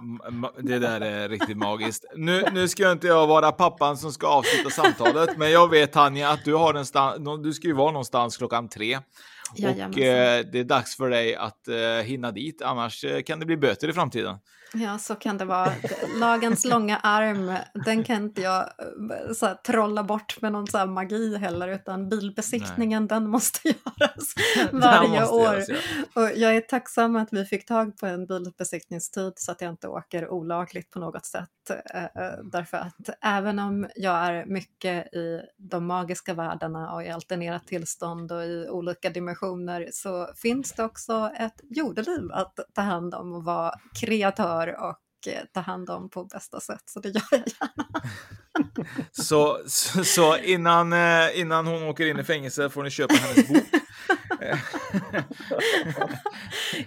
Mm, 0.00 0.20
mm, 0.28 0.44
mm, 0.44 0.66
det 0.66 0.78
där 0.78 1.00
är 1.00 1.28
riktigt 1.28 1.56
magiskt. 1.56 2.04
Nu, 2.16 2.44
nu 2.52 2.68
ska 2.68 2.92
inte 2.92 3.06
jag 3.06 3.26
vara 3.26 3.52
pappan 3.52 3.96
som 3.96 4.12
ska 4.12 4.26
avsluta 4.26 4.70
samtalet, 4.70 5.38
men 5.38 5.50
jag 5.50 5.70
vet 5.70 5.92
Tanja 5.92 6.30
att 6.30 6.44
du, 6.44 6.54
har 6.54 6.74
en 6.74 7.42
du 7.42 7.52
ska 7.52 7.68
ju 7.68 7.74
vara 7.74 7.92
någonstans 7.92 8.36
klockan 8.36 8.68
tre. 8.68 8.98
Jajamensan. 9.54 10.02
Och 10.02 10.08
eh, 10.08 10.44
det 10.52 10.58
är 10.58 10.64
dags 10.64 10.96
för 10.96 11.10
dig 11.10 11.34
att 11.34 11.68
eh, 11.68 11.76
hinna 12.04 12.32
dit, 12.32 12.62
annars 12.62 13.04
eh, 13.04 13.22
kan 13.22 13.40
det 13.40 13.46
bli 13.46 13.56
böter 13.56 13.88
i 13.88 13.92
framtiden. 13.92 14.38
Ja, 14.72 14.98
så 14.98 15.14
kan 15.14 15.38
det 15.38 15.44
vara. 15.44 15.72
Lagens 16.16 16.64
långa 16.64 16.96
arm, 16.96 17.56
den 17.84 18.04
kan 18.04 18.16
inte 18.16 18.42
jag 18.42 18.60
eh, 18.60 19.32
så 19.32 19.46
här, 19.46 19.54
trolla 19.54 20.04
bort 20.04 20.40
med 20.42 20.52
någon 20.52 20.66
så 20.66 20.78
här 20.78 20.86
magi 20.86 21.36
heller, 21.36 21.68
utan 21.68 22.08
bilbesiktningen 22.08 23.02
Nej. 23.02 23.08
den 23.08 23.30
måste 23.30 23.68
göras 23.68 24.34
varje 24.72 25.20
måste 25.20 25.34
år. 25.34 25.54
Göras, 25.54 25.68
ja. 25.68 25.76
Och 26.22 26.30
jag 26.36 26.56
är 26.56 26.60
tacksam 26.60 27.16
att 27.16 27.28
vi 27.32 27.44
fick 27.44 27.66
tag 27.66 27.96
på 27.96 28.06
en 28.06 28.26
bilbesiktningstid 28.26 29.32
så 29.36 29.52
att 29.52 29.60
jag 29.60 29.70
inte 29.70 29.88
åker 29.88 30.28
olagligt 30.28 30.90
på 30.90 30.98
något 30.98 31.26
sätt. 31.26 31.50
Eh, 31.70 32.04
eh, 32.04 32.38
därför 32.52 32.76
att 32.76 33.10
även 33.22 33.58
om 33.58 33.88
jag 33.96 34.16
är 34.16 34.46
mycket 34.46 35.14
i 35.14 35.40
de 35.56 35.86
magiska 35.86 36.34
världarna 36.34 36.92
och 36.92 37.04
i 37.04 37.08
alternerat 37.08 37.66
tillstånd 37.66 38.32
och 38.32 38.44
i 38.44 38.68
olika 38.68 39.10
dimensioner 39.10 39.88
så 39.92 40.28
finns 40.36 40.72
det 40.72 40.84
också 40.84 41.30
ett 41.38 41.60
jordeliv 41.62 42.32
att 42.32 42.58
ta 42.74 42.82
hand 42.82 43.14
om 43.14 43.32
och 43.32 43.44
vara 43.44 43.72
kreatör 44.00 44.55
för 44.56 44.80
och 44.80 45.28
eh, 45.28 45.44
ta 45.54 45.60
hand 45.60 45.90
om 45.90 46.10
på 46.10 46.24
bästa 46.24 46.60
sätt. 46.60 46.82
Så 46.84 47.00
det 47.00 47.08
gör 47.08 47.22
jag 47.30 47.40
gärna. 47.40 48.02
så, 49.12 49.58
så, 49.66 50.04
så, 50.04 50.36
innan, 50.36 50.92
eh, 50.92 51.40
innan 51.40 51.66
hon 51.66 51.82
åker 51.82 52.06
in 52.06 52.18
i 52.18 52.24
fängelse 52.24 52.70
får 52.70 52.82
ni 52.82 52.90
köpa 52.90 53.14
hennes 53.14 53.48
bok. 53.48 53.62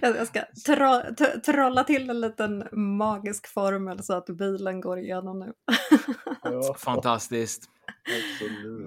jag 0.00 0.26
ska 0.26 0.44
tro, 0.66 1.02
trolla 1.46 1.84
till 1.84 2.10
en 2.10 2.20
liten 2.20 2.64
magisk 2.72 3.46
formel 3.46 4.02
så 4.02 4.12
att 4.12 4.26
bilen 4.26 4.80
går 4.80 4.98
igenom 4.98 5.38
nu. 5.38 5.52
Fantastiskt. 6.76 7.64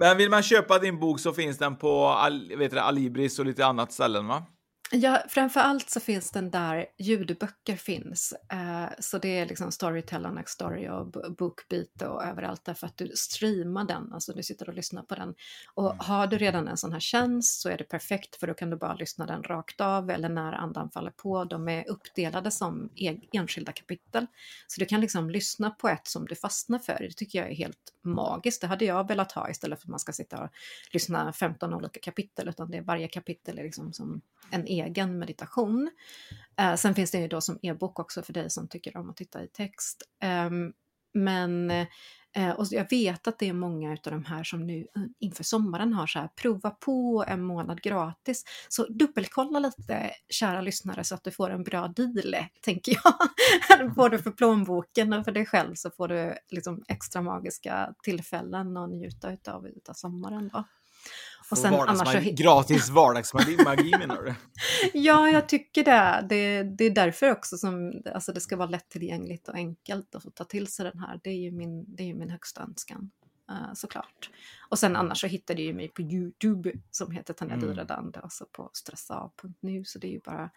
Men 0.00 0.16
vill 0.16 0.30
man 0.30 0.42
köpa 0.42 0.78
din 0.78 1.00
bok 1.00 1.20
så 1.20 1.32
finns 1.32 1.58
den 1.58 1.76
på 1.76 2.06
Al 2.06 2.52
vet 2.58 2.70
du, 2.70 2.78
Alibris 2.78 3.38
och 3.38 3.46
lite 3.46 3.66
annat 3.66 3.92
ställen 3.92 4.26
va? 4.26 4.46
Ja, 4.90 5.22
framför 5.28 5.60
allt 5.60 5.90
så 5.90 6.00
finns 6.00 6.30
den 6.30 6.50
där 6.50 6.86
ljudböcker 6.98 7.76
finns. 7.76 8.34
Eh, 8.52 8.88
så 8.98 9.18
det 9.18 9.38
är 9.38 9.46
liksom 9.46 9.72
Storyteller, 9.72 10.30
Next 10.30 10.54
Story 10.54 10.88
och 10.88 11.06
Bookbeat 11.36 12.02
och 12.02 12.24
överallt 12.24 12.64
därför 12.64 12.86
att 12.86 12.96
du 12.96 13.08
streamar 13.14 13.84
den, 13.84 14.12
alltså 14.12 14.32
du 14.32 14.42
sitter 14.42 14.68
och 14.68 14.74
lyssnar 14.74 15.02
på 15.02 15.14
den. 15.14 15.34
Och 15.74 15.92
mm. 15.92 15.98
har 16.00 16.26
du 16.26 16.38
redan 16.38 16.68
en 16.68 16.76
sån 16.76 16.92
här 16.92 17.00
tjänst 17.00 17.60
så 17.60 17.68
är 17.68 17.78
det 17.78 17.84
perfekt 17.84 18.36
för 18.36 18.46
då 18.46 18.54
kan 18.54 18.70
du 18.70 18.76
bara 18.76 18.94
lyssna 18.94 19.26
den 19.26 19.42
rakt 19.42 19.80
av 19.80 20.10
eller 20.10 20.28
när 20.28 20.52
andan 20.52 20.90
faller 20.90 21.10
på. 21.10 21.44
De 21.44 21.68
är 21.68 21.88
uppdelade 21.88 22.50
som 22.50 22.90
enskilda 23.32 23.72
kapitel. 23.72 24.26
Så 24.66 24.80
du 24.80 24.86
kan 24.86 25.00
liksom 25.00 25.30
lyssna 25.30 25.70
på 25.70 25.88
ett 25.88 26.06
som 26.06 26.26
du 26.26 26.34
fastnar 26.34 26.78
för. 26.78 26.98
Det 27.00 27.16
tycker 27.16 27.38
jag 27.38 27.50
är 27.50 27.54
helt 27.54 27.92
magiskt. 28.02 28.60
Det 28.60 28.66
hade 28.66 28.84
jag 28.84 29.08
velat 29.08 29.32
ha 29.32 29.50
istället 29.50 29.80
för 29.80 29.86
att 29.86 29.90
man 29.90 30.00
ska 30.00 30.12
sitta 30.12 30.42
och 30.42 30.50
lyssna 30.92 31.32
15 31.32 31.74
olika 31.74 32.00
kapitel, 32.00 32.48
utan 32.48 32.70
det 32.70 32.76
är 32.76 32.82
varje 32.82 33.08
kapitel 33.08 33.58
är 33.58 33.62
liksom 33.62 33.92
som 33.92 34.20
en 34.50 34.66
egen 34.66 35.18
meditation. 35.18 35.90
Eh, 36.60 36.74
sen 36.74 36.94
finns 36.94 37.10
det 37.10 37.18
ju 37.18 37.28
då 37.28 37.40
som 37.40 37.58
e-bok 37.62 37.98
också 37.98 38.22
för 38.22 38.32
dig 38.32 38.50
som 38.50 38.68
tycker 38.68 38.96
om 38.96 39.10
att 39.10 39.16
titta 39.16 39.44
i 39.44 39.48
text. 39.48 40.02
Eh, 40.22 40.50
men 41.14 41.70
eh, 42.36 42.50
och 42.56 42.66
jag 42.70 42.90
vet 42.90 43.26
att 43.26 43.38
det 43.38 43.48
är 43.48 43.52
många 43.52 43.90
av 43.90 43.98
de 44.02 44.24
här 44.24 44.44
som 44.44 44.66
nu 44.66 44.78
eh, 44.96 45.02
inför 45.20 45.44
sommaren 45.44 45.92
har 45.92 46.06
så 46.06 46.18
här, 46.18 46.28
prova 46.28 46.70
på 46.70 47.24
en 47.28 47.42
månad 47.42 47.82
gratis. 47.82 48.44
Så 48.68 48.86
dubbelkolla 48.86 49.58
lite, 49.58 50.10
kära 50.28 50.60
lyssnare, 50.60 51.04
så 51.04 51.14
att 51.14 51.24
du 51.24 51.30
får 51.30 51.50
en 51.50 51.64
bra 51.64 51.88
deal, 51.88 52.36
tänker 52.60 52.96
jag. 53.04 53.94
Både 53.96 54.18
för 54.18 54.30
plånboken 54.30 55.12
och 55.12 55.24
för 55.24 55.32
dig 55.32 55.46
själv 55.46 55.74
så 55.74 55.90
får 55.90 56.08
du 56.08 56.34
liksom 56.48 56.84
extra 56.88 57.22
magiska 57.22 57.94
tillfällen 58.02 58.76
att 58.76 58.90
njuta 58.90 59.32
utav, 59.32 59.66
utav 59.66 59.92
sommaren. 59.92 60.50
Då. 60.52 60.64
Och 61.54 61.58
sen 61.58 61.74
annars 61.74 62.12
så... 62.12 62.30
Gratis 62.32 62.90
vardagsmagi 62.90 63.56
menar 63.98 64.22
du? 64.22 64.34
ja, 64.98 65.28
jag 65.28 65.48
tycker 65.48 65.84
det. 65.84 66.26
det. 66.28 66.62
Det 66.62 66.84
är 66.84 66.90
därför 66.90 67.30
också 67.30 67.56
som 67.56 68.02
alltså 68.14 68.32
det 68.32 68.40
ska 68.40 68.56
vara 68.56 68.68
lättillgängligt 68.68 69.48
och 69.48 69.54
enkelt 69.54 70.14
att 70.14 70.22
få 70.22 70.30
ta 70.30 70.44
till 70.44 70.66
sig 70.66 70.84
den 70.84 70.98
här. 70.98 71.20
Det 71.22 71.30
är 71.30 71.38
ju 71.38 71.50
min, 71.50 71.96
det 71.96 72.10
är 72.10 72.14
min 72.14 72.30
högsta 72.30 72.62
önskan. 72.62 73.10
Uh, 73.50 73.74
såklart. 73.74 74.30
Och 74.68 74.78
sen 74.78 74.96
annars 74.96 75.20
så 75.20 75.26
hittar 75.26 75.54
du 75.54 75.62
ju 75.62 75.74
mig 75.74 75.88
på 75.88 76.02
Youtube 76.02 76.72
som 76.90 77.10
heter 77.10 77.34
Tanja 77.34 77.54
mm. 77.54 77.68
Dyredand, 77.68 78.16
alltså 78.22 78.46
på 78.52 78.70
stressav.nu. 78.72 79.84
Så 79.84 79.98
det 79.98 80.06
är 80.06 80.12
ju 80.12 80.20
bara 80.20 80.50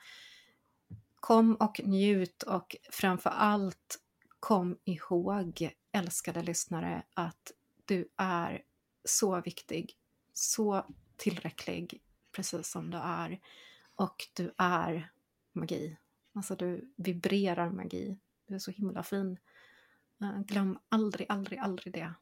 kom 1.19 1.55
och 1.55 1.81
njut 1.83 2.43
och 2.43 2.75
framför 2.91 3.29
allt 3.29 3.99
kom 4.39 4.77
ihåg, 4.83 5.69
älskade 5.91 6.43
lyssnare, 6.43 7.03
att 7.13 7.51
du 7.85 8.07
är 8.17 8.61
så 9.05 9.41
viktig 9.41 9.93
så 10.37 10.85
tillräcklig 11.15 12.01
precis 12.31 12.67
som 12.67 12.91
du 12.91 12.97
är. 12.97 13.39
Och 13.95 14.27
du 14.33 14.53
är 14.57 15.11
magi. 15.53 15.97
Alltså 16.33 16.55
du 16.55 16.93
vibrerar 16.95 17.69
magi. 17.69 18.17
Du 18.47 18.55
är 18.55 18.59
så 18.59 18.71
himla 18.71 19.03
fin. 19.03 19.37
Eh, 20.21 20.39
glöm 20.39 20.79
aldrig, 20.89 21.27
aldrig, 21.29 21.59
aldrig 21.59 21.93
det. 21.93 22.13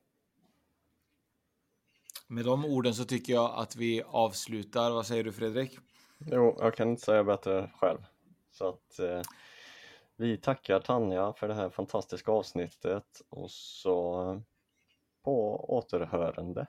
Med 2.27 2.45
de 2.45 2.65
orden 2.65 2.95
så 2.95 3.05
tycker 3.05 3.33
jag 3.33 3.51
att 3.55 3.75
vi 3.75 4.03
avslutar. 4.03 4.91
Vad 4.91 5.07
säger 5.07 5.23
du 5.23 5.31
Fredrik? 5.31 5.79
Jo, 6.17 6.57
jag 6.59 6.75
kan 6.75 6.89
inte 6.89 7.05
säga 7.05 7.23
bättre 7.23 7.71
själv. 7.75 7.99
Så 8.51 8.69
att 8.69 8.99
eh, 8.99 9.21
vi 10.15 10.37
tackar 10.37 10.79
Tanja 10.79 11.33
för 11.33 11.47
det 11.47 11.53
här 11.53 11.69
fantastiska 11.69 12.31
avsnittet 12.31 13.21
och 13.29 13.51
så 13.51 14.41
på 15.23 15.65
återhörande. 15.77 16.67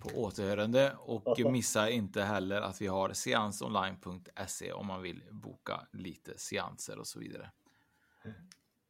På 0.00 0.08
återhörande 0.14 0.96
och 0.98 1.38
missa 1.50 1.90
inte 1.90 2.22
heller 2.22 2.60
att 2.60 2.80
vi 2.80 2.86
har 2.86 3.12
seansonline.se 3.12 4.72
om 4.72 4.86
man 4.86 5.02
vill 5.02 5.22
boka 5.30 5.86
lite 5.92 6.38
seanser 6.38 6.98
och 6.98 7.06
så 7.06 7.18
vidare. 7.18 7.50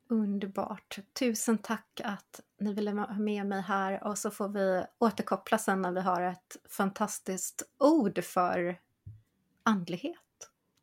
Underbart. 0.09 0.99
Tusen 1.13 1.59
tack 1.59 2.01
att 2.05 2.41
ni 2.61 2.75
ville 2.75 2.91
ha 2.91 3.19
med 3.19 3.47
mig 3.47 3.61
här 3.61 4.05
och 4.05 4.19
så 4.19 4.31
får 4.31 4.49
vi 4.49 4.85
återkoppla 4.99 5.59
sen 5.59 5.83
när 5.83 5.93
vi 5.93 6.01
har 6.01 6.23
ett 6.23 6.57
fantastiskt 6.69 7.63
ord 7.79 8.25
för 8.25 8.81
andlighet. 9.63 10.17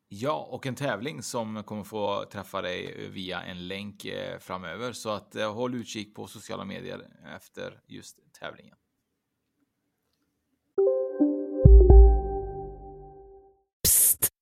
Ja, 0.08 0.48
och 0.50 0.66
en 0.66 0.74
tävling 0.74 1.22
som 1.22 1.64
kommer 1.64 1.84
få 1.84 2.24
träffa 2.24 2.62
dig 2.62 3.08
via 3.08 3.42
en 3.42 3.68
länk 3.68 4.04
eh, 4.04 4.38
framöver. 4.38 4.92
Så 4.92 5.10
att 5.10 5.36
eh, 5.36 5.54
håll 5.54 5.74
utkik 5.74 6.14
på 6.14 6.26
sociala 6.26 6.64
medier 6.64 7.06
efter 7.36 7.80
just 7.86 8.18
tävlingen. 8.40 8.76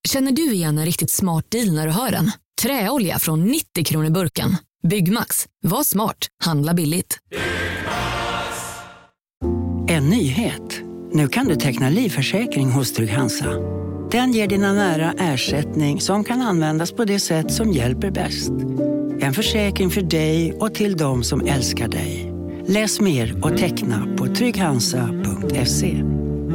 Känner 0.06 0.32
du 0.32 0.52
igen 0.52 0.78
en 0.78 0.84
riktigt 0.84 1.10
smart 1.10 1.50
deal 1.50 1.72
när 1.72 1.86
du 1.86 1.92
hör 1.92 2.10
den? 2.10 2.30
Träolja 2.62 3.18
från 3.18 3.44
90 3.44 3.84
kronor 3.84 4.10
burken. 4.10 4.56
Byggmax. 4.88 5.46
Var 5.62 5.82
smart. 5.82 6.16
Handla 6.44 6.74
billigt. 6.74 7.18
En 9.88 10.08
nyhet. 10.08 10.80
Nu 11.12 11.28
kan 11.28 11.46
du 11.46 11.56
teckna 11.56 11.88
livförsäkring 11.88 12.70
hos 12.70 12.92
Trygg-Hansa. 12.92 13.52
Den 14.10 14.32
ger 14.32 14.46
dina 14.46 14.72
nära 14.72 15.12
ersättning 15.18 16.00
som 16.00 16.24
kan 16.24 16.42
användas 16.42 16.92
på 16.92 17.04
det 17.04 17.20
sätt 17.20 17.52
som 17.52 17.72
hjälper 17.72 18.10
bäst. 18.10 18.50
En 19.20 19.34
försäkring 19.34 19.90
för 19.90 20.02
dig 20.02 20.52
och 20.52 20.74
till 20.74 20.96
de 20.96 21.24
som 21.24 21.46
älskar 21.46 21.88
dig. 21.88 22.32
Läs 22.66 23.00
mer 23.00 23.44
och 23.44 23.58
teckna 23.58 24.16
på 24.16 24.26
trygghansa.se. 24.26 26.02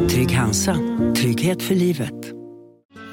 Trygg 0.09 0.31
Hansa. 0.31 0.77
Trygghet 1.15 1.63
för 1.63 1.75
livet. 1.75 2.40